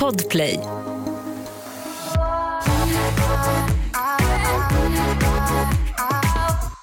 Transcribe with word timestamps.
Podplay. 0.00 0.60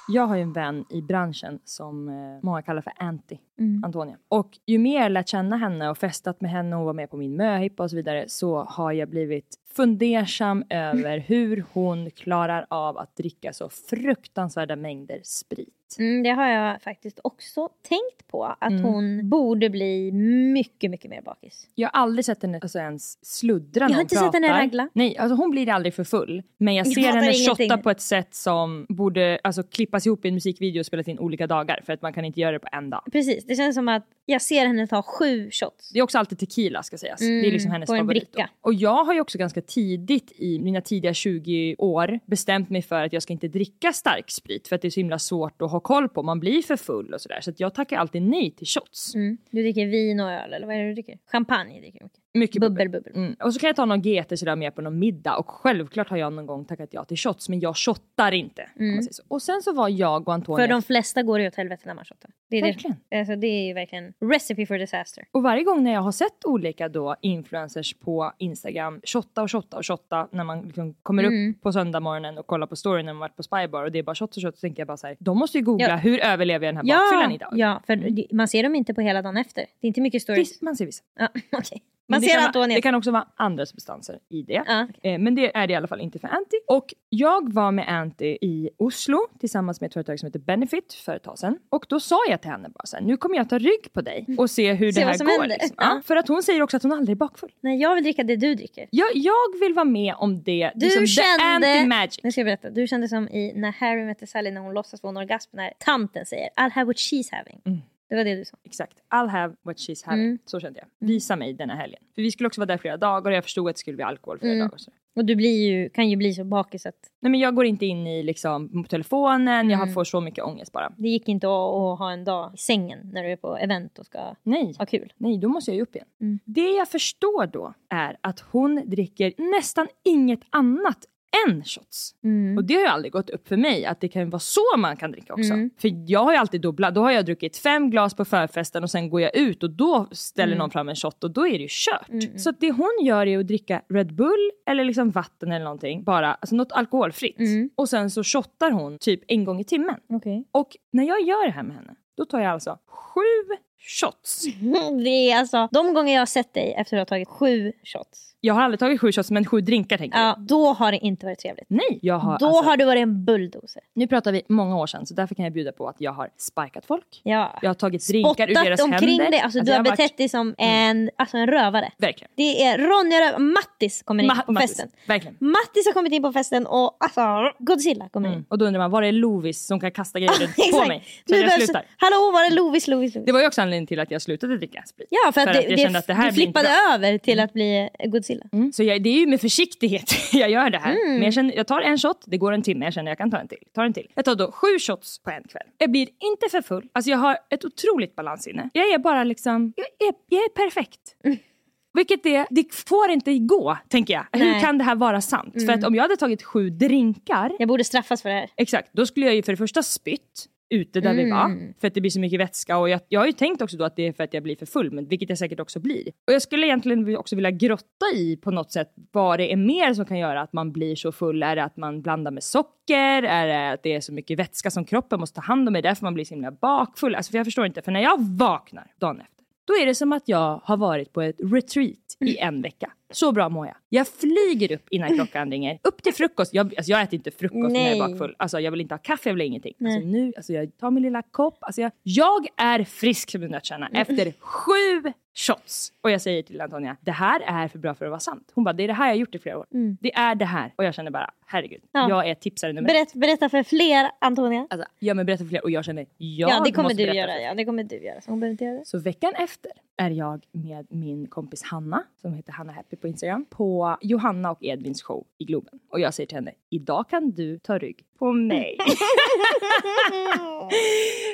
Jag 0.07 0.27
har 0.27 0.35
ju 0.35 0.41
en 0.41 0.53
vän 0.53 0.85
i 0.89 1.01
branschen 1.01 1.59
som 1.65 2.09
eh, 2.09 2.15
många 2.43 2.61
kallar 2.61 2.81
för 2.81 2.93
Anty, 2.95 3.37
Mm. 3.59 3.83
Antonia. 3.83 4.17
Och 4.29 4.57
ju 4.67 4.77
mer 4.77 5.01
jag 5.01 5.11
lärt 5.11 5.27
känna 5.27 5.57
henne 5.57 5.89
och 5.89 5.97
festat 5.97 6.41
med 6.41 6.51
henne 6.51 6.75
och 6.75 6.85
var 6.85 6.93
med 6.93 7.09
på 7.09 7.17
min 7.17 7.35
möhippa 7.35 7.83
och 7.83 7.89
så 7.89 7.95
vidare 7.95 8.25
så 8.27 8.63
har 8.63 8.91
jag 8.91 9.09
blivit 9.09 9.55
fundersam 9.75 10.63
över 10.69 11.17
hur 11.17 11.65
hon 11.73 12.11
klarar 12.11 12.65
av 12.69 12.97
att 12.97 13.15
dricka 13.15 13.53
så 13.53 13.69
fruktansvärda 13.69 14.75
mängder 14.75 15.19
sprit. 15.23 15.80
Mm, 15.99 16.23
det 16.23 16.29
har 16.29 16.47
jag 16.47 16.81
faktiskt 16.81 17.19
också 17.23 17.69
tänkt 17.89 18.27
på. 18.27 18.43
Att 18.59 18.71
Mm. 18.71 18.83
hon 18.83 19.29
borde 19.29 19.69
bli 19.69 20.11
mycket, 20.53 20.91
mycket 20.91 21.09
mer 21.11 21.21
bakis. 21.21 21.67
Jag 21.75 21.89
har 21.89 22.01
aldrig 22.01 22.25
sett 22.25 22.41
henne 22.41 22.59
alltså, 22.61 22.79
ens 22.79 23.25
sluddra 23.25 23.83
Jag 23.83 23.89
när 23.89 23.95
har 23.95 23.95
hon 23.95 24.01
inte 24.01 24.15
pratar. 24.15 24.31
sett 24.31 24.43
henne 24.49 24.61
ragla. 24.63 24.89
Nej, 24.93 25.17
alltså 25.17 25.35
hon 25.35 25.51
blir 25.51 25.69
aldrig 25.69 25.93
för 25.93 26.03
full. 26.03 26.43
Men 26.57 26.75
jag 26.75 26.85
Jag 26.87 26.93
ser 26.93 27.01
fattar 27.01 27.19
henne 27.21 27.33
shotta 27.33 27.77
på 27.77 27.89
ett 27.89 28.01
sätt 28.01 28.35
som 28.35 28.85
borde 28.89 29.39
alltså, 29.43 29.63
klippas 29.63 30.05
ihop 30.07 30.25
i 30.25 30.27
en 30.27 30.33
musikvideo 30.33 30.79
och 30.79 30.85
spelas 30.85 31.07
in 31.07 31.19
olika 31.19 31.47
dagar. 31.47 31.81
För 31.85 31.93
att 31.93 32.01
man 32.01 32.13
kan 32.13 32.25
inte 32.25 32.39
göra 32.39 32.51
det 32.51 32.59
på 32.59 32.67
en 32.71 32.89
dag. 32.89 33.01
Precis, 33.11 33.45
det 33.45 33.55
känns 33.55 33.75
som 33.75 33.87
att 33.87 34.07
jag 34.25 34.41
ser 34.41 34.65
henne 34.65 34.87
ta 34.87 35.01
sju 35.03 35.49
shots. 35.51 35.89
Det 35.93 35.99
är 35.99 36.03
också 36.03 36.17
alltid 36.17 36.39
tequila 36.39 36.83
ska 36.83 36.97
sägas. 36.97 37.21
Mm, 37.21 37.41
det 37.41 37.47
är 37.47 37.51
liksom 37.51 37.71
hennes 37.71 37.87
på 37.87 37.93
en 37.93 37.99
favorit. 37.99 38.31
bricka. 38.31 38.49
Och 38.61 38.73
jag 38.73 39.03
har 39.03 39.13
ju 39.13 39.21
också 39.21 39.37
ganska 39.37 39.61
tidigt 39.61 40.31
i 40.35 40.59
mina 40.59 40.81
tidiga 40.81 41.13
20 41.13 41.75
år 41.77 42.19
bestämt 42.25 42.69
mig 42.69 42.81
för 42.81 43.03
att 43.03 43.13
jag 43.13 43.23
ska 43.23 43.33
inte 43.33 43.47
dricka 43.47 43.93
stark 43.93 44.31
sprit 44.31 44.67
för 44.67 44.75
att 44.75 44.81
det 44.81 44.87
är 44.87 44.89
så 44.89 44.99
himla 44.99 45.19
svårt 45.19 45.61
att 45.61 45.71
ha 45.71 45.79
koll 45.83 46.09
på. 46.09 46.23
Man 46.23 46.39
blir 46.39 46.61
för 46.61 46.77
full 46.77 47.13
och 47.13 47.21
sådär. 47.21 47.41
Så 47.41 47.49
att 47.49 47.59
jag 47.59 47.73
tackar 47.73 47.97
alltid 47.97 48.21
nej 48.21 48.51
till 48.51 48.67
shots. 48.67 49.15
Mm. 49.15 49.37
Du 49.49 49.61
dricker 49.61 49.85
vin 49.85 50.19
och 50.19 50.31
öl, 50.31 50.53
eller 50.53 50.67
vad 50.67 50.75
är 50.75 50.79
det 50.79 50.87
du 50.87 50.93
dricker? 50.93 51.19
Champagne 51.31 51.79
dricker 51.79 51.99
du 51.99 52.05
mycket. 52.05 52.20
Mycket 52.33 52.61
Bubbel, 52.61 52.89
bubbel. 52.89 53.13
Mm. 53.15 53.35
Och 53.43 53.53
så 53.53 53.59
kan 53.59 53.67
jag 53.67 53.75
ta 53.75 53.85
någon 53.85 54.01
GT 54.01 54.39
sådär 54.39 54.55
med 54.55 54.75
på 54.75 54.81
någon 54.81 54.99
middag 54.99 55.35
och 55.37 55.49
självklart 55.49 56.09
har 56.09 56.17
jag 56.17 56.33
någon 56.33 56.45
gång 56.45 56.65
tackat 56.65 56.89
ja 56.91 57.05
till 57.05 57.17
shots 57.17 57.49
men 57.49 57.59
jag 57.59 57.77
shottar 57.77 58.31
inte. 58.31 58.69
Mm. 58.79 59.05
Och 59.27 59.41
sen 59.41 59.61
så 59.61 59.73
var 59.73 59.89
jag 59.89 60.27
och 60.27 60.33
Antonia 60.33 60.63
För 60.65 60.67
de 60.73 60.81
flesta 60.81 61.23
går 61.23 61.39
det 61.39 61.47
åt 61.47 61.55
helvete 61.55 61.83
när 61.85 61.93
man 61.93 62.05
shottar. 62.05 62.31
Det 62.49 62.57
är, 62.57 62.61
Verkligen. 62.61 62.95
det, 63.09 63.19
alltså, 63.19 63.35
det 63.35 63.47
är 63.47 63.67
ju 63.67 63.73
verkligen 63.73 64.13
recipe 64.31 64.65
for 64.65 64.77
disaster. 64.77 65.23
Och 65.31 65.43
varje 65.43 65.63
gång 65.63 65.83
när 65.83 65.93
jag 65.93 66.01
har 66.01 66.11
sett 66.11 66.45
olika 66.45 66.89
då 66.89 67.15
influencers 67.21 67.93
på 67.93 68.31
Instagram 68.37 69.01
shotta 69.03 69.41
och 69.43 69.51
shotta 69.51 69.77
och 69.77 69.85
shotta 69.85 70.27
när 70.31 70.43
man 70.43 70.61
liksom 70.61 70.93
kommer 71.03 71.23
Mm. 71.23 71.51
upp 71.51 71.61
på 71.61 71.71
söndag 71.73 72.35
och 72.39 72.47
kollar 72.47 72.67
på 72.67 72.75
storyn 72.75 73.05
när 73.05 73.13
man 73.13 73.19
varit 73.19 73.35
på 73.35 73.43
Spybar 73.43 73.83
och 73.83 73.91
det 73.91 73.99
är 73.99 74.03
bara 74.03 74.15
shot 74.15 74.35
och 74.37 74.41
shot 74.43 74.55
så 74.57 74.61
tänker 74.61 74.81
jag 74.81 74.87
bara 74.87 74.97
så 74.97 75.07
här, 75.07 75.15
de 75.19 75.37
måste 75.37 75.57
ju 75.57 75.63
googla 75.63 75.87
Ja. 75.89 75.95
hur 75.95 76.19
överlever 76.19 76.65
jag 76.67 76.75
den 76.75 76.87
här 76.87 76.95
bakfyllan 77.01 77.29
Ja, 77.29 77.35
idag? 77.35 77.49
ja, 77.55 77.81
för 77.87 77.95
det- 77.95 78.27
man 78.31 78.47
ser 78.47 78.63
dem 78.63 78.75
inte 78.75 78.93
på 78.93 79.01
hela 79.01 79.21
dagen 79.21 79.37
efter. 79.37 79.61
Det 79.61 79.85
är 79.85 79.87
inte 79.87 80.01
mycket 80.01 80.21
stories. 80.21 80.51
Visst, 80.51 80.61
man 80.61 80.75
ser 80.75 80.85
vissa. 80.85 81.03
Ja, 81.19 81.27
okej. 81.51 81.81
Men 82.11 82.21
det 82.21 82.27
kan. 82.53 82.69
Det 82.69 82.81
kan 82.81 82.95
också 82.95 83.11
vara 83.11 83.27
andra 83.35 83.65
substanser 83.65 84.19
i 84.29 84.41
det. 84.43 84.63
Ja, 84.67 84.87
Eh, 85.03 85.19
Men 85.19 85.35
det 85.35 85.57
är 85.57 85.67
det 85.67 85.73
i 85.73 85.75
alla 85.75 85.87
fall 85.87 86.01
inte 86.01 86.19
för 86.19 86.27
Anty. 86.27 86.57
Och 86.67 86.93
jag 87.09 87.53
var 87.53 87.71
med 87.71 87.89
Anty 87.89 88.25
i 88.41 88.69
Oslo 88.77 89.19
tillsammans 89.39 89.81
med 89.81 89.87
ett 89.87 89.93
företag 89.93 90.19
som 90.19 90.27
heter 90.27 90.39
Benefit 90.39 90.93
för 90.93 91.15
ett 91.15 91.23
tag 91.23 91.39
sedan. 91.39 91.57
Och 91.69 91.85
då 91.89 91.99
sa 91.99 92.19
jag 92.29 92.41
till 92.41 92.51
henne 92.51 92.69
bara 92.69 92.85
så 92.85 92.95
här, 92.97 93.03
nu 93.03 93.17
kommer 93.17 93.35
jag 93.35 93.49
ta 93.49 93.57
rygg 93.57 93.93
på 93.93 94.01
dig 94.01 94.25
och 94.37 94.49
se 94.49 94.73
hur 94.73 94.91
Se 94.91 94.99
det 94.99 95.05
här 95.05 95.37
går. 95.37 95.45
Liksom. 95.47 95.75
Ja. 95.77 95.83
Ja, 95.95 96.01
för 96.05 96.15
att 96.15 96.27
hon 96.27 96.43
säger 96.43 96.61
också 96.61 96.77
att 96.77 96.83
hon 96.83 96.91
aldrig 96.91 97.15
är 97.15 97.19
bakfull. 97.19 97.51
Nej, 97.61 97.77
jag 97.81 97.95
vill 97.95 98.03
dricka 98.03 98.23
det 98.23 98.35
du 98.35 98.55
dricker. 98.55 98.87
Jag, 98.91 99.07
jag 99.15 99.59
vill 99.61 99.73
vara 99.73 99.85
med 99.85 100.15
om 100.17 100.43
det. 100.43 100.71
Du 100.75 100.85
liksom, 100.85 101.07
kände- 101.07 101.65
The 101.67 101.67
anti-magic. 101.67 102.19
Nu 102.23 102.31
ska 102.31 102.41
jag 102.41 102.45
berätta. 102.45 102.69
Du 102.69 102.87
kände 102.87 103.07
som 103.07 103.27
i 103.29 103.53
när 103.55 103.71
Harry 103.71 104.05
mötte 104.05 104.27
Sally 104.27 104.51
när 104.51 104.61
hon 104.61 104.73
låtsas 104.73 105.01
få 105.01 105.07
en 105.07 105.17
orgasm 105.17 105.49
när 105.57 105.73
tanten 105.79 106.25
säger 106.25 106.49
I'll 106.59 106.71
have 106.71 106.85
what 106.85 106.95
she's 106.95 107.27
having. 107.31 107.61
Mm. 107.65 107.79
Det 108.11 108.17
var 108.17 108.23
det 108.23 108.35
du 108.35 108.45
sa. 108.45 108.57
Exakt. 108.63 108.97
I'll 109.15 109.27
have 109.27 109.55
what 109.61 109.77
she's 109.77 110.05
having. 110.05 110.25
Mm. 110.25 110.39
Så 110.45 110.59
kände 110.59 110.79
jag. 110.79 111.07
Visa 111.07 111.35
mig 111.35 111.53
denna 111.53 111.75
helgen. 111.75 112.03
För 112.15 112.21
vi 112.21 112.31
skulle 112.31 112.47
också 112.47 112.61
vara 112.61 112.65
där 112.65 112.77
flera 112.77 112.97
dagar 112.97 113.31
och 113.31 113.37
jag 113.37 113.43
förstod 113.43 113.69
att 113.69 113.75
det 113.75 113.79
skulle 113.79 113.95
bli 113.95 114.03
alkohol 114.03 114.39
flera 114.39 114.53
Mm. 114.53 114.67
dagar. 114.67 114.77
Så. 114.77 114.91
Och 115.15 115.25
du 115.25 115.35
blir 115.35 115.69
ju, 115.71 115.89
kan 115.89 116.09
ju 116.09 116.15
bli 116.15 116.33
så 116.33 116.43
bakis 116.43 116.85
att 116.85 116.95
Nej 117.19 117.31
men 117.31 117.39
jag 117.39 117.55
går 117.55 117.65
inte 117.65 117.85
in 117.85 118.07
i 118.07 118.23
liksom 118.23 118.85
telefonen, 118.89 119.69
jag 119.69 119.81
Mm. 119.81 119.93
får 119.93 120.03
så 120.03 120.21
mycket 120.21 120.43
ångest 120.43 120.71
bara. 120.71 120.93
det 120.97 121.09
gick 121.09 121.27
inte 121.27 121.47
att, 121.47 121.51
att 121.53 121.99
ha 121.99 122.11
en 122.11 122.23
dag 122.23 122.51
i 122.53 122.57
sängen 122.57 122.99
när 123.13 123.23
du 123.23 123.29
är 123.31 123.35
på 123.35 123.57
event 123.57 123.99
och 123.99 124.05
ska 124.05 124.35
Nej. 124.43 124.75
ha 124.77 124.85
kul. 124.85 125.13
Nej, 125.17 125.37
då 125.37 125.47
måste 125.49 125.71
jag 125.71 125.75
ju 125.75 125.81
upp 125.81 125.95
igen. 125.95 126.07
Mm. 126.21 126.39
Det 126.45 126.69
jag 126.71 126.89
förstår 126.89 127.47
då 127.47 127.73
är 127.89 128.17
att 128.21 128.39
hon 128.39 128.81
dricker 128.85 129.33
nästan 129.57 129.87
inget 130.03 130.39
annat 130.49 131.05
än 131.47 131.63
shots. 131.63 132.15
Mm. 132.23 132.57
Och 132.57 132.63
det 132.63 132.73
har 132.73 132.81
ju 132.81 132.87
aldrig 132.87 133.11
gått 133.13 133.29
upp 133.29 133.47
för 133.47 133.57
mig 133.57 133.85
att 133.85 134.01
det 134.01 134.07
kan 134.07 134.29
vara 134.29 134.39
så 134.39 134.61
man 134.77 134.97
kan 134.97 135.11
dricka 135.11 135.33
också. 135.33 135.53
Mm. 135.53 135.69
För 135.77 135.91
jag 136.11 136.23
har 136.23 136.31
ju 136.31 136.37
alltid 136.37 136.61
dubblat. 136.61 136.95
Då 136.95 137.01
har 137.01 137.11
jag 137.11 137.25
druckit 137.25 137.57
fem 137.57 137.89
glas 137.89 138.13
på 138.13 138.25
förfesten 138.25 138.83
och 138.83 138.89
sen 138.91 139.09
går 139.09 139.21
jag 139.21 139.35
ut 139.35 139.63
och 139.63 139.69
då 139.69 140.07
ställer 140.11 140.51
Mm. 140.53 140.59
någon 140.59 140.71
fram 140.71 140.89
en 140.89 140.95
shot 140.95 141.23
och 141.23 141.31
då 141.31 141.47
är 141.47 141.51
det 141.51 141.57
ju 141.57 141.67
kört. 141.69 142.09
Mm. 142.09 142.37
Så 142.39 142.49
att 142.49 142.59
det 142.59 142.71
hon 142.71 142.97
gör 143.01 143.27
är 143.27 143.39
att 143.39 143.47
dricka 143.47 143.81
Red 143.89 144.13
Bull 144.15 144.51
eller 144.65 144.83
liksom 144.83 145.11
vatten 145.11 145.51
eller 145.51 145.63
någonting. 145.63 146.03
Bara 146.03 146.33
alltså 146.33 146.55
något 146.55 146.71
alkoholfritt. 146.71 147.39
Mm. 147.39 147.69
Och 147.75 147.89
sen 147.89 148.09
så 148.11 148.23
shottar 148.23 148.71
hon 148.71 148.97
typ 148.97 149.21
en 149.27 149.45
gång 149.45 149.59
i 149.59 149.63
timmen. 149.63 149.95
Okej. 150.09 150.47
Och 150.51 150.77
när 150.93 151.03
jag 151.03 151.21
gör 151.21 151.45
det 151.45 151.51
här 151.51 151.63
med 151.63 151.75
henne, 151.75 151.95
då 152.17 152.25
tar 152.25 152.39
jag 152.39 152.51
alltså 152.51 152.77
sju 152.87 153.55
shots. 153.81 154.45
Det 155.03 155.31
är 155.31 155.37
alltså, 155.39 155.67
de 155.71 155.93
gånger 155.93 156.13
jag 156.13 156.21
har 156.21 156.25
sett 156.25 156.53
dig 156.53 156.73
efter 156.77 156.81
att 156.81 156.89
du 156.89 156.97
har 156.97 157.05
tagit 157.05 157.27
sju 157.27 157.71
shots, 157.83 158.27
Jag 158.43 158.53
har 158.53 158.61
aldrig 158.61 158.79
tagit 158.79 159.01
sju 159.01 159.11
shots 159.11 159.31
men 159.31 159.45
sju 159.45 159.61
drinkar 159.61 159.97
tänker 159.97 160.17
jag. 160.19 160.27
ja, 160.27 160.35
då 160.39 160.73
har 160.73 160.91
det 160.91 160.97
inte 160.97 161.25
varit 161.25 161.39
trevligt. 161.39 161.65
Nej, 161.69 161.99
jag 162.01 162.15
har, 162.19 162.39
Då 162.39 162.45
alltså, 162.47 162.63
har 162.63 162.77
du 162.77 162.85
varit 162.85 163.01
en 163.01 163.25
bulldozer. 163.25 163.81
nu 163.93 164.07
pratar 164.07 164.31
vi 164.31 164.41
många 164.47 164.77
år 164.77 164.87
sedan 164.87 165.05
så 165.05 165.13
därför 165.13 165.35
kan 165.35 165.43
jag 165.45 165.53
bjuda 165.53 165.71
på 165.71 165.87
att 165.87 165.95
jag 165.99 166.11
har 166.11 166.29
sparkat 166.37 166.85
folk. 166.85 167.21
Ja. 167.23 167.59
Jag 167.61 167.69
har 167.69 167.73
tagit 167.73 168.07
drinkar 168.07 168.49
ur 168.49 168.53
deras 168.53 168.79
Spottat 168.79 168.93
omkring 168.93 169.09
händer. 169.09 169.31
dig. 169.31 169.39
Alltså, 169.39 169.59
du 169.59 169.71
jag 169.71 169.77
har 169.77 169.83
varit- 169.85 169.97
betett 169.97 170.17
dig 170.17 170.29
som 170.29 170.55
en, 170.57 171.09
alltså, 171.15 171.37
en 171.37 171.47
rövare. 171.47 171.91
Verkligen. 171.97 172.31
Det 172.35 172.63
är 172.63 172.77
Ronja 172.77 173.17
Röv- 173.21 173.39
Mattis 173.39 174.03
kommer 174.03 174.23
in 174.23 174.31
Ma- 174.31 174.45
på 174.45 174.51
Mattis, 174.51 174.69
festen. 174.69 174.89
Verkligen. 175.07 175.37
Mattis 175.39 175.85
har 175.85 175.93
kommit 175.93 176.13
in 176.13 176.21
på 176.21 176.33
festen 176.33 176.65
och 176.67 176.97
alltså, 176.99 177.21
Godzilla 177.59 178.09
kommer 178.09 178.27
in. 178.27 178.33
Mm. 178.33 178.45
Och 178.49 178.57
då 178.57 178.65
undrar 178.65 178.79
man, 178.81 178.91
var 178.91 179.03
är 179.03 179.11
Lovis 179.11 179.65
som 179.65 179.79
kan 179.79 179.91
kasta 179.91 180.19
grejer 180.19 180.71
på 180.81 180.87
mig? 180.87 181.03
Så 181.29 181.33
Nu 181.35 181.39
jag 181.41 181.51
slutar. 181.53 181.85
Hallå, 181.97 182.31
var 182.33 182.45
är 182.45 182.51
Lovis, 182.51 182.87
Lovis, 182.87 183.15
Lovis? 183.15 183.25
Det 183.25 183.31
var 183.31 183.39
ju 183.41 183.47
också 183.47 183.61
anledningen 183.71 183.87
till 183.87 183.99
att 183.99 184.11
jag 184.11 184.21
slutade 184.21 184.57
dricka 184.57 184.83
sprit. 184.85 185.07
Ja, 185.09 185.31
för 185.31 185.41
att, 185.41 185.47
för 185.47 185.53
det, 185.53 185.59
att 185.59 185.69
jag 185.69 185.77
det, 185.77 185.81
kände 185.81 185.99
att 185.99 186.07
det 186.07 186.13
här 186.13 186.27
du 186.27 186.33
flippade 186.33 186.69
över 186.93 187.17
till 187.17 187.39
att 187.39 187.53
bli 187.53 187.89
Godzilla. 188.05 188.45
Mm. 188.53 188.71
Så 188.71 188.83
jag, 188.83 189.03
det 189.03 189.09
är 189.09 189.19
ju 189.19 189.27
med 189.27 189.41
försiktighet 189.41 190.13
jag 190.33 190.49
gör 190.49 190.69
det 190.69 190.77
här. 190.77 190.91
Mm. 190.91 191.13
Men 191.13 191.23
jag, 191.23 191.33
känner, 191.33 191.55
jag 191.55 191.67
tar 191.67 191.81
en 191.81 191.97
shot, 191.97 192.23
det 192.25 192.37
går 192.37 192.51
en 192.51 192.61
timme, 192.61 192.85
jag 192.85 192.93
känner 192.93 193.11
jag 193.11 193.17
kan 193.17 193.31
ta 193.31 193.37
en 193.37 193.47
till. 193.47 193.63
Tar 193.73 193.85
en 193.85 193.93
till. 193.93 194.07
Jag 194.15 194.25
tar 194.25 194.35
då 194.35 194.51
sju 194.51 194.79
shots 194.79 195.19
på 195.23 195.29
en 195.29 195.43
kväll. 195.43 195.67
Jag 195.77 195.91
blir 195.91 196.01
inte 196.01 196.49
för 196.51 196.61
full. 196.61 196.87
Alltså 196.93 197.11
jag 197.11 197.17
har 197.17 197.37
ett 197.49 197.65
otroligt 197.65 198.15
balansinne. 198.15 198.69
Jag 198.73 198.91
är 198.91 198.97
bara 198.97 199.23
liksom, 199.23 199.73
jag 199.75 200.07
är, 200.07 200.13
jag 200.29 200.43
är 200.43 200.49
perfekt. 200.49 200.99
Vilket 201.93 202.25
är, 202.25 202.47
det 202.49 202.73
får 202.73 203.09
inte 203.09 203.37
gå, 203.37 203.77
tänker 203.89 204.13
jag. 204.13 204.25
Hur 204.31 204.51
Nej. 204.51 204.61
kan 204.61 204.77
det 204.77 204.83
här 204.83 204.95
vara 204.95 205.21
sant? 205.21 205.53
För 205.65 205.73
att 205.73 205.83
om 205.83 205.95
jag 205.95 206.01
hade 206.01 206.17
tagit 206.17 206.43
sju 206.43 206.69
drinkar, 206.69 207.51
Jag 207.59 207.67
borde 207.67 207.83
straffas 207.83 208.21
för 208.21 208.29
det 208.29 208.35
här. 208.35 208.49
exakt, 208.57 208.89
då 208.91 209.05
skulle 209.05 209.25
jag 209.25 209.35
ju 209.35 209.43
för 209.43 209.53
det 209.53 209.57
första 209.57 209.83
spytt 209.83 210.47
ute 210.71 211.01
där 211.01 211.13
vi 211.13 211.21
Mm. 211.23 211.37
var. 211.37 211.73
För 211.81 211.87
att 211.87 211.93
det 211.93 212.01
blir 212.01 212.11
så 212.11 212.19
mycket 212.19 212.39
vätska 212.39 212.77
och 212.77 212.89
jag, 212.89 212.99
jag 213.07 213.19
har 213.19 213.25
ju 213.27 213.31
tänkt 213.33 213.61
också 213.61 213.77
då 213.77 213.83
att 213.83 213.95
det 213.95 214.07
är 214.07 214.13
för 214.13 214.23
att 214.23 214.33
jag 214.33 214.43
blir 214.43 214.55
för 214.55 214.65
full, 214.65 214.91
men 214.91 215.07
vilket 215.07 215.29
jag 215.29 215.37
säkert 215.37 215.59
också 215.59 215.79
blir. 215.79 216.07
Och 216.27 216.33
jag 216.33 216.41
skulle 216.41 216.67
egentligen 216.67 217.17
också 217.17 217.35
vilja 217.35 217.51
grotta 217.51 218.05
i 218.15 218.37
på 218.37 218.51
något 218.51 218.71
sätt 218.71 218.93
vad 219.11 219.39
det 219.39 219.51
är 219.53 219.57
mer 219.57 219.93
som 219.93 220.05
kan 220.05 220.17
göra 220.17 220.41
att 220.41 220.53
man 220.53 220.71
blir 220.71 220.95
så 220.95 221.11
full. 221.11 221.43
Är 221.43 221.55
det 221.55 221.63
att 221.63 221.77
man 221.77 222.01
blandar 222.01 222.31
med 222.31 222.43
socker? 222.43 223.23
Är 223.23 223.47
det 223.47 223.71
att 223.71 223.83
det 223.83 223.93
är 223.93 224.01
så 224.01 224.13
mycket 224.13 224.39
vätska 224.39 224.71
som 224.71 224.85
kroppen 224.85 225.19
måste 225.19 225.35
ta 225.35 225.41
hand 225.41 225.67
om? 225.69 225.75
Är 225.75 225.81
det 225.81 225.89
därför 225.89 226.03
man 226.05 226.13
blir 226.13 226.25
så 226.25 226.33
himla 226.33 226.51
bakfull? 226.51 227.15
Alltså 227.15 227.31
för 227.31 227.37
jag 227.37 227.45
förstår 227.47 227.65
inte, 227.65 227.81
för 227.81 227.91
när 227.91 228.01
jag 228.01 228.17
vaknar 228.37 228.87
dagen 228.99 229.21
efter, 229.21 229.40
då 229.71 229.81
är 229.81 229.85
det 229.85 229.95
som 229.95 230.13
att 230.13 230.23
jag 230.25 230.61
har 230.63 230.77
varit 230.77 231.13
på 231.13 231.21
ett 231.21 231.35
retreat 231.39 232.17
i 232.19 232.37
en 232.37 232.61
vecka. 232.61 232.91
Så 233.11 233.31
bra 233.31 233.49
mår 233.49 233.67
jag. 233.67 233.75
Jag 233.89 234.07
flyger 234.07 234.71
upp 234.71 234.89
innan 234.89 235.15
klockan 235.15 235.51
ringer. 235.51 235.79
Upp 235.83 236.03
till 236.03 236.13
frukost. 236.13 236.53
Jag, 236.53 236.73
alltså 236.77 236.91
jag 236.91 237.01
äter 237.01 237.13
inte 237.13 237.31
frukost 237.31 237.73
när 237.73 237.79
jag 237.79 237.91
är 237.91 237.99
Nej. 237.99 238.11
bakfull. 238.11 238.35
Alltså 238.39 238.59
jag 238.59 238.71
vill 238.71 238.81
inte 238.81 238.93
ha 238.93 238.99
kaffe, 238.99 239.29
jag 239.29 239.33
vill 239.33 239.47
ingenting. 239.47 239.73
Nej. 239.77 239.95
Alltså 239.95 240.07
nu, 240.07 240.33
alltså 240.37 240.53
jag 240.53 240.77
tar 240.77 240.91
min 240.91 241.03
lilla 241.03 241.21
kopp. 241.21 241.57
Alltså 241.61 241.81
jag, 241.81 241.91
jag 242.03 242.47
är 242.57 242.83
frisk 242.83 243.31
som 243.31 243.43
en 243.43 243.51
nötkärna 243.51 243.89
efter 243.93 244.33
sju 244.39 245.13
shots. 245.35 245.93
Och 246.01 246.11
jag 246.11 246.21
säger 246.21 246.43
till 246.43 246.61
Antonia, 246.61 246.97
det 247.01 247.11
här 247.11 247.41
är 247.45 247.67
för 247.67 247.79
bra 247.79 247.93
för 247.95 248.05
att 248.05 248.11
vara 248.11 248.19
sant. 248.19 248.51
Hon 248.53 248.63
bara, 248.63 248.73
det 248.73 248.83
är 248.83 248.87
det 248.87 248.93
här 248.93 249.05
jag 249.05 249.13
har 249.13 249.19
gjort 249.19 249.35
i 249.35 249.39
flera 249.39 249.57
år. 249.57 249.65
Mm. 249.73 249.97
Det 250.01 250.13
är 250.13 250.35
det 250.35 250.45
här. 250.45 250.73
Och 250.77 250.83
jag 250.83 250.93
känner 250.93 251.11
bara, 251.11 251.31
herregud. 251.51 251.81
Ja. 251.91 252.09
Jag 252.09 252.29
är 252.29 252.35
tipsare 252.35 252.73
nummer 252.73 252.89
ett. 252.89 252.95
Berätt, 252.95 253.13
berätta 253.13 253.49
för 253.49 253.63
fler, 253.63 254.11
Antonia. 254.19 254.67
Alltså, 254.69 254.87
ja 254.99 255.13
men 255.13 255.25
berätta 255.25 255.43
för 255.43 255.49
fler. 255.49 255.63
Och 255.63 255.71
jag 255.71 255.85
känner, 255.85 256.05
jag 256.17 256.49
Ja, 256.49 256.61
det 256.65 256.71
kommer 256.71 256.93
du 256.93 257.03
göra. 257.03 257.41
Ja, 257.41 257.53
det 257.53 257.65
kommer 257.65 257.83
du 257.83 257.95
göra. 257.95 258.21
Så 258.21 258.31
hon 258.31 258.39
behöver 258.39 258.51
inte 258.51 258.63
göra 258.65 258.79
det. 258.79 258.85
så 258.85 258.99
veckan 258.99 259.33
efter 259.37 259.71
är 259.97 260.09
jag 260.09 260.45
med 260.51 260.87
min 260.89 261.27
kompis 261.27 261.63
Hanna, 261.63 262.03
som 262.21 262.33
heter 262.33 262.51
Hanna 262.51 262.73
Happy 262.73 262.95
på 262.95 263.07
Instagram, 263.07 263.45
på 263.49 263.97
Johanna 264.01 264.51
och 264.51 264.63
Edvins 264.63 265.03
show 265.03 265.25
i 265.37 265.45
Globen. 265.45 265.79
Och 265.89 265.99
jag 265.99 266.13
säger 266.13 266.27
till 266.27 266.37
henne, 266.37 266.51
idag 266.69 267.09
kan 267.09 267.31
du 267.31 267.59
ta 267.59 267.77
rygg 267.77 268.05
på 268.19 268.31
mig. 268.31 268.77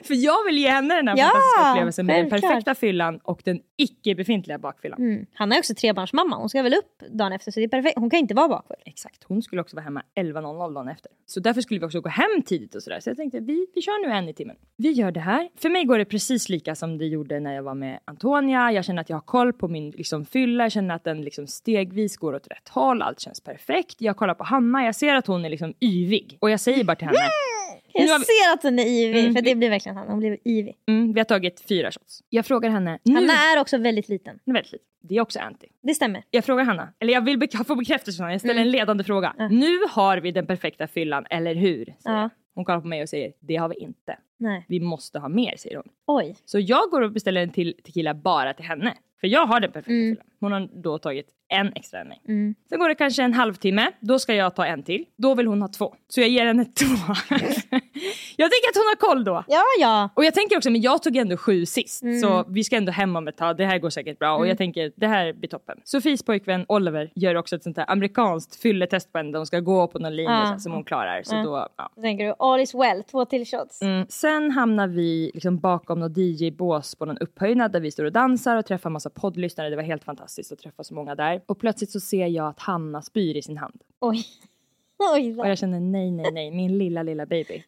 För 0.04 0.14
jag 0.14 0.46
vill 0.46 0.58
ge 0.58 0.70
henne 0.70 0.96
den 0.96 1.08
här 1.08 1.18
Ja, 1.18 1.24
fantastiska 1.24 1.72
upplevelsen 1.72 2.06
med 2.06 2.20
den 2.20 2.30
perfekta 2.30 2.76
fyllan 2.76 3.20
och 3.24 3.42
den 3.46 3.60
icke 3.78 4.16
befintliga 4.16 4.58
bakfyllan. 4.58 5.00
Mm. 5.00 5.26
Hanna 5.34 5.56
är 5.56 5.60
också 5.60 5.76
trebarnsmamma. 5.76 6.36
Hon 6.36 6.50
ska 6.50 6.62
väl 6.62 6.74
upp 6.74 7.04
dagen 7.10 7.32
efter 7.32 7.52
så 7.52 7.60
det 7.60 7.64
är 7.64 7.68
perfekt. 7.70 7.98
Hon 8.00 8.10
kan 8.10 8.20
inte 8.20 8.34
vara 8.34 8.48
bakfull. 8.48 8.78
Exakt, 8.86 9.24
hon 9.24 9.42
skulle 9.42 9.62
också 9.62 9.76
vara 9.76 9.84
hemma 9.84 10.04
11.00 10.16 10.74
dagen 10.74 10.88
efter. 10.88 11.12
Så 11.26 11.40
därför 11.40 11.62
skulle 11.62 11.80
vi 11.80 11.86
också 11.86 12.02
gå 12.02 12.10
hem 12.10 12.42
tidigt 12.46 12.76
och 12.76 12.84
sådär. 12.84 13.00
Så 13.00 13.10
jag 13.10 13.18
tänkte, 13.18 13.40
vi, 13.40 13.68
vi 13.76 13.82
kör 13.82 14.08
nu 14.08 14.14
en 14.14 14.30
i 14.30 14.34
timmen. 14.34 14.56
Vi 14.78 14.92
gör 14.92 15.12
det 15.12 15.20
här. 15.20 15.50
För 15.56 15.70
mig 15.70 15.84
går 15.86 15.98
det 15.98 16.06
precis 16.06 16.50
lika 16.50 16.76
som 16.76 16.98
det 16.98 17.06
gjorde 17.06 17.40
när 17.40 17.54
jag 17.56 17.64
var 17.64 17.74
med 17.76 18.00
Antonia. 18.06 18.72
Jag 18.72 18.86
känner 18.86 19.02
att 19.02 19.10
jag 19.10 19.18
har 19.18 19.22
koll 19.22 19.54
på 19.54 19.68
min 19.68 19.92
liksom, 19.92 20.26
fylla. 20.26 20.64
Jag 20.64 20.72
känner 20.72 20.96
att 20.96 21.04
den 21.04 21.22
liksom, 21.22 21.48
stegvis 21.48 22.18
går 22.18 22.34
åt 22.36 22.48
rätt 22.48 22.70
håll. 22.70 23.02
Allt 23.02 23.20
känns 23.20 23.42
perfekt. 23.42 23.96
Jag 24.02 24.18
kollar 24.18 24.34
på 24.34 24.44
Hanna. 24.44 24.86
Jag 24.86 24.96
ser 24.96 25.16
att 25.16 25.28
hon 25.28 25.46
är 25.46 25.50
liksom 25.50 25.74
yvig. 25.82 26.38
Och 26.42 26.50
jag 26.50 26.60
säger 26.60 26.84
bara 26.84 26.96
till 26.96 27.08
henne, 27.08 27.18
Jag 27.94 28.20
vi- 28.20 28.26
ser 28.26 28.54
att 28.54 28.64
hon 28.64 28.80
är 28.80 28.86
ivig, 28.88 29.20
Mm. 29.22 29.36
för 29.36 29.42
det 29.42 29.56
blir 29.56 29.70
verkligen 29.70 29.98
Hanna. 29.98 30.12
Hon 30.12 30.20
blir 30.20 30.38
ivig. 30.44 30.76
mm, 30.88 31.14
vi 31.14 31.20
har 31.20 31.26
tagit 31.26 31.66
fyra 31.70 31.92
shots. 31.92 32.24
Jag 32.30 32.46
frågar 32.46 32.70
henne, 32.70 33.00
nu... 33.04 33.14
Hanna 33.14 33.34
är 33.34 33.62
också 33.62 33.78
väldigt 33.78 34.10
liten. 34.10 34.40
Väldigt 34.46 34.72
lite. 34.72 34.84
Det 35.08 35.16
är 35.18 35.22
också 35.22 35.40
anti. 35.40 35.68
Det 35.82 35.94
stämmer. 35.94 36.24
Jag 36.32 36.46
frågar 36.46 36.64
Hanna, 36.64 36.90
eller 37.00 37.14
jag 37.14 37.22
vill 37.22 37.38
be- 37.40 37.48
få 37.68 37.76
bekräftelse 37.76 38.18
från. 38.18 38.32
Jag 38.32 38.42
ställer 38.42 38.62
en 38.62 38.72
ledande 38.72 39.04
fråga. 39.04 39.34
Ja. 39.38 39.48
Nu 39.50 39.78
har 39.90 40.18
vi 40.18 40.32
den 40.32 40.46
perfekta 40.48 40.88
fyllan, 40.88 41.26
eller 41.30 41.56
hur? 41.56 41.94
Jag. 42.04 42.30
Hon 42.56 42.66
kollar 42.66 42.82
på 42.82 42.88
mig 42.88 43.02
och 43.02 43.10
säger, 43.10 43.34
det 43.40 43.56
har 43.56 43.70
vi 43.70 43.76
inte. 43.76 44.18
Nej. 44.40 44.66
Vi 44.68 44.80
måste 44.80 45.20
ha 45.20 45.30
mer, 45.30 45.54
säger 45.58 45.76
hon. 45.76 45.86
Oj. 46.08 46.36
Så 46.46 46.60
jag 46.60 46.90
går 46.92 47.02
och 47.02 47.12
beställer 47.12 47.42
en 47.44 47.50
till 47.50 47.74
tequila 47.84 48.14
bara 48.14 48.54
till 48.54 48.66
henne. 48.66 48.94
För 49.22 49.28
jag 49.28 49.46
har 49.46 49.60
den 49.60 49.72
perfekta 49.72 49.92
Mm. 49.94 50.16
fyllan. 50.16 50.26
Hon 50.40 50.52
har 50.52 50.70
då 50.84 50.98
tagit 50.98 51.28
en 51.50 51.74
extra 51.74 52.00
än 52.02 52.08
mig. 52.08 52.22
Mm. 52.28 52.56
Sen 52.70 52.80
går 52.80 52.90
det 52.90 52.96
kanske 52.96 53.24
en 53.24 53.34
halvtimme, 53.34 53.92
då 54.00 54.20
ska 54.20 54.34
jag 54.36 54.56
ta 54.56 54.66
en 54.66 54.84
till. 54.84 55.06
Då 55.18 55.36
vill 55.36 55.48
hon 55.48 55.62
ha 55.62 55.68
två. 55.70 55.96
Så 56.08 56.22
jag 56.22 56.30
ger 56.30 56.46
henne 56.46 56.66
två. 56.80 57.14
Jag 58.36 58.52
tänker 58.52 58.70
att 58.70 58.76
hon 58.76 58.86
har 58.86 58.96
koll 58.96 59.24
då. 59.24 59.44
Ja, 59.48 59.64
ja. 59.80 60.10
Och 60.14 60.26
jag 60.26 60.34
tänker 60.34 60.58
också, 60.58 60.70
men 60.70 60.82
jag 60.82 61.04
tog 61.04 61.16
ändå 61.18 61.38
sju 61.38 61.66
sist. 61.66 62.04
Mm. 62.04 62.20
Så 62.20 62.46
vi 62.48 62.64
ska 62.64 62.76
ändå 62.76 62.92
hem 62.92 63.16
om 63.16 63.28
ett 63.28 63.38
tag. 63.38 63.58
Det 63.58 63.66
här 63.66 63.80
går 63.80 63.90
säkert 63.90 64.20
bra. 64.20 64.38
Och 64.38 64.48
jag 64.48 64.58
tänker, 64.58 64.92
det 64.96 65.08
här 65.08 65.34
blir 65.34 65.50
toppen. 65.50 65.78
Sofies 65.84 66.24
pojkvän 66.24 66.66
Oliver 66.68 67.12
gör 67.16 67.36
också 67.36 67.56
ett 67.56 67.64
sånt 67.64 67.78
här 67.78 67.92
amerikanskt 67.92 68.56
fylletest 68.56 69.12
på 69.12 69.18
henne. 69.18 69.32
De 69.32 69.46
ska 69.46 69.60
gå 69.60 69.88
på 69.88 70.00
någon 70.00 70.16
linje 70.16 70.32
här 70.32 70.58
som 70.58 70.72
hon 70.72 70.84
klarar. 70.84 71.24
Så 71.24 71.36
Ja. 71.36 71.44
då, 71.44 71.68
ja. 71.78 71.92
Då 71.96 72.02
tänker 72.02 72.26
du 72.26 72.34
all 72.40 72.60
is 72.60 72.74
well, 72.76 73.04
två 73.04 73.26
till 73.26 73.46
shots. 73.46 73.82
Mm. 73.82 74.06
Sen 74.10 74.52
hamnar 74.52 74.88
vi 74.88 75.32
liksom 75.34 75.58
bakom 75.60 76.00
något 76.00 76.18
DJ-bås 76.18 76.96
på 76.96 77.06
någon 77.06 77.18
upphöjnad 77.18 77.72
där 77.72 77.80
vi 77.80 77.92
står 77.92 78.06
och 78.06 78.12
dansar 78.12 78.58
och 78.58 78.66
träffar 78.66 78.90
massa 78.90 79.10
poddlyssnare. 79.10 79.70
Det 79.70 79.76
var 79.76 79.84
helt 79.84 80.04
fantastiskt 80.04 80.52
att 80.52 80.60
träffa 80.60 80.84
så 80.84 80.94
många 80.94 81.16
där. 81.16 81.42
Och 81.46 81.60
plötsligt 81.60 81.92
så 81.92 82.00
ser 82.00 82.28
jag 82.28 82.48
att 82.48 82.60
Hanna 82.60 83.02
spyr 83.02 83.38
i 83.38 83.42
sin 83.42 83.58
hand. 83.58 83.82
Oj. 84.02 84.26
Och 85.40 85.48
jag 85.50 85.58
känner 85.58 85.80
nej, 85.80 86.12
nej, 86.12 86.32
nej, 86.32 86.52
min 86.52 86.78
lilla, 86.78 87.04
lilla 87.04 87.26
baby. 87.26 87.64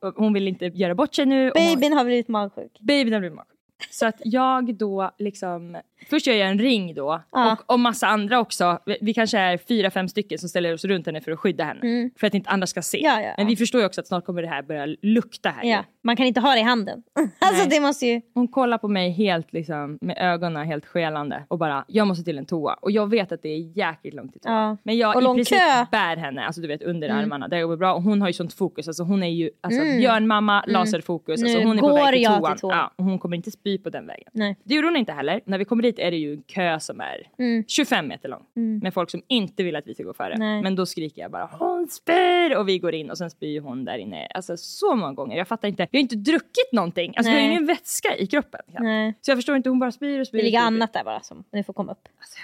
Och 0.00 0.14
hon 0.16 0.32
vill 0.32 0.48
inte 0.48 0.66
göra 0.66 0.94
bort 0.94 1.14
sig 1.14 1.26
nu. 1.26 1.50
och 1.50 1.58
hon- 1.58 1.74
babyn 1.74 1.92
har 1.92 2.04
blivit 2.04 2.28
magsjuk. 2.28 2.80
Babyn 2.80 3.12
har 3.12 3.20
blivit 3.20 3.36
magsjuk. 3.36 3.58
Så 3.90 4.06
att 4.06 4.16
jag 4.24 4.74
då 4.74 5.10
liksom, 5.18 5.76
först 6.10 6.26
gör 6.26 6.34
jag 6.34 6.48
en 6.48 6.58
ring 6.58 6.94
då 6.94 7.22
Ja. 7.32 7.52
och, 7.52 7.72
och 7.72 7.80
massa 7.80 8.06
andra 8.06 8.38
också. 8.40 8.78
Vi, 8.86 8.96
vi 9.00 9.14
kanske 9.14 9.38
är 9.38 9.56
fyra, 9.58 9.90
fem 9.90 10.08
stycken 10.08 10.38
som 10.38 10.48
ställer 10.48 10.74
oss 10.74 10.84
runt 10.84 11.06
henne 11.06 11.20
för 11.20 11.32
att 11.32 11.38
skydda 11.38 11.64
henne. 11.64 11.80
Mm. 11.80 12.10
För 12.16 12.26
att 12.26 12.34
inte 12.34 12.50
andra 12.50 12.66
ska 12.66 12.82
se. 12.82 13.00
Ja, 13.02 13.20
ja. 13.22 13.34
Men 13.36 13.46
vi 13.46 13.56
förstår 13.56 13.80
ju 13.80 13.86
också 13.86 14.00
att 14.00 14.06
snart 14.06 14.24
kommer 14.24 14.42
det 14.42 14.48
här 14.48 14.62
börja 14.62 14.86
lukta 15.02 15.48
här. 15.48 15.64
Ja, 15.64 15.84
man 16.02 16.16
kan 16.16 16.26
inte 16.26 16.40
ha 16.40 16.52
det 16.52 16.58
i 16.60 16.62
handen. 16.62 17.02
alltså 17.38 17.68
det 17.68 17.80
måste 17.80 18.06
ju... 18.06 18.20
Hon 18.34 18.48
kollar 18.48 18.78
på 18.78 18.88
mig 18.88 19.10
helt 19.10 19.52
liksom 19.52 19.98
med 20.00 20.16
ögonen 20.20 20.66
helt 20.66 20.86
skelande 20.86 21.44
och 21.48 21.58
bara 21.58 21.84
jag 21.88 22.06
måste 22.06 22.24
till 22.24 22.38
en 22.38 22.46
toa. 22.46 22.74
Och 22.74 22.90
jag 22.90 23.10
vet 23.10 23.32
att 23.32 23.42
det 23.42 23.48
är 23.48 23.78
jäkligt 23.78 24.14
långt 24.14 24.32
till 24.32 24.40
toa. 24.40 24.78
Men 24.82 24.96
jag 24.98 25.16
Och 25.16 25.22
i 25.22 25.24
princip 25.24 25.58
kö. 25.58 25.86
bär 25.90 26.16
henne, 26.16 26.44
alltså 26.46 26.60
du 26.60 26.68
vet 26.68 26.82
under 26.82 27.08
Mm. 27.08 27.18
armarna. 27.22 27.48
Det 27.48 27.62
går 27.62 27.76
bra 27.76 27.94
och 27.94 28.02
hon 28.02 28.20
har 28.20 28.28
ju 28.28 28.32
sånt 28.32 28.52
fokus. 28.54 28.88
Alltså 28.88 29.02
hon 29.02 29.22
är 29.22 29.28
ju 29.28 29.50
alltså, 29.60 29.80
Mm. 29.82 29.98
björnmamma, 29.98 30.64
laserfokus. 30.66 31.42
Alltså, 31.42 31.58
Nu 31.58 31.64
hon 31.64 31.76
är 31.78 31.80
på 31.80 31.94
väg 31.94 32.14
till 32.14 32.24
toan. 32.26 32.52
till 32.52 32.60
toan. 32.60 32.90
Hon 32.96 33.18
kommer 33.18 33.36
inte 33.36 33.50
spy 33.50 33.78
på 33.78 33.90
den 33.90 34.06
vägen. 34.06 34.28
Nej. 34.32 34.56
Det 34.64 34.74
gjorde 34.74 34.86
hon 34.88 34.96
inte 34.96 35.12
heller. 35.12 35.40
När 35.44 35.58
vi 35.58 35.64
kommer 35.64 35.82
dit 35.82 35.93
är 35.98 36.10
det 36.10 36.16
ju 36.16 36.32
en 36.34 36.42
kö 36.42 36.80
som 36.80 37.00
är 37.00 37.28
Mm. 37.38 37.64
25 37.68 38.08
meter 38.08 38.28
lång. 38.28 38.42
Mm. 38.56 38.78
Med 38.82 38.94
folk 38.94 39.10
som 39.10 39.22
inte 39.28 39.62
vill 39.62 39.76
att 39.76 39.86
vi 39.86 39.94
ska 39.94 40.02
gå 40.02 40.12
före. 40.14 40.36
Nej. 40.38 40.62
Men 40.62 40.76
då 40.76 40.86
skriker 40.86 41.22
jag 41.22 41.30
bara 41.30 41.48
hon 41.52 41.88
spyr 41.88 42.56
och 42.56 42.68
vi 42.68 42.78
går 42.78 42.94
in 42.94 43.10
och 43.10 43.18
sen 43.18 43.30
spyr 43.30 43.60
hon 43.60 43.84
där 43.84 43.98
inne. 43.98 44.26
Alltså 44.26 44.56
så 44.56 44.94
många 44.94 45.12
gånger. 45.12 45.36
Jag 45.36 45.48
fattar 45.48 45.68
inte. 45.68 45.88
Vi 45.92 45.98
har 45.98 46.02
inte 46.02 46.16
druckit 46.16 46.72
någonting. 46.72 47.14
Alltså 47.16 47.30
vi 47.30 47.36
har 47.36 47.42
Nej. 47.42 47.50
ingen 47.50 47.66
vätska 47.66 48.16
i 48.16 48.26
kroppen. 48.26 48.60
Nej. 48.80 49.14
Så 49.20 49.30
jag 49.30 49.38
förstår 49.38 49.56
inte, 49.56 49.68
hon 49.68 49.78
bara 49.78 49.92
spyr 49.92 50.20
och 50.20 50.26
spyr. 50.26 50.38
Det 50.38 50.44
ligger 50.44 50.58
spyr. 50.60 50.66
annat 50.66 50.92
där 50.92 51.04
bara 51.04 51.20
som 51.20 51.44
nu 51.52 51.64
får 51.64 51.72
komma 51.72 51.92
upp. 51.92 52.08
Alltså 52.18 52.38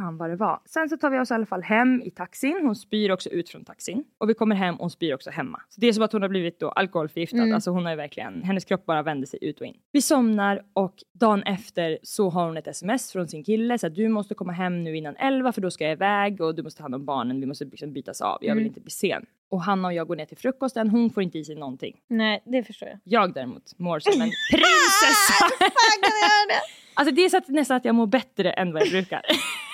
fan 0.00 0.16
vad 0.16 0.30
det 0.30 0.36
var. 0.36 0.60
Sen 0.64 0.88
så 0.88 0.96
tar 0.96 1.10
vi 1.10 1.18
oss 1.18 1.30
i 1.30 1.34
alla 1.34 1.46
fall 1.46 1.62
hem 1.62 2.02
i 2.02 2.10
taxin. 2.10 2.58
Hon 2.62 2.76
spyr 2.76 3.10
också 3.10 3.28
ut 3.30 3.48
från 3.50 3.64
taxin. 3.64 4.04
Och 4.18 4.28
vi 4.30 4.34
kommer 4.34 4.56
hem 4.56 4.74
och 4.74 4.80
hon 4.80 4.90
spyr 4.90 5.14
också 5.14 5.30
hemma. 5.30 5.60
Så 5.68 5.80
det 5.80 5.86
är 5.86 5.92
som 5.92 6.02
att 6.04 6.12
hon 6.12 6.22
har 6.22 6.28
blivit 6.28 6.60
då 6.60 6.68
alkoholförgiftad. 6.70 7.36
Mm. 7.38 7.54
Alltså 7.54 7.70
hon 7.70 7.84
har 7.84 7.90
ju 7.92 7.96
verkligen, 7.96 8.42
hennes 8.42 8.64
kropp 8.64 8.86
bara 8.86 9.02
vänder 9.02 9.26
sig 9.26 9.38
ut 9.42 9.60
och 9.60 9.66
in. 9.66 9.74
Vi 9.92 10.02
somnar 10.02 10.62
och 10.72 10.94
dagen 11.14 11.42
efter 11.42 11.98
så 12.02 12.30
har 12.30 12.46
hon 12.46 12.56
ett 12.56 12.66
sms 12.66 13.12
från 13.12 13.28
sin 13.28 13.44
kille. 13.44 13.78
Så 13.78 13.86
att 13.86 13.94
du 13.94 14.08
måste 14.08 14.34
komma 14.34 14.52
hem 14.52 14.84
nu 14.84 14.96
innan 14.96 15.16
11 15.16 15.52
för 15.52 15.60
då 15.60 15.70
ska 15.70 15.84
jag 15.84 15.92
iväg 15.92 16.40
och 16.40 16.54
du 16.54 16.62
måste 16.62 16.78
ta 16.78 16.84
hand 16.84 16.94
om 16.94 17.04
barnen. 17.04 17.40
Vi 17.40 17.46
måste 17.46 17.64
liksom 17.64 17.92
bytas 17.92 18.20
av. 18.20 18.38
Jag 18.40 18.54
vill 18.54 18.62
Mm. 18.62 18.66
inte 18.66 18.80
bli 18.80 18.90
sen. 18.90 19.26
Och 19.50 19.62
Hanna 19.62 19.88
och 19.88 19.94
jag 19.94 20.06
går 20.08 20.16
ner 20.16 20.26
till 20.26 20.36
frukosten. 20.36 20.88
Hon 20.90 21.10
får 21.10 21.22
inte 21.22 21.38
i 21.38 21.44
sig 21.44 21.54
någonting. 21.54 21.96
Nej, 22.08 22.42
det 22.46 22.62
förstår 22.64 22.88
jag. 22.88 22.98
Jag 23.04 23.34
däremot 23.34 23.78
mår 23.78 23.98
som 23.98 24.12
en 24.22 24.30
prinsessa. 24.52 25.44
Fan 25.58 25.98
kan 26.02 26.12
jag 26.20 26.28
göra 26.30 26.46
det? 26.48 26.60
Alltså 26.94 27.14
det 27.14 27.24
är 27.24 27.28
så 27.28 27.36
att, 27.36 27.48
nästan 27.48 27.76
att 27.76 27.84
jag 27.84 27.94
mår 27.94 28.06
bättre 28.06 28.50
än 28.52 28.72
vad 28.72 28.82
jag 28.82 28.90
brukar. 28.90 29.22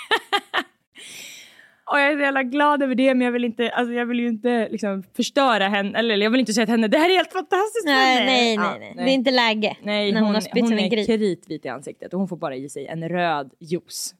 Och 1.85 1.99
jag 1.99 2.13
är 2.13 2.17
så 2.17 2.23
jävla 2.23 2.43
glad 2.43 2.83
över 2.83 2.95
det 2.95 3.15
men 3.15 3.25
jag 3.25 3.33
vill 3.33 3.45
inte, 3.45 3.71
alltså 3.71 3.95
jag 3.95 4.07
vill 4.07 4.21
ju 4.21 4.29
inte 4.29 4.69
liksom 4.71 5.03
förstöra 5.17 5.69
henne, 5.69 5.99
eller 5.99 6.17
jag 6.17 6.31
vill 6.31 6.41
inte 6.41 6.53
säga 6.53 6.67
till 6.67 6.73
henne 6.73 6.89
det 6.89 6.99
här 6.99 7.11
är 7.11 7.15
helt 7.15 7.33
fantastiskt 7.33 7.85
för 7.85 7.93
Nej, 7.93 8.17
henne." 8.17 8.27
nej, 8.27 8.55
Ja, 8.55 8.77
nej, 8.79 8.93
nej. 8.97 9.05
Det 9.05 9.11
är 9.11 9.15
inte 9.15 9.31
läge. 9.31 9.77
Nej, 9.83 10.13
när 10.13 10.21
hon, 10.21 10.27
hon, 10.27 10.35
har 10.35 10.61
hon 10.61 10.79
är 10.79 10.89
gris. 10.89 11.07
kritvit 11.07 11.65
i 11.65 11.69
ansiktet 11.69 12.13
och 12.13 12.19
hon 12.19 12.29
får 12.29 12.37
bara 12.37 12.57
i 12.57 12.69
sig 12.69 12.87
en 12.87 13.09
röd 13.09 13.51
juice. 13.59 14.15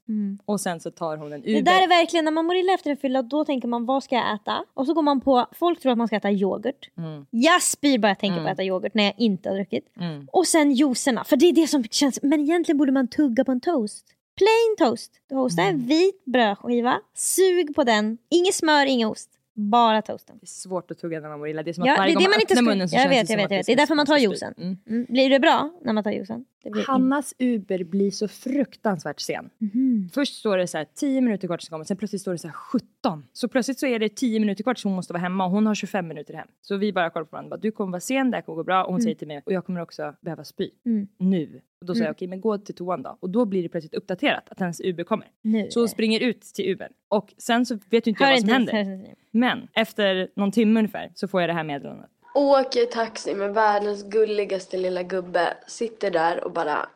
Och 0.45 0.61
sen 0.61 0.81
så 0.81 0.91
tar 0.91 1.17
hon 1.17 1.33
en 1.33 1.41
Uber. 1.41 1.51
Mm. 1.51 1.65
Det 1.65 1.71
där 1.71 1.83
är 1.83 1.89
verkligen, 1.89 2.25
när 2.25 2.33
man 2.33 2.47
mår 2.47 2.57
illa 2.57 2.73
efter 2.73 2.91
en 2.91 2.97
fylla 2.97 3.23
då 3.23 3.45
tänker 3.45 3.69
man 3.69 3.87
vad 3.87 4.05
ska 4.05 4.15
jag 4.15 4.35
äta? 4.35 4.65
Och 4.75 4.87
så 4.87 4.95
går 4.95 5.03
man 5.03 5.21
på, 5.21 5.47
folk 5.53 5.81
tror 5.81 5.93
att 5.93 5.99
man 5.99 6.07
ska 6.07 6.17
äta 6.17 6.31
yoghurt. 6.31 6.91
Mm. 6.99 7.27
Jag 7.31 7.63
spyr 7.63 7.99
bara 7.99 8.09
jag 8.09 8.19
tänker 8.19 8.41
på 8.41 8.47
att 8.47 8.53
äta 8.53 8.63
yoghurt 8.63 8.95
när 8.95 9.05
jag 9.05 9.15
inte 9.17 9.49
har 9.49 9.57
druckit. 9.57 9.85
Och 10.33 10.47
sen 10.47 10.73
juicerna, 10.73 11.25
för 11.25 11.37
det 11.37 11.47
är 11.47 11.53
det 11.53 11.67
som 11.67 11.85
känns, 11.85 12.23
men 12.23 12.41
egentligen 12.41 12.79
borde 12.79 12.93
man 12.93 13.09
tugga 13.09 13.45
på 13.45 13.53
en 13.53 13.61
toast. 13.61 14.07
Plain 14.37 14.77
toast. 14.89 15.13
Toasta 15.31 15.63
Mm. 15.63 15.75
en 15.75 15.87
vit 15.87 16.25
brödskiva, 16.25 17.01
sug 17.15 17.75
på 17.75 17.85
den, 17.85 18.19
inget 18.31 18.55
smör, 18.55 18.87
ingen 18.87 19.09
ost. 19.09 19.31
Bara 19.55 20.03
toasten. 20.03 20.37
Det 20.41 20.45
är 20.45 20.47
svårt 20.47 20.91
att 20.91 20.99
tugga 20.99 21.21
när 21.21 21.29
man 21.29 21.39
mår 21.39 21.49
illa. 21.49 21.63
Det 21.63 21.71
är 21.71 21.73
som 21.73 21.85
Ja, 21.85 21.93
att 21.93 21.97
det 21.97 22.01
varje 22.01 22.13
är 22.13 22.15
gång 22.15 22.23
det 22.23 22.29
man 22.29 22.39
öppnar 22.43 22.63
munnen 22.63 22.89
så 22.89 22.97
Jag 22.97 23.03
känns 23.03 23.13
vet, 23.13 23.27
det 23.27 23.33
jag 23.33 23.39
vet, 23.39 23.51
jag 23.51 23.57
vet. 23.59 23.65
ska- 23.67 23.71
Det 23.73 23.75
är 23.75 23.77
därför 23.83 23.95
man 23.95 24.07
tar 24.07 24.19
juicen. 24.19 24.55
Mm. 24.59 24.77
Mm. 24.89 25.07
Blir 25.09 25.31
det 25.31 25.41
bra 25.41 25.71
när 25.83 25.93
man 25.93 26.05
tar 26.05 26.11
juicen? 26.11 26.45
Det 26.63 26.83
Hannas 26.87 27.35
Uber 27.39 27.85
blir 27.85 28.11
så 28.11 28.29
fruktansvärt 28.29 29.21
sen. 29.21 29.51
Mhm. 29.59 30.11
Först 30.15 30.35
står 30.39 30.57
det 30.59 30.67
så 30.67 30.79
här 30.79 30.87
10 30.95 31.21
minuter 31.21 31.49
kvar 31.49 31.57
tills 31.57 31.69
hon 31.71 31.75
kommer, 31.75 31.85
sen 31.85 31.97
plötsligt 31.97 32.23
står 32.23 32.33
det 32.33 32.39
så 32.39 32.49
här 32.49 32.55
17. 32.55 33.25
Så 33.33 33.49
plötsligt 33.49 33.79
så 33.79 33.87
är 33.87 33.99
det 33.99 34.09
10 34.09 34.41
minuter 34.41 34.63
kvar 34.65 34.75
tills 34.75 34.85
hon 34.85 34.95
måste 34.95 35.13
vara 35.13 35.21
hemma 35.23 35.45
och 35.45 35.51
hon 35.51 35.67
har 35.67 35.75
25 35.75 36.09
minuter 36.09 36.35
hem. 36.35 36.49
Så 36.61 36.77
vi 36.77 36.93
bara 36.93 37.11
kollar 37.11 37.25
på 37.25 37.33
varandra, 37.33 37.51
bara, 37.51 37.61
du 37.61 37.71
kommer 37.71 37.91
vara 37.93 38.01
sen, 38.01 38.31
det 38.31 38.37
här 38.37 38.43
kommer 38.43 38.57
gå 38.57 38.65
bra. 38.65 38.85
Och 38.85 38.93
hon 38.93 39.03
säger 39.03 39.15
till 39.17 39.29
mig, 39.29 39.43
och 39.47 39.53
jag 39.53 39.67
kommer 39.67 39.81
också 39.81 40.15
behöva 40.21 40.45
spy. 40.45 40.71
Mm. 40.87 41.09
Nu. 41.19 41.61
Och 41.83 41.87
då 41.87 41.95
säger 41.95 42.07
jag, 42.07 42.15
okej 42.15 42.29
men 42.29 42.41
gå 42.41 42.59
till 42.59 42.75
toan 42.75 43.03
då. 43.03 43.17
Och 43.21 43.31
då 43.31 43.45
blir 43.45 43.63
det 43.63 43.69
plötsligt 43.69 43.95
uppdaterat 43.95 44.45
att 44.49 44.61
hennes 44.61 44.81
Uber 44.81 45.05
kommer. 45.05 45.27
Nu. 45.43 45.71
Så 45.71 45.81
hon 45.81 45.89
springer 45.89 46.21
ut 46.21 46.43
till 46.43 46.73
Ubern. 46.73 46.93
Och 47.09 47.35
sen 47.39 47.67
så 47.67 47.79
vet 47.91 48.07
ju 48.07 48.11
inte 48.11 48.25
jag 48.25 48.31
vad 48.31 48.41
som 48.41 48.51
inte, 48.51 48.77
händer. 48.77 48.95
inte. 48.95 49.15
Men 49.31 49.69
efter 49.75 50.29
någon 50.37 50.53
timme 50.53 50.81
ungefär 50.81 51.13
så 51.15 51.29
får 51.29 51.41
jag 51.41 51.51
det 51.51 51.55
här 51.55 51.65
meddelandet. 51.65 52.11
Åker 52.35 52.85
taxi 52.85 53.35
med 53.35 53.55
världens 53.55 54.03
gulligaste 54.05 54.77
lilla 54.77 55.03
gubbe. 55.03 55.57
Sitter 55.67 56.11
där 56.11 56.45
och 56.45 56.53
bara 56.53 56.89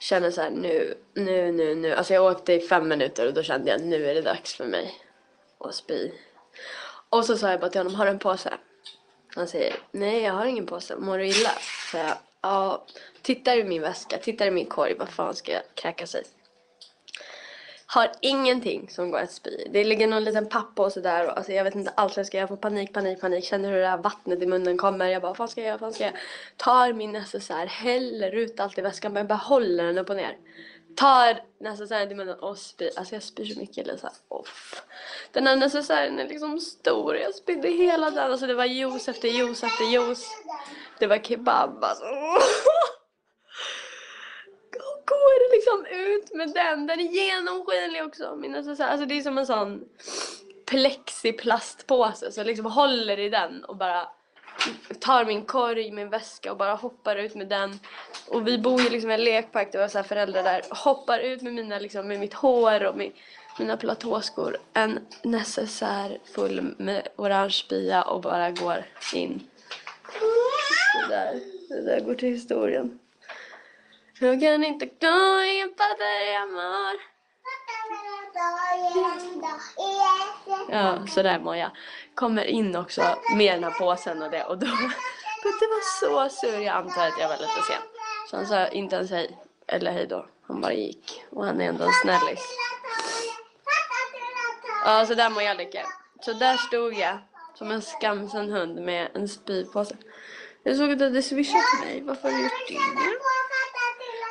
känner 0.00 0.30
så 0.30 0.40
här 0.40 0.50
nu, 0.50 0.94
nu, 1.14 1.52
nu, 1.52 1.74
nu. 1.74 1.92
Alltså 1.92 2.14
jag 2.14 2.32
åkte 2.32 2.52
i 2.52 2.60
fem 2.60 2.88
minuter 2.88 3.28
och 3.28 3.34
då 3.34 3.42
kände 3.42 3.70
jag 3.70 3.80
nu 3.80 4.06
är 4.06 4.14
det 4.14 4.22
dags 4.22 4.54
för 4.54 4.66
mig 4.66 4.90
att 5.58 5.74
spy. 5.74 6.10
Och 7.08 7.24
så 7.24 7.36
sa 7.36 7.50
jag 7.50 7.60
bara 7.60 7.70
till 7.70 7.80
honom, 7.80 7.94
har 7.94 8.04
du 8.04 8.10
en 8.10 8.18
påse? 8.18 8.54
Han 9.36 9.48
säger, 9.48 9.74
nej 9.90 10.22
jag 10.22 10.32
har 10.32 10.46
ingen 10.46 10.66
påse, 10.66 10.96
mår 10.96 11.18
du 11.18 11.26
illa? 11.26 11.50
Så 11.90 11.96
jag, 11.96 12.16
ja, 12.42 12.86
tittar 13.22 13.56
i 13.56 13.64
min 13.64 13.82
väska, 13.82 14.18
tittar 14.18 14.46
i 14.46 14.50
min 14.50 14.66
korg, 14.66 14.94
vad 14.98 15.08
fan 15.08 15.34
ska 15.34 15.52
jag 15.52 15.62
kräkas 15.74 16.14
i? 16.14 16.22
Har 17.86 18.10
ingenting 18.20 18.88
som 18.90 19.10
går 19.10 19.18
att 19.18 19.32
spy. 19.32 19.66
Det 19.70 19.84
ligger 19.84 20.06
någon 20.06 20.24
liten 20.24 20.48
pappa 20.48 20.82
och 20.82 20.92
sådär 20.92 21.26
och 21.26 21.36
alltså 21.36 21.52
jag 21.52 21.64
vet 21.64 21.74
inte 21.74 21.90
alls 21.90 22.16
vad 22.16 22.18
jag 22.18 22.26
ska 22.26 22.36
göra. 22.36 22.42
Jag 22.42 22.48
får 22.48 22.56
panik, 22.56 22.92
panik, 22.92 23.20
panik. 23.20 23.44
Känner 23.44 23.70
hur 23.70 23.80
det 23.80 23.86
här 23.86 23.98
vattnet 23.98 24.42
i 24.42 24.46
munnen 24.46 24.78
kommer. 24.78 25.06
Jag 25.06 25.22
bara, 25.22 25.28
vad 25.28 25.36
fan 25.36 25.48
ska 25.48 25.60
jag 25.60 25.68
göra, 25.68 25.76
vad 25.76 25.80
fan 25.80 25.92
ska 25.92 26.04
jag 26.04 26.12
göra? 26.12 26.20
Tar 26.56 26.92
min 26.92 27.12
necessär, 27.12 27.66
häller 27.66 28.34
ut 28.34 28.60
allt 28.60 28.78
i 28.78 28.80
väskan 28.80 29.12
men 29.12 29.26
bara 29.26 29.34
håller 29.34 29.84
den 29.84 29.98
upp 29.98 30.10
och 30.10 30.16
ner. 30.16 30.36
Tar 30.96 31.40
necessären 31.60 32.08
till 32.08 32.16
munnen 32.16 32.38
och 32.38 32.58
spyr. 32.58 32.90
Alltså 32.96 33.14
jag 33.14 33.22
spyr 33.22 33.44
så 33.44 33.60
mycket 33.60 33.86
Lisa. 33.86 34.12
Off. 34.28 34.82
Den 35.32 35.46
här 35.46 35.56
necessären 35.56 36.18
är 36.18 36.28
liksom 36.28 36.60
stor. 36.60 37.16
Jag 37.16 37.34
spydde 37.34 37.68
hela 37.68 38.10
den. 38.10 38.30
Alltså 38.30 38.46
det 38.46 38.54
var 38.54 38.64
juice 38.64 39.08
efter 39.08 39.28
juice 39.28 39.62
efter 39.62 39.84
juice. 39.84 40.30
Det 40.98 41.06
var 41.06 41.18
kebab 41.18 41.84
alltså. 41.84 42.04
går 45.10 45.34
det 45.40 45.56
liksom 45.56 45.86
ut 45.86 46.34
med 46.34 46.54
den. 46.54 46.86
Den 46.86 47.00
är 47.00 47.04
genomskinlig 47.04 48.04
också. 48.04 48.36
Min 48.36 48.52
necessär. 48.52 48.88
Alltså 48.88 49.06
det 49.06 49.18
är 49.18 49.22
som 49.22 49.38
en 49.38 49.46
sån 49.46 49.84
plexiplastpåse. 50.66 52.32
Så 52.32 52.40
jag 52.40 52.46
liksom 52.46 52.66
håller 52.66 53.18
i 53.18 53.28
den 53.28 53.64
och 53.64 53.76
bara 53.76 54.08
tar 55.00 55.24
min 55.24 55.44
korg, 55.44 55.90
min 55.90 56.10
väska 56.10 56.50
och 56.50 56.56
bara 56.56 56.74
hoppar 56.74 57.16
ut 57.16 57.34
med 57.34 57.48
den. 57.48 57.80
Och 58.28 58.48
vi 58.48 58.58
bor 58.58 58.80
ju 58.80 58.90
liksom 58.90 59.10
i 59.10 59.14
en 59.14 59.24
lekpark, 59.24 59.72
det 59.72 59.78
var 59.78 59.88
så 59.88 59.98
här 59.98 60.02
föräldrar 60.02 60.42
där. 60.42 60.62
Hoppar 60.70 61.18
ut 61.18 61.42
med 61.42 61.54
mina 61.54 61.78
liksom, 61.78 62.08
med 62.08 62.20
mitt 62.20 62.34
hår 62.34 62.84
och 62.84 62.96
min, 62.96 63.12
mina 63.58 63.76
platåskor. 63.76 64.56
En 64.72 65.06
necessär 65.22 66.18
full 66.34 66.74
med 66.78 67.08
orange 67.16 67.50
spya 67.50 68.02
och 68.02 68.20
bara 68.20 68.50
går 68.50 68.84
in. 69.14 69.40
Det 70.94 71.14
där, 71.14 71.40
det 71.68 71.82
där 71.82 72.00
går 72.00 72.14
till 72.14 72.28
historien. 72.28 72.98
Jag 74.20 74.40
kan 74.40 74.64
inte 74.64 74.86
gå, 74.86 75.42
ingen 75.42 75.68
fattar 75.68 76.26
hur 76.26 76.32
jag 76.32 76.48
mår. 76.52 77.10
Ja, 80.68 81.06
sådär 81.06 81.38
mår 81.40 81.56
jag. 81.56 81.70
Kommer 82.14 82.44
in 82.44 82.76
också 82.76 83.02
med 83.36 83.54
den 83.54 83.64
här 83.64 83.78
påsen 83.78 84.22
och 84.22 84.30
det 84.30 84.44
och 84.44 84.58
då... 84.58 84.66
Putte 85.42 85.66
var 85.66 85.82
så 86.28 86.36
sur, 86.36 86.60
jag 86.60 86.76
antar 86.76 87.06
att 87.06 87.18
jag 87.20 87.28
var 87.28 87.36
lite 87.36 87.62
sen. 87.66 87.82
Så 88.30 88.36
han 88.36 88.46
sa 88.46 88.68
inte 88.68 88.96
ens 88.96 89.10
hej, 89.10 89.38
eller 89.66 89.92
hej 89.92 90.06
då. 90.06 90.26
Han 90.48 90.60
bara 90.60 90.72
gick. 90.72 91.24
Och 91.30 91.44
han 91.44 91.60
är 91.60 91.68
ändå 91.68 91.84
en 91.84 91.92
snällis. 91.92 92.56
Ja, 94.84 95.06
så 95.06 95.14
där 95.14 95.30
mår 95.30 95.42
jag 95.42 95.56
Lykke. 95.56 95.84
Så 96.20 96.32
där 96.32 96.56
stod 96.56 96.94
jag 96.94 97.18
som 97.54 97.70
en 97.70 97.82
skamsen 97.82 98.50
hund 98.52 98.80
med 98.80 99.08
en 99.14 99.28
spypåse. 99.28 99.96
Jag 100.62 100.76
såg 100.76 100.90
att 100.90 100.98
du 100.98 101.04
hade 101.04 101.22
swishat 101.22 101.80
mig. 101.80 102.02
Varför 102.02 102.30
har 102.30 102.38
du 102.38 102.42
gjort 102.42 102.68
det? 102.68 102.74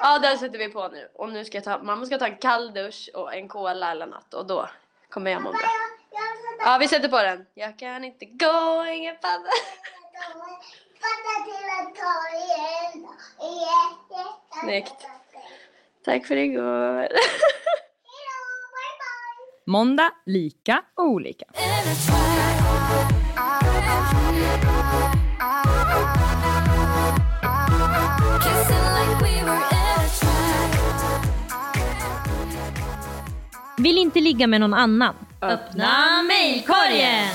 Ja, 0.02 0.20
där 0.20 0.36
sätter 0.38 0.58
vi 0.58 0.70
på 0.70 0.88
nu. 0.88 1.10
Och 1.14 1.30
nu 1.30 1.46
ska 1.46 1.58
jag 1.58 1.64
ta, 1.64 1.84
mamma 1.84 2.06
ska 2.06 2.18
ta 2.18 2.28
en 2.28 2.38
kall 2.38 2.74
dusch 2.74 3.10
och 3.14 3.34
en 3.34 3.48
cola 3.48 3.92
eller 3.92 4.06
något. 4.06 4.34
Och 4.34 4.48
då 4.48 4.70
kommer 5.10 5.32
jag 5.32 5.42
må 5.42 5.52
bra. 5.52 5.70
Ja, 6.60 6.78
vi 6.80 6.88
sätter 6.88 7.08
på 7.08 7.22
den. 7.22 7.46
Jag 7.54 7.80
kan 7.80 8.04
inte 8.04 8.26
gå, 8.26 8.86
ingen 8.86 9.16
fattar. 9.16 9.52
Snyggt. 14.64 15.08
Tack 16.06 16.26
för 16.26 16.36
igår. 16.36 17.08
Måndag, 19.66 20.12
lika 20.26 20.84
och 20.96 21.04
olika. 21.04 21.46
Vill 33.80 33.98
inte 33.98 34.20
ligga 34.20 34.48
med 34.48 34.62
någon 34.62 34.74
annan. 34.74 35.16
Öppna 35.42 36.24
mejlkorgen! 36.28 37.28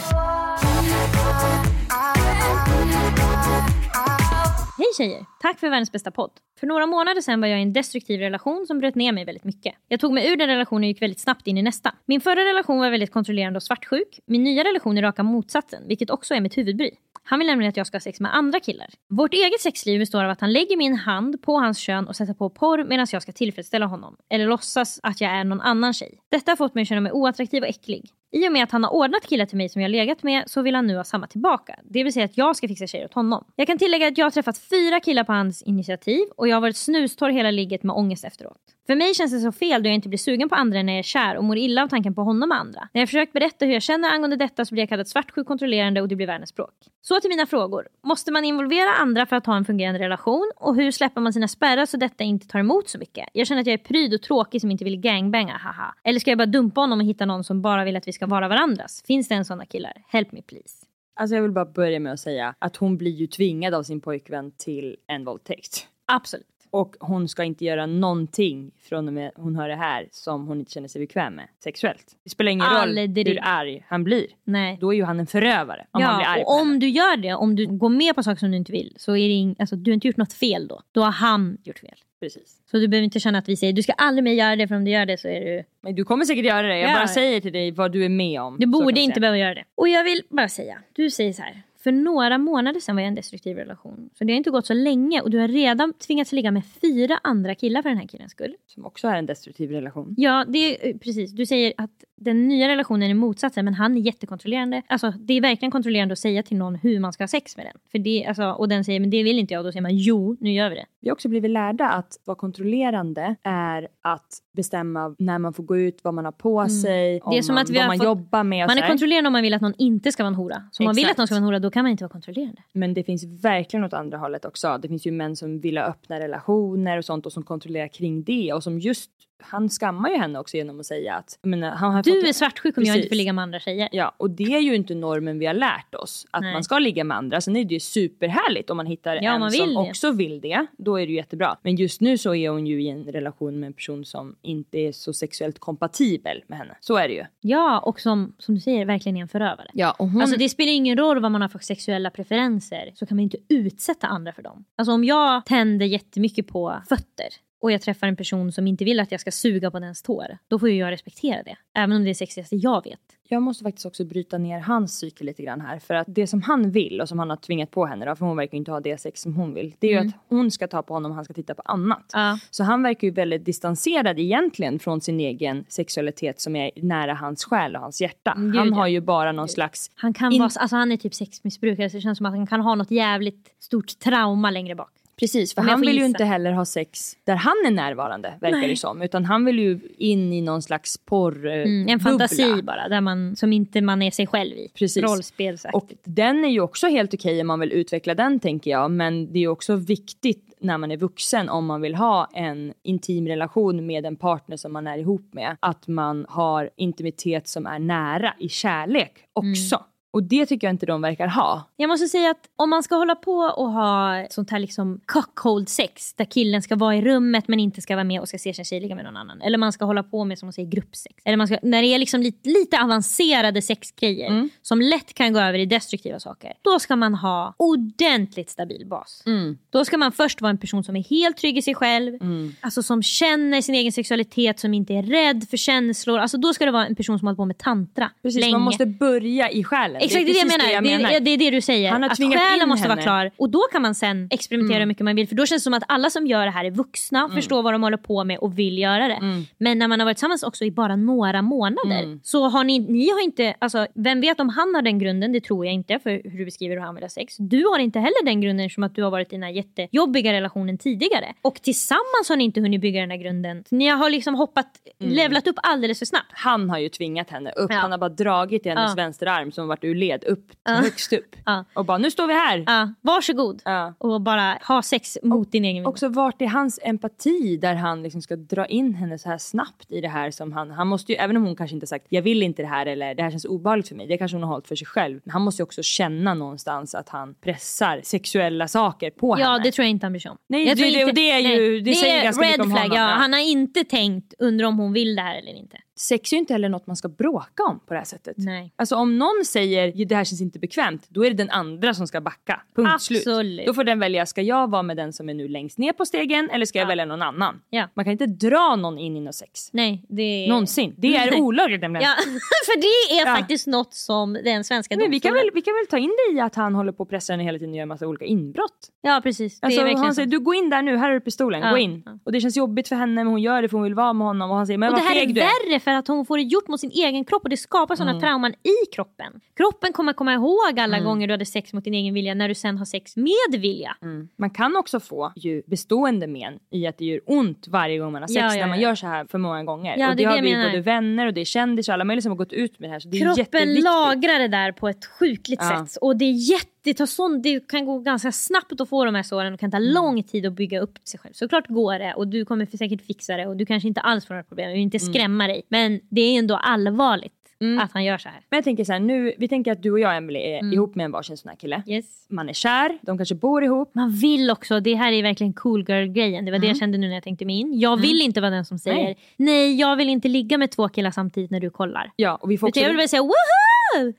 Hej 4.78 4.86
tjejer! 4.96 5.24
Tack 5.42 5.60
för 5.60 5.68
världens 5.70 5.92
bästa 5.92 6.10
podd. 6.10 6.30
För 6.64 6.68
några 6.68 6.87
månader 6.87 7.21
sedan 7.21 7.40
var 7.40 7.49
jag 7.49 7.59
i 7.59 7.62
en 7.62 7.73
destruktiv 7.73 8.21
relation 8.21 8.66
som 8.66 8.78
bröt 8.78 8.94
ner 8.94 9.12
mig 9.12 9.25
väldigt 9.25 9.44
mycket. 9.44 9.75
Jag 9.88 10.00
tog 10.00 10.12
mig 10.12 10.33
ur 10.33 10.37
den 10.37 10.49
relationen 10.49 10.83
och 10.83 10.88
gick 10.88 11.02
väldigt 11.02 11.21
snabbt 11.21 11.47
in 11.47 11.59
i 11.59 11.62
nästa. 11.62 11.94
Min 12.06 12.21
förra 12.21 12.44
relation 12.44 12.78
var 12.78 12.90
väldigt 12.90 13.12
kontrollerande 13.12 13.56
och 13.56 13.62
svartsjuk. 13.62 14.21
Min 14.26 14.44
nya 14.44 14.64
relation 14.64 14.99
är 14.99 15.02
raka 15.02 15.23
motsatsen, 15.23 15.83
vilket 15.88 16.11
också 16.11 16.35
är 16.35 16.40
mitt 16.40 16.59
huvudbry. 16.59 16.90
Han 17.23 17.38
vill 17.38 17.49
nämligen 17.49 17.68
att 17.68 17.76
jag 17.76 17.87
ska 17.87 17.94
ha 17.94 18.00
sex 18.00 18.21
med 18.21 18.37
andra 18.37 18.61
killar. 18.61 18.87
Vårt 19.09 19.35
eget 19.35 19.61
sexliv 19.61 19.99
består 19.99 20.25
av 20.25 20.30
att 20.30 20.40
han 20.40 20.52
lägger 20.52 20.76
min 20.76 20.94
hand 20.94 21.42
på 21.42 21.59
hans 21.59 21.78
kön 21.78 22.09
och 22.09 22.16
sätter 22.16 22.35
på 22.35 22.50
porr 22.50 22.85
medan 22.85 23.06
jag 23.12 23.23
ska 23.23 23.33
tillfredsställa 23.33 23.87
honom. 23.87 24.16
Eller 24.30 24.47
låtsas 24.47 25.00
att 25.02 25.21
jag 25.21 25.30
är 25.30 25.44
någon 25.44 25.61
annan 25.61 25.92
tjej. 25.92 26.18
Detta 26.28 26.50
har 26.50 26.56
fått 26.56 26.75
mig 26.75 26.83
att 26.83 26.88
känna 26.88 27.00
mig 27.00 27.12
oattraktiv 27.12 27.62
och 27.62 27.68
äcklig. 27.68 28.11
I 28.34 28.48
och 28.48 28.52
med 28.52 28.64
att 28.64 28.70
han 28.70 28.84
har 28.84 28.90
ordnat 28.90 29.26
killar 29.26 29.46
till 29.46 29.56
mig 29.56 29.68
som 29.68 29.82
jag 29.82 29.90
legat 29.90 30.22
med 30.22 30.44
så 30.46 30.62
vill 30.62 30.74
han 30.74 30.86
nu 30.86 30.96
ha 30.96 31.04
samma 31.04 31.26
tillbaka. 31.26 31.78
Det 31.84 32.04
vill 32.04 32.12
säga 32.12 32.24
att 32.24 32.38
jag 32.38 32.56
ska 32.56 32.68
fixa 32.68 32.86
tjejer 32.86 33.04
åt 33.04 33.14
honom. 33.14 33.44
Jag 33.56 33.66
kan 33.66 33.78
tillägga 33.78 34.08
att 34.08 34.18
jag 34.18 34.26
har 34.26 34.30
träffat 34.30 34.58
fyra 34.58 35.00
killar 35.00 35.24
på 35.24 35.32
hans 35.32 35.62
initiativ 35.62 36.24
och 36.36 36.48
jag 36.48 36.56
har 36.56 36.60
varit 36.60 36.76
snustorr 36.76 37.30
hela 37.30 37.50
ligget 37.50 37.82
med 37.82 37.96
ångest 37.96 38.24
efteråt. 38.24 38.74
För 38.86 38.96
mig 38.96 39.14
känns 39.14 39.32
det 39.32 39.40
så 39.40 39.52
fel 39.52 39.82
då 39.82 39.88
jag 39.88 39.94
inte 39.94 40.08
blir 40.08 40.18
sugen 40.18 40.48
på 40.48 40.54
andra 40.54 40.82
när 40.82 40.92
jag 40.92 40.98
är 40.98 41.02
kär 41.02 41.36
och 41.36 41.44
mår 41.44 41.58
illa 41.58 41.82
av 41.82 41.88
tanken 41.88 42.14
på 42.14 42.22
honom 42.22 42.48
med 42.48 42.58
andra. 42.58 42.88
När 42.92 43.00
jag 43.00 43.08
försökt 43.08 43.32
berätta 43.32 43.64
hur 43.64 43.72
jag 43.72 43.82
känner 43.82 44.10
angående 44.10 44.36
detta 44.36 44.64
så 44.64 44.74
blir 44.74 44.82
jag 44.82 44.88
kallad 44.88 45.08
svartsjuk 45.08 45.46
kontrollerande 45.46 46.00
och 46.00 46.08
det 46.08 46.16
blir 46.16 46.26
världens 46.26 46.50
språk. 46.50 46.74
Så 47.02 47.20
till 47.20 47.30
mina 47.30 47.46
frågor. 47.46 47.88
Måste 48.02 48.32
man 48.32 48.44
involvera 48.44 48.94
andra 48.94 49.26
för 49.26 49.36
att 49.36 49.46
ha 49.46 49.56
en 49.56 49.64
fungerande 49.64 50.00
relation? 50.00 50.50
Och 50.56 50.76
hur 50.76 50.90
släpper 50.90 51.20
man 51.20 51.32
sina 51.32 51.48
spärrar 51.48 51.86
så 51.86 51.96
detta 51.96 52.24
inte 52.24 52.48
tar 52.48 52.58
emot 52.58 52.88
så 52.88 52.98
mycket? 52.98 53.28
Jag 53.32 53.46
känner 53.46 53.60
att 53.60 53.66
jag 53.66 53.74
är 53.74 53.84
pryd 53.84 54.14
och 54.14 54.22
tråkig 54.22 54.60
som 54.60 54.70
inte 54.70 54.84
vill 54.84 55.00
gangbanga, 55.00 55.56
haha. 55.56 55.94
Eller 56.04 56.20
ska 56.20 56.30
jag 56.30 56.38
bara 56.38 56.46
dumpa 56.46 56.80
honom 56.80 57.00
och 57.00 57.06
hitta 57.06 57.26
någon 57.26 57.44
som 57.44 57.62
bara 57.62 57.84
vill 57.84 57.96
att 57.96 58.08
vi 58.08 58.12
ska 58.12 58.26
vara 58.26 58.48
varandras? 58.48 59.02
Finns 59.06 59.28
det 59.28 59.34
en 59.34 59.44
sådana 59.44 59.66
killar? 59.66 59.92
Help 60.08 60.32
me 60.32 60.42
please. 60.42 60.86
Alltså 61.16 61.34
jag 61.34 61.42
vill 61.42 61.52
bara 61.52 61.64
börja 61.64 62.00
med 62.00 62.12
att 62.12 62.20
säga 62.20 62.54
att 62.58 62.76
hon 62.76 62.96
blir 62.96 63.10
ju 63.10 63.26
tvingad 63.26 63.74
av 63.74 63.82
sin 63.82 64.00
pojkvän 64.00 64.52
till 64.56 64.96
en 65.06 65.24
våldtäkt. 65.24 65.88
Absolut. 66.06 66.53
Och 66.75 66.97
hon 67.00 67.28
ska 67.28 67.45
inte 67.45 67.64
göra 67.64 67.87
någonting 67.87 68.71
från 68.88 69.07
och 69.09 69.14
med 69.14 69.31
hon 69.37 69.57
hör 69.57 69.69
det 69.69 69.75
här 69.76 70.09
som 70.11 70.47
hon 70.47 70.59
inte 70.61 70.73
känner 70.73 70.88
sig 70.88 71.00
bekväm 71.00 71.35
med 71.35 71.49
sexuellt. 71.64 72.04
Det 72.25 72.31
spelar 72.31 72.50
ingen 72.52 72.66
roll 72.66 72.99
Aldrig. 72.99 73.28
hur 73.28 73.38
arg 73.43 73.85
han 73.88 74.04
blir. 74.04 74.26
Nej. 74.45 74.78
Då 74.81 74.93
är 74.93 74.97
ju 74.97 75.04
han 75.04 75.21
en 75.21 75.26
förövare 75.26 75.87
om 75.90 76.02
han 76.02 76.16
blir 76.16 76.26
Ja, 76.26 76.31
arg 76.33 76.40
och 76.40 76.47
på 76.47 76.52
henne. 76.59 76.73
om 76.73 76.78
du 76.78 76.88
gör 76.88 77.16
det, 77.16 77.35
om 77.35 77.57
du 77.57 77.66
går 77.66 77.88
med 77.88 78.14
på 78.14 78.23
saker 78.23 78.38
som 78.38 78.50
du 78.50 78.57
inte 78.57 78.73
vill, 78.73 78.95
så 78.97 79.16
är 79.16 79.28
det 79.28 79.35
ing- 79.35 79.57
alltså, 79.59 79.76
du 79.76 79.90
har 79.90 79.95
inte 79.95 80.07
gjort 80.07 80.16
något 80.16 80.33
fel 80.33 80.66
då. 80.69 80.81
Då 80.93 81.00
har 81.02 81.11
han 81.12 81.59
gjort 81.64 81.78
fel. 81.78 81.95
Precis. 82.21 82.57
Så 82.71 82.76
du 82.76 82.88
behöver 82.88 83.04
inte 83.04 83.21
känna 83.21 83.38
att 83.38 83.49
vi 83.49 83.57
säger 83.57 83.73
du 83.73 83.83
ska 83.83 83.93
aldrig 83.93 84.25
mer 84.25 84.33
göra 84.33 84.57
det 84.57 84.69
för 84.69 84.75
om 84.75 84.85
du 84.85 84.90
gör 84.90 85.07
det 85.07 85.19
så 85.21 85.28
är 85.28 85.40
du... 85.40 85.64
Men 85.81 85.95
du 85.95 86.04
kommer 86.04 86.25
säkert 86.25 86.45
göra 86.45 86.66
det. 86.66 86.78
Jag 86.78 86.90
Ja. 86.90 86.95
bara 86.95 87.09
säger 87.09 87.40
till 87.40 87.52
dig 87.52 87.71
vad 87.71 87.93
du 87.93 88.04
är 88.04 88.09
med 88.09 88.40
om. 88.40 88.57
Du 88.59 88.66
borde 88.66 89.00
inte 89.00 89.21
behöva 89.21 89.38
göra 89.38 89.54
det. 89.54 89.64
Och 89.75 89.88
jag 89.88 90.04
vill 90.04 90.23
bara 90.31 90.49
säga, 90.49 90.78
du 90.93 91.11
säger 91.11 91.33
så 91.33 91.43
här. 91.43 91.62
För 91.84 91.92
några 91.92 92.38
månader 92.38 92.80
sedan 92.80 92.96
var 92.96 93.02
jag 93.02 93.06
i 93.06 93.08
en 93.08 93.14
destruktiv 93.14 93.56
relation. 93.56 94.10
Så 94.18 94.24
det 94.24 94.32
har 94.32 94.36
inte 94.36 94.50
gått 94.50 94.66
så 94.66 94.74
länge 94.74 95.20
och 95.20 95.30
du 95.30 95.38
har 95.38 95.48
redan 95.48 95.92
tvingats 95.92 96.32
ligga 96.32 96.50
med 96.50 96.62
fyra 96.82 97.18
andra 97.22 97.54
killar 97.54 97.82
för 97.82 97.88
den 97.88 97.98
här 97.98 98.06
killens 98.06 98.32
skull. 98.32 98.54
Som 98.66 98.84
också 98.84 99.08
är 99.08 99.16
en 99.16 99.26
destruktiv 99.26 99.70
relation. 99.70 100.14
Ja, 100.16 100.44
det 100.48 100.58
är 100.58 100.88
eh, 100.88 100.96
precis. 100.98 101.32
Du 101.32 101.46
säger 101.46 101.72
att 101.76 101.90
den 102.16 102.48
nya 102.48 102.68
relationen 102.68 103.10
är 103.10 103.14
motsatsen 103.14 103.64
men 103.64 103.74
han 103.74 103.96
är 103.96 104.00
jättekontrollerande. 104.00 104.82
Alltså 104.86 105.10
det 105.10 105.34
är 105.34 105.40
verkligen 105.40 105.70
kontrollerande 105.70 106.12
att 106.12 106.18
säga 106.18 106.42
till 106.42 106.56
någon 106.56 106.74
hur 106.74 107.00
man 107.00 107.12
ska 107.12 107.22
ha 107.22 107.28
sex 107.28 107.56
med 107.56 107.66
den. 107.66 107.76
För 107.92 107.98
det, 107.98 108.26
alltså, 108.26 108.44
och 108.44 108.68
den 108.68 108.84
säger 108.84 109.00
men 109.00 109.10
det 109.10 109.22
vill 109.22 109.38
inte 109.38 109.54
jag 109.54 109.60
och 109.60 109.64
då 109.64 109.72
säger 109.72 109.82
man 109.82 109.96
jo, 109.96 110.36
nu 110.40 110.52
gör 110.52 110.68
vi 110.70 110.74
det. 110.74 110.86
Vi 111.00 111.08
har 111.08 111.14
också 111.14 111.28
blivit 111.28 111.50
lärda 111.50 111.88
att 111.88 112.20
vara 112.24 112.36
kontrollerande 112.36 113.36
är 113.42 113.88
att 114.02 114.38
bestämma 114.52 115.14
när 115.18 115.38
man 115.38 115.52
får 115.52 115.62
gå 115.62 115.76
ut, 115.76 115.98
vad 116.02 116.14
man 116.14 116.24
har 116.24 116.32
på 116.32 116.68
sig, 116.68 117.20
om 117.20 117.24
Mm. 117.24 117.34
Det 117.34 117.38
är 117.38 117.42
som 117.42 117.54
man, 117.54 117.62
att 117.62 117.70
vi 117.70 117.78
vad 117.78 117.86
man 117.86 117.96
fått- 117.96 118.04
jobbar 118.04 118.44
med 118.44 118.66
Man 118.66 118.78
är 118.78 118.88
kontrollerande 118.88 119.28
om 119.28 119.32
man 119.32 119.42
vill 119.42 119.54
att 119.54 119.62
någon 119.62 119.74
inte 119.78 120.12
ska 120.12 120.22
vara 120.22 120.28
en 120.28 120.34
hora. 120.34 120.62
Så 120.72 120.82
om 120.82 120.84
man 120.84 120.94
vill 120.94 121.10
att 121.10 121.16
någon 121.16 121.26
ska 121.26 121.34
vara 121.34 121.38
en 121.38 121.44
hora 121.44 121.58
då 121.58 121.70
kan 121.75 121.85
man 121.85 121.90
inte 121.90 122.04
vara 122.04 122.12
kontrollerande. 122.12 122.62
Men 122.73 122.95
det 122.95 123.04
finns 123.04 123.25
verkligen 123.25 123.85
åt 123.85 123.93
andra 123.93 124.19
hållet 124.19 124.45
också. 124.45 124.78
Det 124.83 124.88
finns 124.88 125.07
ju 125.07 125.11
män 125.11 125.37
som 125.37 125.61
vill 125.61 125.78
ha 125.78 125.85
öppna 125.85 126.21
relationer 126.21 126.99
och 126.99 127.04
sånt 127.04 127.26
och 127.26 127.33
som 127.33 127.43
kontrollerar 127.43 127.88
kring 127.88 128.23
det 128.23 128.52
och 128.52 128.62
som 128.62 128.78
just 128.78 129.11
han 129.42 129.68
skammar 129.68 130.10
ju 130.10 130.16
henne 130.16 130.38
också 130.38 130.56
genom 130.56 130.80
att 130.80 130.86
säga 130.86 131.14
att 131.14 131.38
menar, 131.42 131.70
han 131.70 131.94
har 131.94 132.02
Du 132.02 132.20
fått, 132.20 132.28
är 132.28 132.32
svartsjuk 132.32 132.78
om 132.78 132.84
jag 132.84 132.96
inte 132.96 133.08
får 133.08 133.16
ligga 133.16 133.32
med 133.32 133.42
andra 133.42 133.60
tjejer. 133.60 133.88
Ja, 133.92 134.14
och 134.16 134.30
det 134.30 134.54
är 134.54 134.60
ju 134.60 134.74
inte 134.74 134.94
normen 134.94 135.38
vi 135.38 135.46
har 135.46 135.54
lärt 135.54 135.94
oss. 135.94 136.26
Att 136.30 136.42
Nej. 136.42 136.52
man 136.52 136.64
ska 136.64 136.78
ligga 136.78 137.04
med 137.04 137.16
andra. 137.16 137.40
Sen 137.40 137.56
är 137.56 137.64
det 137.64 137.74
ju 137.74 137.80
superhärligt 137.80 138.70
om 138.70 138.76
man 138.76 138.86
hittar 138.86 139.22
Ja, 139.22 139.34
en 139.34 139.40
man 139.40 139.50
som 139.50 139.68
det. 139.68 139.76
också 139.76 140.12
vill 140.12 140.40
det. 140.40 140.66
Då 140.78 140.96
är 141.00 141.06
det 141.06 141.10
ju 141.12 141.16
jättebra. 141.16 141.56
Men 141.62 141.76
just 141.76 142.00
nu 142.00 142.18
så 142.18 142.34
är 142.34 142.50
hon 142.50 142.66
ju 142.66 142.82
i 142.82 142.88
en 142.88 143.04
relation 143.04 143.60
med 143.60 143.66
en 143.66 143.72
person 143.72 144.04
som 144.04 144.36
inte 144.42 144.78
är 144.78 144.92
så 144.92 145.12
sexuellt 145.12 145.58
kompatibel 145.58 146.42
med 146.46 146.58
henne. 146.58 146.76
Så 146.80 146.96
är 146.96 147.08
det 147.08 147.14
ju. 147.14 147.24
Ja, 147.40 147.78
och 147.78 148.00
som, 148.00 148.34
som 148.38 148.54
du 148.54 148.60
säger 148.60 148.86
verkligen 148.86 149.16
är 149.16 149.20
en 149.22 149.28
förövare. 149.28 149.70
Ja, 149.72 149.96
och 149.98 150.08
hon... 150.08 150.20
Alltså 150.22 150.36
det 150.36 150.48
spelar 150.48 150.72
ingen 150.72 150.98
roll 150.98 151.20
vad 151.20 151.30
man 151.32 151.42
har 151.42 151.48
för 151.48 151.58
sexuella 151.58 152.10
preferenser 152.10 152.92
så 152.94 153.06
kan 153.06 153.16
man 153.16 153.22
inte 153.22 153.38
utsätta 153.48 154.06
andra 154.06 154.32
för 154.32 154.42
dem. 154.42 154.64
Alltså 154.76 154.92
om 154.92 155.04
jag 155.04 155.46
tänder 155.46 155.86
jättemycket 155.86 156.46
på 156.48 156.82
fötter 156.88 157.26
och 157.64 157.73
jag 157.73 157.83
träffar 157.83 158.06
en 158.06 158.16
person 158.16 158.52
som 158.52 158.66
inte 158.66 158.85
vill 158.85 159.00
att 159.00 159.12
jag 159.12 159.21
ska 159.21 159.30
suga 159.30 159.71
på 159.71 159.78
dens 159.78 160.02
tår, 160.02 160.38
då 160.49 160.59
får 160.59 160.71
ju 160.71 160.76
jag 160.76 160.90
respektera 160.90 161.42
det. 161.42 161.56
Även 161.75 161.97
om 161.97 162.02
det 162.02 162.06
är 162.06 162.11
det 162.11 162.14
sexigaste 162.14 162.56
jag 162.56 162.85
vet. 162.85 163.00
Jag 163.28 163.42
måste 163.42 163.64
faktiskt 163.64 163.87
också 163.87 164.04
bryta 164.04 164.38
ner 164.38 164.61
hans 164.61 164.92
psyke 164.92 165.25
lite 165.25 165.42
grann 165.42 165.61
här. 165.61 165.78
För 165.78 165.94
att 165.94 166.06
det 166.11 166.26
som 166.26 166.42
han 166.42 166.71
vill 166.71 167.00
och 167.00 167.09
som 167.09 167.18
han 167.18 167.30
har 167.30 167.37
tvingat 167.37 167.71
på 167.71 167.87
henne 167.87 168.04
då, 168.06 168.16
för 168.16 168.26
hon 168.26 168.37
verkar 168.37 168.52
ju 168.52 168.59
inte 168.59 168.71
ha 168.71 168.80
det 168.80 169.00
sex 169.00 169.21
som 169.21 169.35
hon 169.35 169.54
vill. 169.54 169.75
Det 169.78 169.87
är 169.87 169.90
ju 169.90 170.09
att 170.09 170.14
hon 170.28 170.50
ska 170.50 170.66
ta 170.66 170.83
på 170.83 170.94
honom 170.94 171.11
och 171.11 171.14
han 171.14 171.25
ska 171.25 171.35
titta 171.35 171.54
på 171.54 171.62
annat. 171.64 172.11
Ja. 172.12 172.38
Så 172.50 172.64
han 172.64 172.83
verkar 172.83 173.09
ju 173.09 173.14
väldigt 173.14 173.44
distanserad 173.44 174.18
egentligen 174.18 174.78
från 174.78 175.00
sin 175.00 175.21
egen 175.21 175.64
sexualitet 175.68 176.40
som 176.40 176.56
är 176.56 176.71
nära 176.76 177.14
hans 177.14 177.44
själ 177.44 177.76
och 177.76 177.83
hans 177.83 178.00
hjärta. 178.00 178.35
Gud, 178.37 178.56
han 178.56 178.73
har 178.73 178.87
ju 178.87 179.00
bara 179.00 179.33
någon 179.33 179.49
slags... 179.49 179.90
Han, 179.94 180.14
kan 180.14 180.33
In- 180.33 180.38
vara, 180.38 180.50
alltså 180.56 180.76
han 180.76 180.92
är 180.92 180.97
typ 180.97 181.14
sexmissbrukare 181.14 181.90
så 181.90 181.97
det 181.97 182.00
känns 182.00 182.18
som 182.18 182.26
att 182.26 182.35
han 182.35 182.47
kan 182.47 182.61
ha 182.61 182.75
något 182.75 182.90
jävligt 182.90 183.54
stort 183.59 183.99
trauma 183.99 184.50
längre 184.50 184.75
bak. 184.75 184.90
Precis, 185.16 185.54
för 185.54 185.62
han 185.62 185.80
vill 185.80 185.99
ju 185.99 186.04
inte 186.04 186.25
heller 186.25 186.52
ha 186.52 186.64
sex 186.64 187.16
där 187.25 187.35
han 187.35 187.54
är 187.66 187.71
närvarande 187.71 188.35
verkar 188.40 188.59
Nej. 188.59 188.68
det 188.68 188.76
som. 188.76 189.02
Utan 189.02 189.25
han 189.25 189.44
vill 189.44 189.59
ju 189.59 189.80
in 189.99 190.33
i 190.33 190.40
någon 190.40 190.62
slags 190.62 190.99
porr 190.99 191.47
eh, 191.47 191.64
Mm, 191.64 191.88
en 191.88 192.00
fantasi 192.00 192.62
bara 192.62 192.88
där 192.88 193.00
man, 193.00 193.37
som 193.37 193.52
inte 193.52 193.80
man 193.80 194.02
är 194.02 194.11
sig 194.11 194.26
själv 194.26 194.52
i. 194.52 194.68
Precis. 194.75 195.02
Rollspelsaktigt. 195.02 196.00
Och 196.04 196.12
den 196.12 196.44
är 196.44 196.49
ju 196.49 196.61
också 196.61 196.87
helt 196.87 197.14
okej 197.14 197.40
om 197.40 197.47
man 197.47 197.61
vill 197.61 197.73
utveckla 197.73 198.14
den 198.14 198.40
tänker 198.40 198.71
jag. 198.71 198.90
Men 198.90 199.33
det 199.33 199.38
är 199.38 199.40
ju 199.40 199.49
också 199.49 199.76
viktigt 199.76 200.54
när 200.61 200.78
man 200.78 200.90
är 200.90 200.97
vuxen 200.97 201.49
om 201.49 201.66
man 201.66 201.80
vill 201.80 201.94
ha 201.94 202.28
en 202.35 202.73
intim 202.83 203.28
relation 203.28 203.87
med 203.87 204.06
en 204.06 204.16
partner 204.16 204.56
som 204.56 204.73
man 204.73 204.87
är 204.87 204.99
ihop 204.99 205.28
med. 205.33 205.56
Att 205.61 205.88
man 205.88 206.26
har 206.28 206.71
intimitet 206.76 207.49
som 207.49 207.66
är 207.66 207.78
nära 207.78 208.35
i 208.38 208.49
kärlek 208.49 209.12
också. 209.33 209.76
Mm. 209.76 209.87
Och 210.14 210.23
det 210.23 210.47
tycker 210.47 210.66
jag 210.66 210.75
inte 210.75 210.87
de 210.87 211.02
verkar 211.02 211.26
ha. 211.26 211.71
Jag 211.76 211.88
måste 211.88 212.09
säga 212.09 212.30
att 212.30 212.49
om 212.56 212.71
man 212.71 212.83
ska 212.83 212.94
hålla 212.94 213.14
på 213.14 213.33
och 213.33 213.73
ha 213.73 214.26
sånt 214.30 214.50
här 214.50 214.59
liksom 214.59 215.00
cockhold 215.06 215.68
sex 215.68 216.14
där 216.14 216.25
killen 216.25 216.62
ska 216.62 216.76
vara 216.76 216.97
i 216.97 217.02
rummet 217.02 217.49
men 217.49 217.61
inte 217.61 217.80
ska 217.80 217.94
vara 217.97 218.04
med 218.04 218.21
och 218.21 218.28
ska 218.28 218.38
se 218.38 218.54
sin 218.54 218.64
tjej 218.64 218.80
ligga 218.80 218.94
med 218.94 219.04
någon 219.04 219.16
annan. 219.16 219.42
Eller 219.42 219.59
man 219.59 219.73
ska 219.73 219.85
hålla 219.85 220.02
på 220.02 220.25
med 220.25 220.38
som 220.38 220.47
man 220.47 220.52
säger 220.52 220.68
gruppsex. 220.71 221.14
Eller 221.25 221.37
man 221.37 221.47
ska, 221.47 221.59
när 221.62 221.83
det 221.83 221.88
är 221.88 221.99
liksom 221.99 222.21
lite, 222.23 222.49
lite 222.49 222.80
avancerade 222.83 223.62
sexgrejer 223.62 224.25
Mm. 224.30 224.49
som 224.62 224.80
lätt 224.80 225.14
kan 225.14 225.33
gå 225.33 225.40
över 225.40 225.59
i 225.59 225.66
destruktiva 225.66 226.21
saker. 226.21 226.52
Då 226.62 226.78
ska 226.78 226.97
man 226.97 227.14
ha 227.14 227.54
ordentligt 227.56 228.50
stabil 228.50 228.87
bas. 228.87 229.23
Mm. 229.26 229.59
Då 229.71 229.85
ska 229.85 229.99
man 229.99 230.12
först 230.12 230.40
vara 230.40 230.50
en 230.50 230.59
person 230.59 230.85
som 230.85 230.97
är 230.97 231.02
helt 231.04 231.37
trygg 231.37 231.59
i 231.59 231.62
sig 231.62 231.75
själv. 231.75 232.18
Alltså 232.61 232.83
som 232.83 233.02
känner 233.02 233.61
sin 233.61 233.75
egen 233.75 233.92
sexualitet, 233.92 234.61
som 234.61 234.75
inte 234.75 234.94
är 234.94 235.02
rädd 235.02 235.47
för 235.50 235.56
känslor. 235.56 236.18
Alltså 236.18 236.38
då 236.38 236.54
ska 236.54 236.64
det 236.64 236.71
vara 236.71 236.87
en 236.87 236.97
person 236.97 237.18
som 237.18 237.26
hållit 237.28 237.37
på 237.37 237.44
med 237.44 237.59
tantra 237.59 238.11
Precis, 238.23 238.40
länge. 238.40 238.52
man 238.52 238.62
måste 238.62 238.87
börja 238.87 239.50
i 239.50 239.64
själen. 239.64 240.02
Exakt 240.04 240.26
det 240.26 240.30
är 240.32 240.58
det 240.58 240.73
jag 240.73 240.84
menar. 240.84 241.11
jag 241.11 241.12
Det, 241.12 241.16
är, 241.16 241.20
det 241.20 241.30
är 241.30 241.38
det 241.38 241.50
du 241.50 241.61
säger. 241.61 241.90
Han 241.90 242.02
har 242.02 242.11
att 242.11 242.18
själen 242.18 242.68
måste 242.68 242.88
vara 242.88 243.00
henne. 243.00 243.02
klar. 243.02 243.30
Och 243.37 243.50
då 243.50 243.61
kan 243.73 243.82
man 243.82 243.94
sen 243.94 244.28
experimentera 244.30 244.78
hur 244.78 244.87
mycket 244.87 245.04
man 245.04 245.16
vill. 245.16 245.28
För 245.28 245.34
då 245.34 245.46
känns 245.46 245.62
det 245.62 245.64
som 245.64 245.75
att 245.75 245.82
alla 245.88 246.11
som 246.11 246.26
gör 246.26 246.44
det 246.44 246.50
här 246.50 246.64
är 246.64 246.70
vuxna, 246.70 247.28
förstår 247.34 247.62
vad 247.62 247.75
de 247.75 247.82
håller 247.82 247.96
på 247.96 248.25
med 248.25 248.38
och 248.38 248.58
vill 248.58 248.78
göra 248.78 249.08
det. 249.08 249.18
Men 249.58 249.78
när 249.78 249.88
man 249.88 250.00
har 250.00 250.04
varit 250.04 250.17
tillsammans 250.17 250.43
också 250.43 250.64
i 250.64 250.71
bara 250.71 250.97
några 250.97 251.43
månader 251.43 252.19
så 252.23 252.49
har 252.49 252.64
ni, 252.64 252.78
ni 252.78 253.10
har 253.10 253.25
inte, 253.25 253.54
alltså 253.58 253.86
vem 253.95 254.21
vet 254.21 254.40
om 254.40 254.49
han 254.49 254.75
har 254.75 254.82
den 254.82 254.99
grunden, 254.99 255.32
det 255.32 255.40
tror 255.40 255.64
jag 255.64 255.75
inte 255.75 255.99
för 255.99 256.10
hur 256.25 256.38
du 256.38 256.45
beskriver 256.45 256.75
hur 256.76 256.82
han 256.82 256.95
vill 256.95 257.04
ha 257.04 257.08
sex. 257.08 257.36
Du 257.38 257.64
har 257.64 257.78
inte 257.78 257.99
heller 257.99 258.25
den 258.25 258.40
grunden 258.40 258.71
som 258.71 258.82
att 258.82 258.95
du 258.95 259.02
har 259.02 259.10
varit 259.10 259.32
i 259.32 259.36
den 259.36 259.43
här 259.43 259.50
jättejobbiga 259.50 260.32
relationen 260.32 260.78
tidigare. 260.78 261.34
Och 261.43 261.54
tillsammans 261.62 262.28
har 262.28 262.36
ni 262.36 262.45
inte 262.45 262.60
hunnit 262.60 262.80
bygga 262.80 263.00
den 263.00 263.10
här 263.10 263.19
grunden. 263.19 263.64
Ni 263.71 263.88
har 263.88 264.10
liksom 264.10 264.34
hoppat, 264.34 264.67
levlat 265.00 265.47
upp 265.47 265.56
alldeles 265.62 265.99
för 265.99 266.06
snabbt. 266.06 266.30
Han 266.32 266.71
har 266.71 266.78
ju 266.78 266.88
tvingat 266.88 267.30
henne 267.30 267.50
upp. 267.52 267.71
Ja. 267.71 267.76
Han 267.76 267.90
har 267.90 267.99
bara 267.99 268.08
dragit 268.10 268.67
i 268.67 268.69
hennes 268.69 268.90
Ja. 268.90 268.95
vänster 269.02 269.26
arm 269.26 269.52
som 269.52 269.69
varit 269.69 269.84
ur 269.84 269.94
led 269.95 270.25
upp 270.25 270.49
till 270.49 270.75
högst 270.75 271.13
upp. 271.13 271.37
Ja. 271.47 271.65
Och 271.75 271.85
bara 271.85 271.99
nu 271.99 272.11
står 272.11 272.26
vi 272.26 272.35
här. 272.35 272.65
Ja, 272.67 272.95
varsågod. 273.00 273.63
Ja. 273.65 273.95
Och 273.99 274.21
bara 274.21 274.59
ha 274.69 274.83
sex 274.83 275.19
mot 275.23 275.52
din 275.52 275.65
egen 275.65 275.75
vilja. 275.76 275.89
Också 275.89 276.09
vart 276.09 276.43
är 276.43 276.47
hans 276.47 276.78
empati 276.83 277.57
där 277.57 277.75
han 277.75 278.02
liksom 278.02 278.23
ska 278.23 278.37
dra 278.37 278.67
in 278.67 278.95
henne 278.95 279.19
så 279.19 279.28
här 279.28 279.39
snabbt 279.39 279.93
i 279.93 280.00
det 280.00 280.09
här 280.09 280.30
som 280.30 280.52
han, 280.52 280.71
han 280.71 280.87
måste 280.89 281.13
ju, 281.13 281.19
även 281.19 281.37
om 281.37 281.45
hon 281.45 281.57
kanske 281.57 281.75
inte 281.75 281.87
sagt 281.87 282.07
jag 282.09 282.23
vill 282.23 282.43
inte 282.43 282.63
det 282.63 282.69
här 282.69 282.87
eller 282.87 283.15
det 283.15 283.23
här 283.23 283.30
känns 283.30 283.45
obehagligt 283.45 283.89
för 283.89 283.95
mig, 283.95 284.07
det 284.07 284.19
kanske 284.19 284.37
hon 284.37 284.43
har 284.43 284.50
hållit 284.50 284.69
för 284.69 284.76
sig 284.76 284.87
själv. 284.87 285.21
Men 285.25 285.33
han 285.33 285.43
måste 285.43 285.61
ju 285.63 285.65
också 285.65 285.83
känna 285.83 286.35
någonstans 286.35 286.95
att 286.95 287.09
han 287.09 287.35
pressar 287.35 288.00
sexuella 288.04 288.69
saker 288.69 289.11
på 289.11 289.37
Ja, 289.39 289.45
henne. 289.52 289.63
det 289.65 289.73
tror 289.73 289.85
jag 289.85 289.91
inte 289.91 290.07
han 290.07 290.13
bryr 290.13 290.21
sig 290.21 290.30
om. 290.30 290.37
Nej, 290.49 290.67
jag 290.69 290.76
det- 290.76 290.83
tror 290.83 290.93
det- 290.99 291.04
och 291.04 291.15
det 291.15 291.30
är 291.30 291.39
ju- 291.39 291.80
det 291.80 291.95
säger 291.95 292.23
ganska 292.25 292.47
mycket 292.47 292.61
om 292.61 292.71
flag. 292.71 292.80
honom, 292.83 292.97
Ja, 292.97 293.02
ja. 293.11 293.15
Han 293.15 293.33
har 293.33 293.41
inte 293.41 293.85
tänkt 293.85 294.35
undra 294.39 294.69
om 294.69 294.78
hon 294.78 294.93
vill 294.93 295.17
det 295.17 295.23
här 295.23 295.39
eller 295.39 295.52
inte. 295.52 295.76
Sex 295.97 296.33
är 296.33 296.37
ju 296.37 296.41
inte 296.41 296.52
heller 296.54 296.69
något 296.69 296.87
man 296.87 296.97
ska 296.97 297.09
bråka 297.09 297.63
om 297.63 297.80
på 297.80 297.95
det 297.95 297.99
här 297.99 298.04
sättet. 298.04 298.35
Nej. 298.39 298.73
Alltså 298.76 298.97
om 298.97 299.19
någon 299.19 299.45
säger 299.47 299.93
"Ja, 299.95 300.04
det 300.09 300.15
här 300.15 300.25
känns 300.25 300.41
inte 300.41 300.59
bekvämt, 300.59 301.07
då 301.09 301.25
är 301.26 301.30
det 301.30 301.37
den 301.37 301.50
andra 301.50 301.95
som 301.95 302.07
ska 302.07 302.21
backa. 302.21 302.61
Punkt 302.76 303.02
slut. 303.02 303.21
Absolut. 303.21 303.67
Då 303.67 303.75
får 303.75 303.85
den 303.85 303.99
välja, 303.99 304.26
ska 304.26 304.43
jag 304.43 304.71
vara 304.71 304.83
med 304.83 304.97
den 304.97 305.13
som 305.13 305.28
är 305.28 305.35
nu 305.35 305.49
längst 305.49 305.78
ner 305.78 305.93
på 305.93 306.04
stegen 306.04 306.50
eller 306.50 306.67
ska 306.67 306.78
jag 306.78 306.85
Ja. 306.85 306.89
välja 306.89 307.04
någon 307.04 307.23
annan? 307.23 307.61
Ja. 307.71 307.89
Man 307.95 308.04
kan 308.04 308.13
inte 308.13 308.26
dra 308.26 308.76
någon 308.76 308.99
in 308.99 309.17
i 309.17 309.21
något 309.21 309.35
sex. 309.35 309.69
Nej, 309.73 310.04
det... 310.09 310.47
Någonsin. 310.49 310.95
Det 310.99 311.17
är 311.17 311.41
olagligt 311.41 311.80
nämligen. 311.80 312.09
Ja, 312.09 312.15
för 312.67 312.80
det 312.80 313.21
är 313.21 313.26
Ja. 313.28 313.37
faktiskt 313.37 313.67
något 313.67 313.95
som 313.95 314.33
den 314.33 314.65
svenska 314.65 314.97
Men 314.97 315.11
vi, 315.11 315.21
kan 315.21 315.30
domstolen... 315.33 315.47
väl, 315.47 315.54
vi 315.54 315.63
kan 315.63 315.75
väl 315.75 315.87
ta 315.87 315.99
in 315.99 316.13
det 316.28 316.37
i 316.37 316.41
att 316.41 316.54
han 316.54 316.75
håller 316.75 316.93
på 316.93 317.02
att 317.02 317.09
pressa 317.09 317.33
henne 317.33 317.43
hela 317.45 317.59
tiden 317.59 317.71
och 317.73 317.76
gör 317.78 317.87
massa 317.87 318.07
olika 318.07 318.25
inbrott. 318.25 318.89
Ja, 319.02 319.21
precis. 319.23 319.61
Det 319.61 319.67
Alltså, 319.67 319.80
är 319.80 319.85
verkligen 319.85 320.04
han 320.04 320.15
säger 320.15 320.28
du 320.28 320.41
gå 320.41 320.54
in 320.54 320.71
där 320.71 320.83
nu, 320.83 320.97
här 320.97 321.09
har 321.09 321.15
du 321.15 321.21
pistolen, 321.21 321.71
gå 321.71 321.78
in. 321.78 322.02
Och 322.25 322.33
det 322.33 322.41
känns 322.41 322.57
jobbigt 322.57 322.89
för 322.89 322.97
henne 322.97 323.13
men 323.15 323.26
hon 323.26 323.43
gör 323.43 323.63
det 323.63 323.69
för 323.69 323.76
hon 323.76 323.85
vill 323.85 323.95
vara 323.95 324.13
med 324.13 324.26
honom 324.26 324.50
och 324.50 324.57
han 324.57 324.67
säger 324.67 324.78
men 324.78 324.89
Och 324.93 324.99
det 324.99 325.02
vad 325.04 325.11
är 325.17 325.21
feg 325.21 325.35
du 325.35 325.41
är. 325.41 325.45
För 325.84 325.90
att 325.90 326.08
hon 326.08 326.26
får 326.26 326.36
det 326.36 326.42
gjort 326.42 326.68
mot 326.68 326.80
sin 326.80 326.90
egen 326.90 327.25
kropp 327.25 327.42
och 327.42 327.49
det 327.49 327.56
skapar 327.56 327.97
sådana 327.97 328.20
trauman 328.20 328.52
i 328.52 328.94
kroppen. 328.94 329.40
Kroppen 329.56 329.92
kommer 329.92 330.12
komma 330.12 330.32
ihåg 330.34 330.80
alla 330.80 331.00
gånger 331.00 331.26
du 331.26 331.32
hade 331.34 331.44
sex 331.47 331.73
mot 331.73 331.84
din 331.84 331.94
egen 331.94 332.14
vilja 332.14 332.34
när 332.34 332.49
du 332.49 332.54
sen 332.54 332.78
har 332.78 332.84
sex 332.84 333.16
med 333.16 333.60
vilja. 333.60 333.97
Mm. 334.02 334.28
Man 334.38 334.50
kan 334.50 334.76
också 334.76 335.00
få 335.00 335.32
ju 335.36 335.62
bestående 335.66 336.26
men 336.26 336.58
i 336.70 336.86
att 336.86 336.99
det 336.99 337.04
gör 337.04 337.20
ont 337.26 337.68
varje 337.68 337.99
gång 337.99 338.12
man 338.12 338.23
har 338.23 338.28
sex 338.28 338.40
Ja, 338.40 338.54
ja, 338.54 338.60
när 338.60 338.66
man 338.68 338.80
ja. 338.80 338.88
gör 338.88 338.94
så 338.94 339.06
här 339.06 339.25
för 339.30 339.38
många 339.38 339.64
gånger. 339.64 339.97
Ja, 339.99 340.10
och 340.10 340.16
det 340.16 340.23
det, 340.23 340.28
har 340.28 340.42
vi 340.42 340.50
menar. 340.50 340.70
både 340.70 340.80
vänner 340.80 341.26
och 341.26 341.34
det 341.34 341.40
är 341.40 341.44
kändisar 341.44 341.92
och 341.92 341.94
alla 341.94 342.04
möjliga 342.04 342.23
som 342.23 342.30
har 342.32 342.36
gått 342.36 342.52
ut 342.52 342.78
med 342.78 342.88
det 342.88 342.92
här. 342.92 343.00
Så 343.00 343.08
det 343.08 343.18
är 343.20 343.34
Kroppen 343.34 343.75
lagrar 343.75 344.38
det 344.38 344.49
där 344.49 344.73
på 344.73 344.88
ett 344.88 345.04
sjukligt 345.06 345.60
Ja. 345.62 345.86
sätt. 345.86 345.99
Och 346.00 346.16
det 346.16 346.25
är 346.25 346.50
jätte, 346.52 346.68
det, 346.84 346.94
tar 346.94 347.06
sån, 347.06 347.42
det 347.42 347.68
kan 347.68 347.86
gå 347.86 347.99
ganska 347.99 348.32
snabbt 348.32 348.80
att 348.80 348.88
få 348.88 349.04
de 349.04 349.14
här 349.14 349.23
såren 349.23 349.54
och 349.54 349.60
kan 349.60 349.70
ta 349.70 349.76
Mm. 349.76 349.92
lång 349.94 350.23
tid 350.23 350.47
att 350.47 350.52
bygga 350.52 350.80
upp 350.80 350.99
sig 351.04 351.20
själv. 351.20 351.32
Såklart 351.32 351.66
går 351.68 351.99
det 351.99 352.14
och 352.14 352.28
du 352.28 352.44
kommer 352.44 352.66
säkert 352.76 353.06
fixa 353.06 353.36
det 353.36 353.47
och 353.47 353.56
du 353.56 353.66
kanske 353.66 353.88
inte 353.88 354.00
alls 354.00 354.26
får 354.26 354.34
några 354.34 354.44
problem. 354.44 354.66
Jag 354.68 354.75
vill 354.75 354.82
inte 354.82 354.99
Mm. 354.99 355.12
skrämma 355.12 355.47
dig. 355.47 355.62
Men 355.68 356.00
det 356.08 356.20
är 356.20 356.38
ändå 356.38 356.56
allvarligt. 356.56 357.32
Mm. 357.60 357.78
att 357.78 357.92
han 357.92 358.04
gör 358.04 358.18
så 358.18 358.28
här. 358.28 358.40
Men 358.50 358.56
jag 358.56 358.64
tänker 358.64 358.84
så 358.84 358.92
här, 358.92 359.00
nu, 359.00 359.32
vi 359.38 359.49
tänker 359.49 359.73
att 359.73 359.82
du 359.82 359.90
och 359.90 360.00
jag 360.00 360.16
Emily 360.16 360.38
är 360.38 360.58
Mm. 360.58 360.73
ihop 360.73 360.94
med 360.94 361.04
en 361.04 361.12
varsin 361.12 361.36
sån 361.36 361.49
här 361.49 361.56
kille. 361.56 361.82
Yes. 361.86 362.26
Man 362.28 362.49
är 362.49 362.52
kär, 362.52 362.99
de 363.02 363.16
kanske 363.18 363.34
bor 363.34 363.64
ihop. 363.64 363.90
Man 363.94 364.10
vill 364.10 364.50
också, 364.50 364.80
det 364.80 364.94
här 364.94 365.12
är 365.12 365.23
verkligen 365.23 365.52
cool 365.52 365.84
girl 365.88 366.06
grejen. 366.08 366.44
Det 366.44 366.50
var 366.52 366.58
det 366.58 366.66
jag 366.66 366.76
kände 366.76 366.99
nu 366.99 367.06
när 367.08 367.14
jag 367.14 367.23
tänkte 367.25 367.44
mig 367.44 367.56
in. 367.60 367.78
Jag 367.80 367.97
vill 368.00 368.20
inte 368.20 368.40
vara 368.40 368.50
den 368.50 368.64
som 368.64 368.78
säger 368.78 369.04
Nej. 369.04 369.18
nej. 369.36 369.75
jag 369.80 369.97
vill 369.97 370.08
inte 370.08 370.28
ligga 370.28 370.58
med 370.58 370.70
två 370.70 370.88
killar 370.88 371.10
samtidigt 371.10 371.50
när 371.50 371.60
du 371.60 371.70
kollar. 371.70 372.10
Ja, 372.16 372.36
och 372.36 372.50
vi 372.50 372.58
får 372.58 372.68
också... 372.68 372.80
Jag 372.80 372.88
vill 372.88 372.97
bara 372.97 373.08
säga 373.08 373.23
woho! 373.23 373.32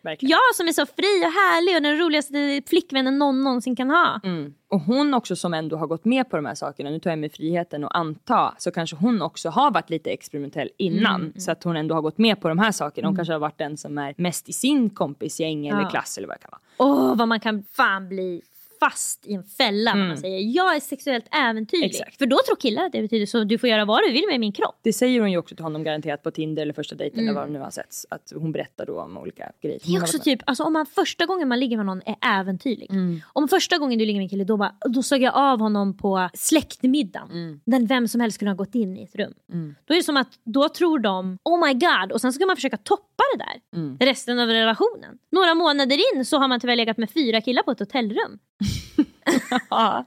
Verkligen. 0.02 0.30
Jag 0.30 0.56
som 0.56 0.68
är 0.68 0.72
så 0.72 0.86
fri 0.86 1.22
och 1.26 1.32
härlig 1.32 1.76
och 1.76 1.82
den 1.82 1.98
roligaste 1.98 2.62
flickvännen 2.68 3.18
någon 3.18 3.44
någonsin 3.44 3.76
kan 3.76 3.90
ha. 3.90 4.20
Mm. 4.24 4.54
Och 4.68 4.80
hon 4.82 5.14
också 5.14 5.36
som 5.36 5.54
ändå 5.54 5.78
har 5.78 5.88
gått 5.88 6.06
med 6.06 6.30
på 6.30 6.36
de 6.36 6.46
här 6.46 6.56
sakerna, 6.56 6.90
nu 6.90 7.00
tar 7.00 7.10
jag 7.10 7.20
mig 7.20 7.30
friheten 7.30 7.84
att 7.84 7.96
anta, 7.96 8.54
så 8.58 8.72
kanske 8.72 8.96
hon 8.96 9.22
också 9.22 9.50
har 9.50 9.72
varit 9.72 9.90
lite 9.90 10.10
experimentell 10.12 10.70
innan. 10.78 11.22
Mm, 11.22 11.34
Så 11.40 11.52
att 11.52 11.64
hon 11.64 11.78
ändå 11.78 11.96
har 11.96 12.02
gått 12.02 12.18
med 12.18 12.42
på 12.42 12.48
de 12.50 12.60
här 12.60 12.72
sakerna. 12.72 13.08
Hon 13.08 13.16
kanske 13.16 13.34
har 13.34 13.40
varit 13.40 13.58
den 13.58 13.78
som 13.78 13.98
är 13.98 14.14
mest 14.18 14.50
i 14.50 14.54
sin 14.54 14.90
kompisgäng 14.90 15.68
eller 15.68 15.82
Ja. 15.82 15.90
klass 15.90 16.18
eller 16.18 16.28
vad 16.28 16.38
det 16.38 16.42
kan 16.42 16.50
vara. 16.52 16.62
Åh, 16.92 17.16
vad 17.18 17.28
man 17.28 17.40
kan 17.40 17.64
fan 17.64 18.10
bli 18.10 18.42
fast 18.91 19.26
i 19.28 19.34
en 19.34 19.43
fälla 19.43 19.93
när 19.93 20.08
man 20.08 20.17
säger 20.17 20.39
jag 20.56 20.76
är 20.76 20.80
sexuellt 20.80 21.26
äventyrlig. 21.32 21.84
Mm. 21.86 21.89
Exakt. 21.91 22.17
För 22.17 22.26
då 22.26 22.38
tror 22.48 22.56
killar 22.56 22.86
att 22.86 22.91
det 22.91 23.02
betyder 23.02 23.26
så 23.26 23.43
du 23.43 23.58
får 23.58 23.69
göra 23.69 23.86
vad 23.86 24.04
du 24.04 24.12
vill 24.12 24.24
med 24.32 24.39
min 24.39 24.52
kropp. 24.52 24.80
Det 24.82 24.93
säger 24.93 25.19
hon 25.19 25.32
ju 25.32 25.38
också 25.38 25.56
till 25.56 25.63
honom 25.63 25.84
garanterat 25.84 26.24
på 26.24 26.32
Tinder 26.32 26.62
eller 26.62 26.74
första 26.74 26.95
dejten 26.95 27.19
Mm. 27.19 27.30
eller 27.30 27.41
vad 27.41 27.52
nu 27.52 27.60
har 27.60 27.71
setts. 27.71 28.06
Att 28.10 28.32
hon 28.36 28.52
berättar 28.52 28.86
då 28.86 29.02
om 29.02 29.17
olika 29.17 29.52
grejer. 29.62 29.80
Det 29.86 29.95
är 29.95 30.02
också 30.02 30.19
typ, 30.19 30.39
alltså 30.45 30.63
om 30.63 30.74
man 30.74 30.86
första 30.86 31.26
gången 31.26 31.48
man 31.48 31.60
ligger 31.60 31.78
med 31.78 31.86
någon 31.86 32.02
är 32.06 32.39
äventyrlig. 32.39 32.91
Mm. 32.91 33.21
Om 33.34 33.48
första 33.48 33.78
gången 33.78 34.00
du 34.00 34.06
ligger 34.06 34.19
med 34.19 34.24
en 34.26 34.30
kille 34.30 34.43
då, 34.43 34.58
bara, 34.58 34.76
då 34.89 35.04
såg 35.04 35.21
jag 35.21 35.36
av 35.36 35.60
honom 35.60 35.98
på 35.98 36.30
släktmiddagen. 36.34 37.32
Mm. 37.32 37.60
Där 37.65 37.88
vem 37.88 38.08
som 38.08 38.21
helst 38.21 38.36
skulle 38.36 38.52
ha 38.52 38.56
gått 38.56 38.76
in 38.76 38.98
i 38.98 39.04
ett 39.04 39.15
rum. 39.15 39.34
Då 39.86 39.93
är 39.93 39.98
det 39.98 40.04
som 40.04 40.17
att 40.17 40.39
då 40.43 40.69
tror 40.69 41.00
de 41.00 41.38
oh 41.43 41.67
my 41.67 41.74
god 41.74 42.12
och 42.12 42.21
sen 42.21 42.34
ska 42.34 42.45
man 42.45 42.56
försöka 42.56 42.78
toppa 42.78 43.24
det 43.38 43.43
där 43.43 43.80
Mm. 43.80 43.98
resten 44.00 44.39
av 44.39 44.48
relationen. 44.48 45.17
Några 45.32 45.54
månader 45.56 46.15
in 46.15 46.26
så 46.26 46.38
har 46.38 46.48
man 46.48 46.60
tyvärr 46.60 46.76
legat 46.76 46.98
med 46.98 47.10
fyra 47.12 47.41
killar 47.41 47.63
på 47.63 47.71
ett 47.71 47.80
hotellrum. 47.80 48.39
Ja. 49.72 50.06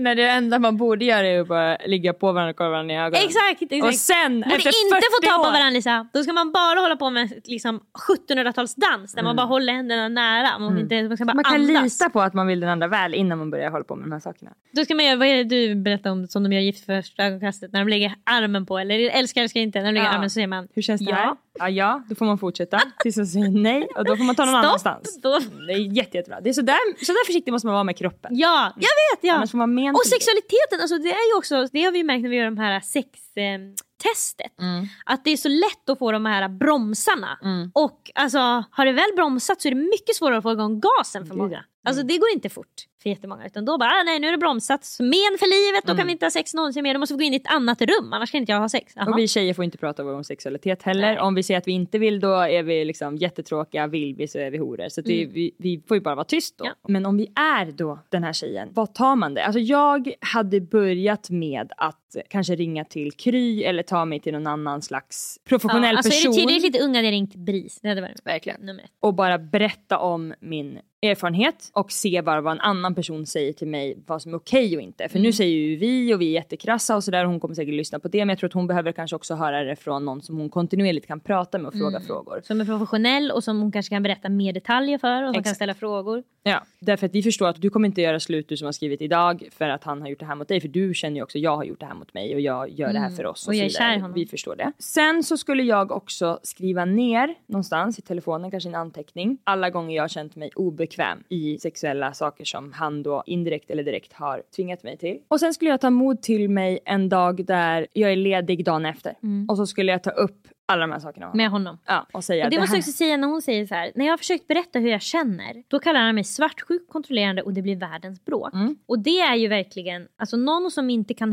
När 0.00 0.14
det 0.14 0.28
enda 0.30 0.58
man 0.58 0.76
borde 0.76 1.04
göra 1.04 1.26
är 1.26 1.40
att 1.40 1.48
bara 1.48 1.76
ligga 1.86 2.12
på 2.12 2.32
varandra 2.32 2.50
och 2.50 2.56
kolla 2.56 2.70
varandra 2.70 2.94
i 2.94 2.98
ögonen. 2.98 3.24
Exakt! 3.24 3.62
exakt. 3.62 3.84
Och 3.84 3.94
sen 3.94 4.40
Borde 4.40 4.56
efter 4.56 4.68
inte 4.84 4.96
40 4.96 5.02
få 5.20 5.26
ta 5.26 5.34
på 5.34 5.40
år- 5.48 5.52
varandra 5.52 5.70
Lisa. 5.70 6.06
Då 6.12 6.22
ska 6.22 6.32
man 6.32 6.52
bara 6.52 6.80
hålla 6.80 6.96
på 6.96 7.10
med 7.10 7.32
liksom 7.44 7.80
1700-talsdans 8.08 9.14
där 9.14 9.22
man 9.22 9.36
bara 9.36 9.46
håller 9.46 9.72
händerna 9.72 10.08
nära. 10.08 10.58
Man, 10.58 10.78
inte, 10.78 11.02
man 11.02 11.16
ska 11.16 11.24
bara 11.24 11.30
Mm. 11.32 11.36
Man 11.36 11.44
kan 11.44 11.76
andas. 11.76 12.00
lita 12.00 12.10
på 12.10 12.20
att 12.20 12.34
man 12.34 12.46
vill 12.46 12.60
den 12.60 12.68
andra 12.70 12.86
väl 12.88 13.14
innan 13.14 13.38
man 13.38 13.50
börjar 13.50 13.70
hålla 13.70 13.84
på 13.84 13.96
med 13.96 14.04
de 14.06 14.12
här 14.12 14.20
sakerna. 14.20 14.50
Då 14.72 14.84
ska 14.84 14.94
man 14.94 15.04
göra, 15.04 15.16
vad 15.16 15.28
är 15.28 15.36
det 15.36 15.44
du 15.44 15.74
berättade 15.74 16.10
om 16.10 16.26
som 16.26 16.42
de 16.42 16.52
gör 16.52 16.60
gift 16.60 16.86
för 16.86 17.02
första 17.02 17.24
ögonkastet? 17.24 17.72
När 17.72 17.80
de 17.80 17.88
lägger 17.88 18.14
armen 18.24 18.66
på, 18.66 18.78
eller 18.78 19.10
älskar 19.10 19.42
älskar 19.42 19.60
inte, 19.60 19.78
när 19.78 19.86
de 19.86 19.92
lägger 19.92 20.06
Ja. 20.06 20.12
armen 20.12 20.30
så 20.30 20.34
säger 20.34 20.46
man 20.46 20.68
Hur 20.74 20.82
känns 20.82 21.00
det 21.04 21.10
Ja. 21.10 21.16
här? 21.16 21.34
Ja, 21.58 21.68
ja, 21.68 22.02
då 22.08 22.14
får 22.14 22.26
man 22.26 22.38
fortsätta 22.38 22.80
tills 23.02 23.16
de 23.16 23.26
säger 23.26 23.48
nej 23.62 23.88
och 23.96 24.04
då 24.04 24.16
får 24.16 24.24
man 24.24 24.34
ta 24.34 24.44
någon 24.44 24.54
Stopp! 24.54 24.64
annanstans. 24.86 25.20
Då, 25.22 25.38
Det 25.66 25.72
är 25.72 25.96
jätte, 25.96 26.16
jättebra. 26.16 26.40
Det 26.40 26.48
är 26.48 26.52
sådär, 26.52 27.04
sådär 27.04 27.26
försiktig 27.26 27.52
måste 27.52 27.66
man 27.66 27.74
vara 27.74 27.84
med 27.84 27.96
kroppen. 27.96 28.30
ja, 28.34 28.72
jag 28.76 28.80
vet! 28.82 29.24
Ja. 29.24 29.34
Annars 29.34 29.50
får 29.50 29.58
man 29.58 29.74
men 29.92 29.94
Och 29.94 30.06
sexualiteten, 30.06 30.80
alltså 30.80 30.98
det 30.98 31.12
är 31.12 31.32
ju 31.32 31.38
också, 31.38 31.66
det 31.72 31.82
har 31.82 31.92
vi 31.92 32.04
märkt 32.04 32.22
när 32.22 32.30
vi 32.30 32.36
gör 32.36 32.44
de 32.44 32.58
här 32.58 32.80
sextestet. 32.80 34.60
Mm. 34.60 34.86
Att 35.04 35.24
det 35.24 35.30
är 35.30 35.36
så 35.36 35.48
lätt 35.48 35.90
att 35.90 35.98
få 35.98 36.12
de 36.12 36.26
här 36.26 36.48
bromsarna. 36.48 37.38
Och 37.74 38.10
alltså, 38.14 38.38
har 38.70 38.86
det 38.86 38.92
väl 38.92 39.10
bromsat 39.16 39.62
så 39.62 39.68
är 39.68 39.74
det 39.74 39.80
mycket 39.80 40.16
svårare 40.16 40.38
att 40.38 40.42
få 40.42 40.52
igång 40.52 40.80
gasen 40.80 41.26
för 41.26 41.34
många. 41.34 41.64
Alltså 41.84 42.02
det 42.02 42.18
går 42.18 42.28
inte 42.34 42.48
fort 42.48 42.66
för 43.02 43.10
jättemånga. 43.10 43.46
Utan 43.46 43.64
då 43.64 43.78
bara, 43.78 43.90
ah, 43.90 44.02
nej 44.02 44.18
nu 44.18 44.28
är 44.28 44.32
det 44.32 44.38
bromsat. 44.38 44.96
Men 44.98 45.38
för 45.38 45.72
livet, 45.72 45.84
då 45.86 45.96
kan 45.96 46.06
vi 46.06 46.12
inte 46.12 46.26
ha 46.26 46.30
sex 46.30 46.54
någonsin 46.54 46.82
mer. 46.82 46.94
Då 46.94 47.00
måste 47.00 47.14
vi 47.14 47.18
gå 47.18 47.24
in 47.24 47.32
i 47.32 47.36
ett 47.36 47.52
annat 47.52 47.82
rum, 47.82 48.12
annars 48.12 48.30
kan 48.30 48.40
inte 48.40 48.52
jag 48.52 48.60
ha 48.60 48.68
sex. 48.68 48.92
Jaha. 48.96 49.10
Och 49.10 49.18
vi 49.18 49.28
tjejer 49.28 49.54
får 49.54 49.64
inte 49.64 49.78
prata 49.78 50.04
om 50.04 50.24
sexualitet 50.24 50.82
heller. 50.82 51.14
Nej. 51.14 51.20
Om 51.20 51.34
vi 51.34 51.42
säger 51.42 51.58
att 51.58 51.66
vi 51.66 51.72
inte 51.72 51.98
vill 51.98 52.20
då 52.20 52.32
är 52.32 52.62
vi 52.62 52.84
liksom 52.84 53.16
jättetråkiga, 53.16 53.86
vill 53.86 54.14
vi 54.14 54.28
så 54.28 54.38
är 54.38 54.50
vi 54.50 54.58
horor. 54.58 54.88
Så 54.88 55.00
att 55.00 55.06
det, 55.06 55.26
vi, 55.26 55.54
vi 55.58 55.82
får 55.88 55.96
ju 55.96 56.00
bara 56.00 56.14
vara 56.14 56.24
tyst 56.24 56.58
då. 56.58 56.64
Ja. 56.66 56.74
Men 56.88 57.06
om 57.06 57.16
vi 57.16 57.32
är 57.34 57.72
då 57.72 57.98
den 58.08 58.24
här 58.24 58.32
tjejen, 58.32 58.68
vad 58.72 58.94
tar 58.94 59.16
man 59.16 59.34
det? 59.34 59.44
Alltså 59.44 59.60
jag 59.60 60.12
hade 60.20 60.60
börjat 60.60 61.30
med 61.30 61.72
att 61.76 61.99
kanske 62.28 62.54
ringa 62.54 62.84
till 62.84 63.12
Kry 63.12 63.62
eller 63.62 63.82
ta 63.82 64.04
mig 64.04 64.20
till 64.20 64.32
någon 64.32 64.46
annan 64.46 64.82
slags 64.82 65.38
professionell 65.48 65.82
ja, 65.92 65.96
alltså 65.96 66.10
person. 66.10 66.32
Är 66.32 66.36
det 66.36 66.46
tillräckligt 66.46 66.82
unga, 66.82 66.98
hade 66.98 67.06
jag 67.06 67.12
ringt 67.12 67.34
BRIS. 67.34 67.80
Det 67.82 67.88
hade 67.88 68.00
varit 68.00 68.20
Verkligen. 68.26 68.60
nummer 68.60 68.82
ett. 68.82 68.90
och 69.00 69.14
bara 69.14 69.38
berätta 69.38 69.98
om 69.98 70.34
min 70.40 70.78
erfarenhet 71.02 71.70
och 71.72 71.92
se 71.92 72.22
bara 72.22 72.40
vad 72.40 72.52
en 72.52 72.60
annan 72.60 72.94
person 72.94 73.26
säger 73.26 73.52
till 73.52 73.68
mig 73.68 73.98
vad 74.06 74.22
som 74.22 74.32
är 74.34 74.38
okej 74.38 74.76
och 74.76 74.82
inte. 74.82 75.08
För 75.08 75.16
Mm. 75.16 75.22
nu 75.26 75.32
säger 75.32 75.56
ju 75.56 75.76
vi 75.76 76.14
och 76.14 76.20
vi 76.20 76.26
är 76.28 76.32
jättekrassa 76.32 76.96
och 76.96 77.04
sådär 77.04 77.24
hon 77.24 77.40
kommer 77.40 77.54
säkert 77.54 77.74
lyssna 77.74 77.98
på 77.98 78.08
det 78.08 78.18
men 78.18 78.28
jag 78.28 78.38
tror 78.38 78.48
att 78.48 78.54
hon 78.54 78.66
behöver 78.66 78.92
kanske 78.92 79.16
också 79.16 79.34
höra 79.34 79.64
det 79.64 79.76
från 79.76 80.04
någon 80.04 80.22
som 80.22 80.36
hon 80.38 80.48
kontinuerligt 80.50 81.06
kan 81.06 81.20
prata 81.20 81.58
med 81.58 81.66
och 81.68 81.72
fråga 81.74 81.96
Mm. 81.96 82.02
frågor. 82.06 82.40
Som 82.44 82.60
är 82.60 82.64
professionell 82.64 83.30
och 83.30 83.44
som 83.44 83.60
hon 83.60 83.72
kanske 83.72 83.94
kan 83.94 84.02
berätta 84.02 84.28
mer 84.28 84.52
detaljer 84.52 84.98
för 84.98 85.22
och 85.22 85.26
som 85.28 85.34
kan 85.34 85.40
Exakt. 85.40 85.56
ställa 85.56 85.74
frågor. 85.74 86.22
Ja, 86.42 86.62
därför 86.80 87.06
att 87.06 87.14
vi 87.14 87.22
förstår 87.22 87.48
att 87.48 87.60
du 87.62 87.70
kommer 87.70 87.88
inte 87.88 88.00
göra 88.02 88.20
slut 88.20 88.48
du 88.48 88.56
som 88.56 88.64
har 88.64 88.72
skrivit 88.72 89.02
idag 89.02 89.48
för 89.52 89.68
att 89.68 89.84
han 89.84 90.00
har 90.00 90.08
gjort 90.08 90.18
det 90.20 90.26
här 90.26 90.34
mot 90.34 90.48
dig 90.48 90.60
för 90.60 90.68
du 90.68 90.94
känner 90.94 91.16
ju 91.16 91.22
också 91.22 91.38
jag 91.38 91.56
har 91.56 91.64
gjort 91.64 91.80
det 91.80 91.86
här 91.86 91.94
mot 92.00 92.14
mig 92.14 92.34
och 92.34 92.40
jag 92.40 92.70
gör 92.70 92.92
det 92.92 92.98
här 92.98 93.10
för 93.10 93.26
oss. 93.26 93.46
Mm. 93.46 93.50
Och 93.50 93.60
jag 93.60 93.66
är 93.66 93.70
kär 93.70 93.94
honom. 93.94 94.12
Vi 94.12 94.26
förstår 94.26 94.56
det. 94.56 94.72
Sen 94.78 95.22
så 95.22 95.36
skulle 95.36 95.62
jag 95.62 95.92
också 95.92 96.40
skriva 96.42 96.84
ner 96.84 97.34
någonstans 97.46 97.98
i 97.98 98.02
telefonen, 98.02 98.50
kanske 98.50 98.68
en 98.68 98.74
anteckning, 98.74 99.38
alla 99.44 99.70
gånger 99.70 99.96
jag 99.96 100.02
har 100.02 100.08
känt 100.08 100.36
mig 100.36 100.50
obekväm 100.56 101.22
i 101.28 101.58
sexuella 101.58 102.12
saker 102.12 102.44
som 102.44 102.72
han 102.72 103.02
då 103.02 103.22
indirekt 103.26 103.70
eller 103.70 103.82
direkt 103.82 104.12
har 104.12 104.42
tvingat 104.56 104.82
mig 104.82 104.96
till. 104.96 105.18
Och 105.28 105.40
sen 105.40 105.54
skulle 105.54 105.70
jag 105.70 105.80
ta 105.80 105.90
mod 105.90 106.22
till 106.22 106.50
mig 106.50 106.78
en 106.84 107.08
dag 107.08 107.44
där 107.46 107.86
jag 107.92 108.12
är 108.12 108.16
ledig 108.16 108.64
dagen 108.64 108.86
efter 108.86 109.14
och 109.48 109.56
så 109.56 109.66
skulle 109.66 109.92
jag 109.92 110.02
ta 110.02 110.10
upp 110.10 110.48
alla 110.70 110.80
de 110.80 110.92
här 110.92 110.98
sakerna 111.00 111.30
med 111.34 111.50
honom. 111.50 111.78
Ja, 111.86 112.06
och 112.12 112.24
säga 112.24 112.44
Och 112.44 112.50
det 112.50 112.56
det 112.56 112.60
måste 112.60 112.76
jag 112.76 112.80
också 112.80 112.92
säga 112.92 113.16
när 113.16 113.28
hon 113.28 113.42
säger 113.42 113.66
så 113.66 113.74
här. 113.74 113.92
När 113.94 114.04
jag 114.04 114.12
har 114.12 114.18
försökt 114.18 114.46
berätta 114.48 114.78
hur 114.78 114.90
jag 114.90 115.02
känner. 115.02 115.62
Då 115.68 115.78
kallar 115.78 116.00
han 116.00 116.14
mig 116.14 116.24
svartsjuk, 116.24 116.88
kontrollerande 116.88 117.42
och 117.42 117.52
det 117.52 117.62
blir 117.62 117.76
världens 117.76 118.24
bråk. 118.24 118.54
Mm. 118.54 118.76
Och 118.86 118.98
det 118.98 119.20
är 119.20 119.36
ju 119.36 119.48
verkligen, 119.48 120.08
alltså 120.18 120.36
någon 120.36 120.70
som 120.70 120.90
inte 120.90 121.14
kan 121.14 121.32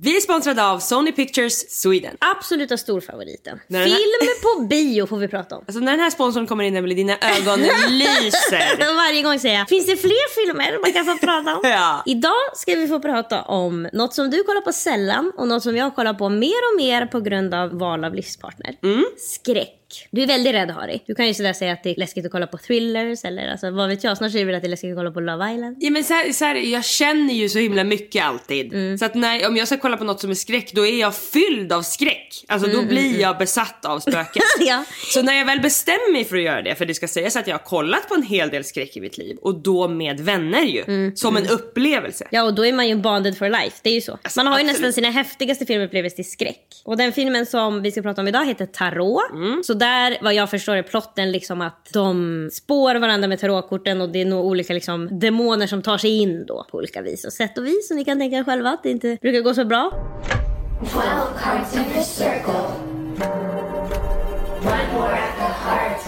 Vi 0.00 0.16
är 0.16 0.20
sponsrade 0.20 0.64
av 0.66 0.78
Sony 0.78 1.12
Pictures 1.12 1.70
Sweden. 1.80 2.16
absoluta 2.36 2.76
storfavoriten. 2.76 3.60
Här- 3.72 3.84
Film 3.84 4.28
på 4.42 4.62
bio 4.66 5.06
får 5.06 5.16
vi 5.18 5.28
prata 5.28 5.56
om. 5.56 5.64
Alltså 5.66 5.80
när 5.80 5.92
den 5.92 6.00
här 6.00 6.10
sponsorn 6.10 6.46
kommer 6.46 6.64
in 6.64 6.76
Emelie, 6.76 6.96
dina 6.96 7.12
ögon 7.12 7.60
lyser. 7.88 8.94
Varje 8.96 9.22
gång 9.22 9.38
säger 9.38 9.58
jag, 9.58 9.68
finns 9.68 9.86
det 9.86 9.96
fler 9.96 10.34
filmer 10.46 10.78
man 10.80 10.92
kan 10.92 11.04
få 11.04 11.26
prata 11.26 11.56
om? 11.56 11.60
Ja. 11.70 12.02
Idag 12.06 12.32
ska 12.54 12.74
vi 12.74 12.88
få 12.88 13.00
prata 13.00 13.42
om 13.42 13.88
något 13.92 14.14
som 14.14 14.30
du 14.30 14.42
kollar 14.44 14.60
på 14.60 14.72
sällan 14.72 15.32
och 15.36 15.48
något 15.48 15.62
som 15.62 15.76
jag 15.76 15.94
kollar 15.94 16.14
på 16.14 16.28
mer 16.28 16.46
och 16.72 16.76
mer 16.76 17.06
på 17.06 17.20
grund 17.20 17.54
av 17.54 17.78
val 17.78 18.04
av 18.04 18.14
livspartner. 18.14 18.74
Mm. 18.82 19.04
Skräck. 19.18 19.80
Du 20.10 20.22
är 20.22 20.26
väldigt 20.26 20.54
rädd 20.54 20.70
Harry. 20.70 21.00
Du 21.06 21.14
kan 21.14 21.26
ju 21.26 21.34
sådär 21.34 21.52
säga 21.52 21.72
att 21.72 21.82
det 21.82 21.90
är 21.90 21.96
läskigt 21.96 22.26
att 22.26 22.32
kolla 22.32 22.46
på 22.46 22.58
thrillers 22.58 23.24
eller 23.24 23.48
alltså, 23.48 23.70
vad 23.70 23.88
vet 23.88 24.04
jag. 24.04 24.16
Snart 24.16 24.32
säger 24.32 24.46
du 24.46 24.54
att 24.54 24.62
det 24.62 24.66
är 24.66 24.70
läskigt 24.70 24.90
att 24.90 24.96
kolla 24.96 25.10
på 25.10 25.20
Love 25.20 25.52
Island. 25.54 25.76
Ja 25.80 25.90
men 25.90 26.04
så 26.04 26.14
här, 26.14 26.32
så 26.32 26.44
här, 26.44 26.54
jag 26.54 26.84
känner 26.84 27.34
ju 27.34 27.48
så 27.48 27.58
himla 27.58 27.84
mycket 27.84 28.24
alltid. 28.24 28.74
Mm. 28.74 28.98
Så 28.98 29.04
att 29.04 29.14
när, 29.14 29.48
om 29.48 29.56
jag 29.56 29.66
ska 29.66 29.76
kolla 29.76 29.96
på 29.96 30.04
något 30.04 30.20
som 30.20 30.30
är 30.30 30.34
skräck 30.34 30.72
då 30.72 30.86
är 30.86 31.00
jag 31.00 31.14
fylld 31.14 31.72
av 31.72 31.82
skräck. 31.82 32.44
Alltså 32.48 32.68
Mm, 32.68 32.80
då 32.80 32.88
blir 32.88 33.20
jag 33.20 33.38
besatt 33.38 33.84
av 33.84 34.00
spöken. 34.00 34.42
Ja. 34.60 34.84
Så 35.12 35.22
när 35.22 35.34
jag 35.34 35.46
väl 35.46 35.60
bestämmer 35.60 36.12
mig 36.12 36.24
för 36.24 36.36
att 36.36 36.42
göra 36.42 36.62
det, 36.62 36.74
för 36.74 36.86
det 36.86 36.94
ska 36.94 37.08
sägas 37.08 37.36
att 37.36 37.46
jag 37.46 37.54
har 37.54 37.64
kollat 37.64 38.08
på 38.08 38.14
en 38.14 38.22
hel 38.22 38.50
del 38.50 38.64
skräck 38.64 38.96
i 38.96 39.00
mitt 39.00 39.18
liv 39.18 39.36
och 39.42 39.62
då 39.62 39.88
med 39.88 40.20
vänner 40.20 40.62
ju. 40.62 40.82
Mm, 40.86 41.16
som 41.16 41.36
en 41.36 41.46
upplevelse. 41.46 42.28
Ja 42.30 42.42
och 42.42 42.54
då 42.54 42.66
är 42.66 42.72
man 42.72 42.88
ju 42.88 42.96
bonded 42.96 43.38
for 43.38 43.48
life, 43.48 43.76
det 43.82 43.90
är 43.90 43.94
ju 43.94 44.00
så. 44.00 44.18
Alltså, 44.22 44.40
man 44.40 44.46
har 44.46 44.58
ju 44.58 44.60
absolut. 44.60 44.80
nästan 44.80 44.92
sina 44.92 45.10
häftigaste 45.10 45.66
filmupplevelser 45.66 46.16
till 46.16 46.30
skräck. 46.30 46.66
Och 46.84 46.96
den 46.96 47.12
filmen 47.12 47.46
som 47.46 47.82
vi 47.82 47.92
ska 47.92 48.02
prata 48.02 48.20
om 48.20 48.28
idag 48.28 48.46
heter 48.46 48.66
Tarot. 48.66 49.22
Så 49.64 49.74
där 49.84 50.18
vad 50.20 50.34
jag 50.34 50.50
förstår 50.50 50.76
är 50.76 50.82
plotten 50.82 51.32
liksom 51.32 51.60
att 51.60 51.90
de 51.92 52.48
spår 52.52 52.94
varandra 52.94 53.28
med 53.28 53.40
tarotkorten 53.40 54.00
och 54.00 54.08
det 54.08 54.20
är 54.20 54.24
nog 54.24 54.44
olika 54.44 54.72
liksom 54.72 55.18
demoner 55.18 55.66
som 55.66 55.82
tar 55.82 55.98
sig 55.98 56.10
in 56.22 56.46
då 56.46 56.66
på 56.70 56.78
olika 56.78 57.02
vis 57.02 57.24
och 57.24 57.32
sätt 57.32 57.58
och 57.58 57.66
vis. 57.66 57.90
Och 57.90 57.96
ni 57.96 58.04
kan 58.04 58.18
tänka 58.18 58.36
er 58.36 58.44
själva 58.44 58.70
att 58.70 58.82
det 58.82 58.90
inte 58.90 59.18
brukar 59.20 59.40
gå 59.40 59.54
så 59.54 59.64
bra. 59.64 59.90
12 60.78 60.90
cards 61.42 61.76
in 61.76 61.84
the 61.94 62.02
circle. 62.02 62.64
One 64.74 64.92
more 64.94 65.12
at 65.12 65.36
the 65.36 65.50
heart. 65.64 66.00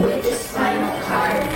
With 0.00 0.22
this 0.22 0.52
final 0.52 0.90
card, 1.08 1.48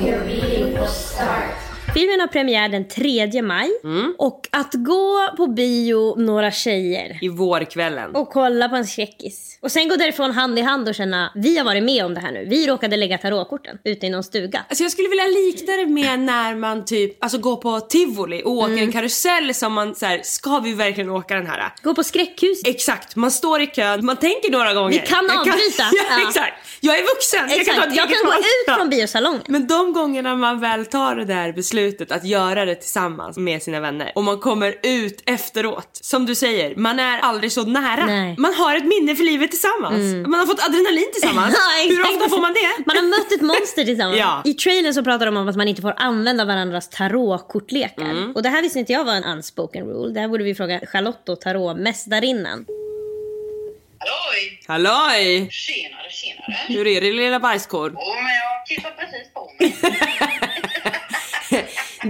your 0.00 0.18
reading 0.20 0.74
will 0.74 0.86
start. 0.86 1.63
Filmen 1.94 2.20
har 2.20 2.26
premiär 2.26 2.68
den 2.68 2.88
3 2.88 3.42
maj 3.42 3.70
och 4.18 4.48
att 4.52 4.74
gå 4.74 5.28
på 5.36 5.46
bio 5.46 6.14
några 6.18 6.50
tjejer 6.50 7.18
I 7.22 7.28
vårkvällen. 7.28 8.16
och 8.16 8.28
kolla 8.30 8.68
på 8.68 8.76
en 8.76 8.86
skräckis. 8.86 9.58
Och 9.62 9.70
sen 9.72 9.88
gå 9.88 9.96
därifrån 9.96 10.30
hand 10.32 10.58
i 10.58 10.62
hand 10.62 10.88
och 10.88 10.94
känna 10.94 11.32
vi 11.34 11.58
har 11.58 11.64
varit 11.64 11.82
med 11.82 12.04
om 12.04 12.14
det 12.14 12.20
här 12.20 12.32
nu. 12.32 12.46
Vi 12.50 12.66
råkade 12.66 12.96
lägga 12.96 13.18
tarotkorten 13.18 13.78
ute 13.84 14.06
i 14.06 14.10
någon 14.10 14.22
stuga. 14.24 14.64
Alltså 14.68 14.84
jag 14.84 14.92
skulle 14.92 15.08
vilja 15.08 15.26
likna 15.26 15.72
det 15.76 15.86
med 15.86 16.18
när 16.20 16.54
man 16.54 16.84
typ 16.84 17.24
alltså 17.24 17.38
går 17.38 17.56
på 17.56 17.80
tivoli 17.80 18.42
och 18.44 18.50
åker 18.52 18.72
Mm. 18.72 18.84
en 18.84 18.92
karusell 18.92 19.54
som 19.54 19.72
man 19.72 19.94
så 19.94 20.06
här, 20.06 20.20
ska 20.22 20.58
vi 20.58 20.74
verkligen 20.74 21.10
åka 21.10 21.34
den 21.34 21.46
här? 21.46 21.72
Gå 21.82 21.94
på 21.94 22.04
skräckhus. 22.04 22.62
Exakt, 22.64 23.16
man 23.16 23.30
står 23.30 23.60
i 23.60 23.66
kön, 23.66 24.04
man 24.06 24.16
tänker 24.16 24.50
några 24.50 24.74
gånger. 24.74 24.90
Vi 25.00 25.06
kan 25.06 25.24
Jag 25.28 25.38
avbryta. 25.38 25.82
ja, 25.92 26.04
Ja. 26.20 26.28
exakt. 26.28 26.54
Jag 26.80 26.98
är 26.98 27.02
vuxen, 27.02 27.40
jag 27.40 27.66
kan 27.66 27.74
Exakt, 27.74 27.96
jag 27.96 28.08
kan 28.10 28.24
gå 28.26 28.32
ut 28.32 28.76
från 28.78 28.88
biosalongen. 28.90 29.42
Men 29.48 29.66
de 29.66 29.92
gångerna 29.92 30.34
man 30.36 30.60
väl 30.60 30.86
tar 30.86 31.16
det 31.16 31.24
där 31.24 31.52
beslutet 31.52 31.83
att 32.12 32.24
göra 32.24 32.64
det 32.64 32.74
tillsammans 32.74 33.36
med 33.36 33.62
sina 33.62 33.80
vänner 33.80 34.12
och 34.14 34.24
man 34.24 34.38
kommer 34.40 34.74
ut 34.82 35.22
efteråt, 35.26 35.88
som 35.92 36.26
du 36.26 36.34
säger, 36.34 36.76
man 36.76 36.98
är 36.98 37.18
aldrig 37.18 37.52
så 37.52 37.62
nära. 37.64 38.06
Nej. 38.06 38.18
Mm. 38.30 38.42
Man 38.42 38.54
har 38.54 38.76
ett 38.76 38.84
minne 38.84 39.16
för 39.16 39.24
livet 39.24 39.50
tillsammans. 39.50 40.26
Man 40.28 40.40
har 40.40 40.46
fått 40.46 40.66
adrenalin 40.66 41.10
tillsammans. 41.12 41.54
Ja, 41.78 41.88
Hur 41.88 42.00
ofta 42.02 42.28
får 42.28 42.40
man 42.40 42.52
det? 42.52 42.84
Man 42.86 42.96
har 42.96 43.02
mött 43.04 43.32
ett 43.32 43.40
monster 43.42 43.84
tillsammans. 43.84 44.18
Ja. 44.24 44.42
I 44.44 44.54
trailern 44.54 44.94
så 44.94 45.04
pratar 45.04 45.26
de 45.26 45.36
om 45.36 45.48
att 45.48 45.56
man 45.56 45.68
inte 45.68 45.82
får 45.82 45.94
använda 45.96 46.44
varandras 46.44 46.88
tarotkortlekar. 46.88 48.04
Mm. 48.04 48.32
Och 48.32 48.42
det 48.42 48.48
här 48.48 48.62
visste 48.62 48.78
inte 48.78 48.92
jag 48.92 49.04
var 49.04 49.12
en 49.14 49.24
unspoken 49.24 49.86
rule. 49.86 50.14
Det 50.14 50.20
här 50.20 50.28
borde 50.28 50.44
vi 50.44 50.54
fråga 50.54 50.80
Charlotte 50.86 51.28
och 51.28 51.40
tarotmästarinnan. 51.40 52.66
Halloj! 53.98 54.60
Halloj! 54.66 55.48
Tjenare, 55.50 56.10
tjenare. 56.10 56.56
Hur 56.68 56.86
är 56.86 57.00
det 57.00 57.12
lilla 57.12 57.40
bajskorv? 57.40 57.92
Jo, 57.94 58.14
men 58.14 58.34
jag 58.34 58.68
kippar 58.68 58.90
precis 58.90 59.32
på 59.34 59.50
mig. 59.58 59.76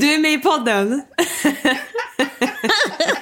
Du 0.04 0.14
är 0.14 0.18
med 0.18 0.32
i 0.32 0.38
podden. 0.38 1.02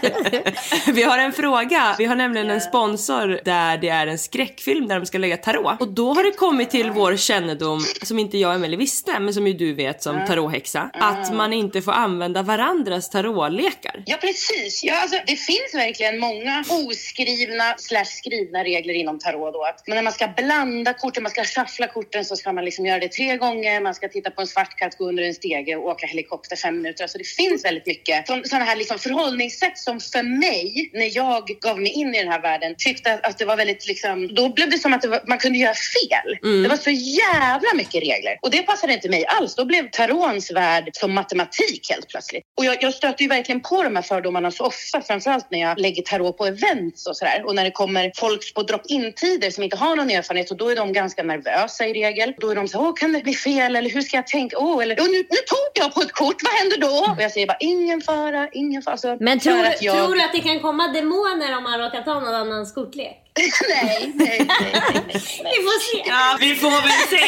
Vi 0.86 1.02
har 1.02 1.18
en 1.18 1.32
fråga. 1.32 1.94
Vi 1.98 2.04
har 2.04 2.16
nämligen 2.16 2.50
en 2.50 2.60
sponsor 2.60 3.40
där 3.44 3.78
det 3.78 3.88
är 3.88 4.06
en 4.06 4.18
skräckfilm 4.18 4.88
där 4.88 5.00
de 5.00 5.06
ska 5.06 5.18
lägga 5.18 5.36
tarot. 5.36 5.80
Och 5.80 5.88
då 5.88 6.14
har 6.14 6.24
det 6.24 6.32
kommit 6.32 6.70
till 6.70 6.90
vår 6.90 7.16
kännedom, 7.16 7.80
som 8.02 8.18
inte 8.18 8.38
jag 8.38 8.48
och 8.48 8.54
Emelie 8.54 8.76
visste, 8.76 9.20
men 9.20 9.34
som 9.34 9.46
ju 9.46 9.52
du 9.52 9.74
vet 9.74 10.02
som 10.02 10.26
tarothäxa, 10.26 10.90
att 10.92 11.34
man 11.34 11.52
inte 11.52 11.82
får 11.82 11.92
använda 11.92 12.42
varandras 12.42 13.10
tarotlekar. 13.10 14.02
Ja, 14.06 14.16
precis. 14.20 14.84
Ja, 14.84 15.02
alltså, 15.02 15.16
det 15.26 15.36
finns 15.36 15.74
verkligen 15.74 16.18
många 16.18 16.64
oskrivna 16.68 17.74
slash 17.78 18.04
skrivna 18.04 18.64
regler 18.64 18.94
inom 18.94 19.18
tarot. 19.18 19.54
Då. 19.54 19.64
Att, 19.64 19.86
när 19.86 20.02
man 20.02 20.12
ska 20.12 20.28
blanda 20.28 20.92
korten, 20.94 21.22
man 21.22 21.32
ska 21.32 21.44
shuffla 21.44 21.86
korten 21.86 22.24
så 22.24 22.36
ska 22.36 22.52
man 22.52 22.64
liksom 22.64 22.86
göra 22.86 22.98
det 22.98 23.08
tre 23.08 23.36
gånger. 23.36 23.80
Man 23.80 23.94
ska 23.94 24.08
titta 24.08 24.30
på 24.30 24.40
en 24.40 24.46
svart 24.46 24.78
katt, 24.78 24.98
gå 24.98 25.08
under 25.08 25.22
en 25.22 25.34
stege 25.34 25.76
och 25.76 25.86
åka 25.86 26.06
helikopter 26.06 26.56
fem 26.56 26.76
minuter. 26.76 27.04
Alltså, 27.04 27.18
det 27.18 27.24
finns 27.24 27.64
väldigt 27.64 27.86
mycket 27.86 28.26
sådana 28.26 28.64
här 28.64 28.76
liksom 28.76 28.98
förhållningssätt 28.98 29.78
som 29.78 29.91
för 30.00 30.22
mig, 30.22 30.90
när 30.92 31.16
jag 31.16 31.46
gav 31.60 31.80
mig 31.80 31.92
in 31.92 32.14
i 32.14 32.18
den 32.18 32.28
här 32.32 32.42
världen, 32.42 32.74
tyckte 32.78 33.12
att, 33.12 33.26
att 33.26 33.38
det 33.38 33.44
var 33.44 33.56
väldigt 33.56 33.86
liksom, 33.88 34.34
då 34.34 34.48
blev 34.48 34.70
det 34.70 34.78
som 34.78 34.92
att 34.94 35.02
det 35.02 35.08
var, 35.08 35.20
man 35.26 35.38
kunde 35.38 35.58
göra 35.58 35.74
fel. 35.74 36.38
Det 36.62 36.68
var 36.68 36.76
så 36.76 36.90
jävla 36.90 37.68
mycket 37.74 38.02
regler 38.02 38.38
och 38.42 38.50
det 38.50 38.62
passade 38.62 38.92
inte 38.92 39.08
mig 39.08 39.26
alls. 39.26 39.54
Då 39.54 39.64
blev 39.64 39.90
tarons 39.90 40.50
värld 40.50 40.90
som 40.92 41.12
matematik 41.14 41.90
helt 41.90 42.08
plötsligt. 42.08 42.44
Och 42.58 42.64
jag, 42.64 42.76
jag 42.82 42.94
stöter 42.94 43.22
ju 43.22 43.28
verkligen 43.28 43.60
på 43.60 43.82
de 43.82 43.96
här 43.96 44.02
fördomarna 44.02 44.50
så 44.50 44.64
ofta, 44.64 45.00
framförallt 45.00 45.50
när 45.50 45.60
jag 45.60 45.78
lägger 45.78 46.02
tarot 46.02 46.38
på 46.38 46.46
events 46.46 47.06
och 47.06 47.16
sådär. 47.16 47.42
Och 47.46 47.54
när 47.54 47.64
det 47.64 47.70
kommer 47.70 48.12
folk 48.16 48.54
på 48.54 48.62
drop-in-tider 48.62 49.50
som 49.50 49.64
inte 49.64 49.76
har 49.76 49.96
någon 49.96 50.10
erfarenhet 50.10 50.50
och 50.50 50.56
då 50.56 50.68
är 50.68 50.76
de 50.76 50.92
ganska 50.92 51.22
nervösa 51.22 51.86
i 51.86 51.92
regel. 51.92 52.34
Då 52.38 52.50
är 52.50 52.54
de 52.54 52.68
så 52.68 52.78
åh 52.80 52.94
kan 52.96 53.12
det 53.12 53.20
bli 53.20 53.34
fel 53.34 53.76
eller 53.76 53.90
hur 53.90 54.02
ska 54.02 54.16
jag 54.16 54.26
tänka? 54.26 54.56
Åh, 54.58 54.82
eller 54.82 54.96
"Åh, 55.00 55.06
nu, 55.06 55.16
nu 55.18 55.36
tog 55.46 55.70
jag 55.84 55.94
på 55.94 56.00
ett 56.00 56.12
kort, 56.12 56.36
vad 56.42 56.52
händer 56.52 56.78
då? 56.80 57.12
Och 57.16 57.22
jag 57.22 57.32
säger 57.32 57.46
bara 57.46 57.56
ingen 57.60 58.00
fara, 58.00 58.48
ingen 58.52 58.82
fara. 58.82 58.92
Alltså, 58.92 59.16
Men 59.20 59.38
tror, 59.40 59.81
jag... 59.84 59.96
tror 59.96 60.14
du 60.14 60.22
att 60.22 60.32
det 60.32 60.40
kan 60.40 60.60
komma 60.60 60.88
demoner 60.88 61.56
om 61.56 61.62
man 61.62 61.78
råkar 61.80 62.02
ta 62.02 62.14
någon 62.20 62.34
annans 62.34 62.74
kortlek? 62.74 63.18
nej, 63.68 64.12
nej, 64.14 64.46
nej, 64.48 64.72
nej, 64.72 65.02
nej. 65.06 65.52
Vi 65.56 65.62
får 65.66 65.80
se. 65.80 66.10
Ja, 66.10 66.36
vi 66.40 66.54
får 66.54 66.70
väl 66.70 67.08
se. 67.08 67.26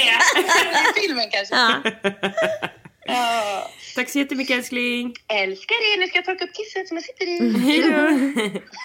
I 1.00 1.00
filmen 1.06 1.30
kanske. 1.30 1.54
Ja. 1.54 1.74
Ja. 3.06 3.70
Tack 3.94 4.10
så 4.10 4.18
jättemycket 4.18 4.56
älskling. 4.56 5.14
Älskar 5.28 5.74
er, 5.74 6.00
nu 6.00 6.06
ska 6.06 6.18
jag 6.18 6.24
torka 6.24 6.44
upp 6.44 6.54
kisset 6.54 6.88
som 6.88 6.96
jag 6.96 7.04
sitter 7.04 7.26
i. 7.26 7.58
Hejdå. 7.58 7.98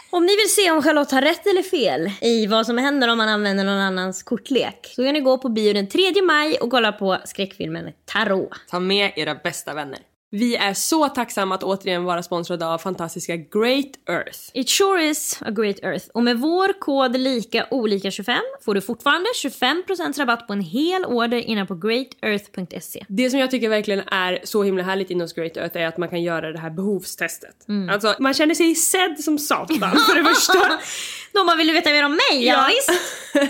Om 0.09 0.25
ni 0.25 0.35
vill 0.35 0.49
se 0.49 0.71
om 0.71 0.83
Charlotte 0.83 1.11
har 1.11 1.21
rätt 1.21 1.47
eller 1.47 1.63
fel 1.63 2.11
i 2.21 2.47
vad 2.47 2.65
som 2.65 2.77
händer 2.77 3.07
om 3.07 3.17
man 3.17 3.29
använder 3.29 3.63
någon 3.63 3.79
annans 3.79 4.23
kortlek 4.23 4.91
så 4.95 5.03
kan 5.03 5.13
ni 5.13 5.19
gå 5.19 5.37
på 5.37 5.49
bio 5.49 5.73
den 5.73 5.87
3 5.87 6.21
maj 6.21 6.57
och 6.57 6.71
kolla 6.71 6.91
på 6.91 7.17
skräckfilmen 7.25 7.91
Tarot. 8.05 8.49
Ta 8.69 8.79
med 8.79 9.11
era 9.15 9.35
bästa 9.35 9.73
vänner. 9.73 9.99
Vi 10.31 10.55
är 10.55 10.73
så 10.73 11.09
tacksamma 11.09 11.55
att 11.55 11.63
återigen 11.63 12.03
vara 12.03 12.23
sponsrade 12.23 12.67
av 12.67 12.77
fantastiska 12.77 13.35
Great 13.35 14.09
Earth. 14.09 14.39
It 14.53 14.69
sure 14.69 15.03
is 15.03 15.39
a 15.41 15.51
great 15.51 15.79
earth. 15.83 16.05
Och 16.13 16.23
med 16.23 16.39
vår 16.39 16.79
kod 16.79 17.17
lika 17.17 17.67
olika 17.71 18.11
25 18.11 18.35
får 18.65 18.75
du 18.75 18.81
fortfarande 18.81 19.29
25% 19.43 20.19
rabatt 20.19 20.47
på 20.47 20.53
en 20.53 20.61
hel 20.61 21.05
order 21.05 21.37
innan 21.37 21.67
på 21.67 21.75
greatearth.se. 21.75 23.05
Det 23.07 23.29
som 23.29 23.39
jag 23.39 23.51
tycker 23.51 23.69
verkligen 23.69 23.99
är 23.99 24.39
så 24.43 24.63
himla 24.63 24.83
härligt 24.83 25.09
inom 25.09 25.27
Great 25.35 25.57
Earth 25.57 25.77
är 25.77 25.87
att 25.87 25.97
man 25.97 26.09
kan 26.09 26.23
göra 26.23 26.51
det 26.51 26.59
här 26.59 26.69
behovstestet. 26.69 27.65
Alltså 27.91 28.15
man 28.19 28.33
känner 28.33 28.55
sig 28.55 28.75
sedd 28.75 29.19
som 29.19 29.39
satan 29.39 29.77
för 29.79 30.15
det 30.15 30.35
första. 30.35 30.53
Då 31.33 31.43
man 31.43 31.57
vill 31.57 31.67
du 31.67 31.73
veta 31.73 31.89
mer 31.89 32.05
om 32.05 32.11
mig? 32.11 32.45
Ja, 32.45 32.69
visst. 32.69 33.01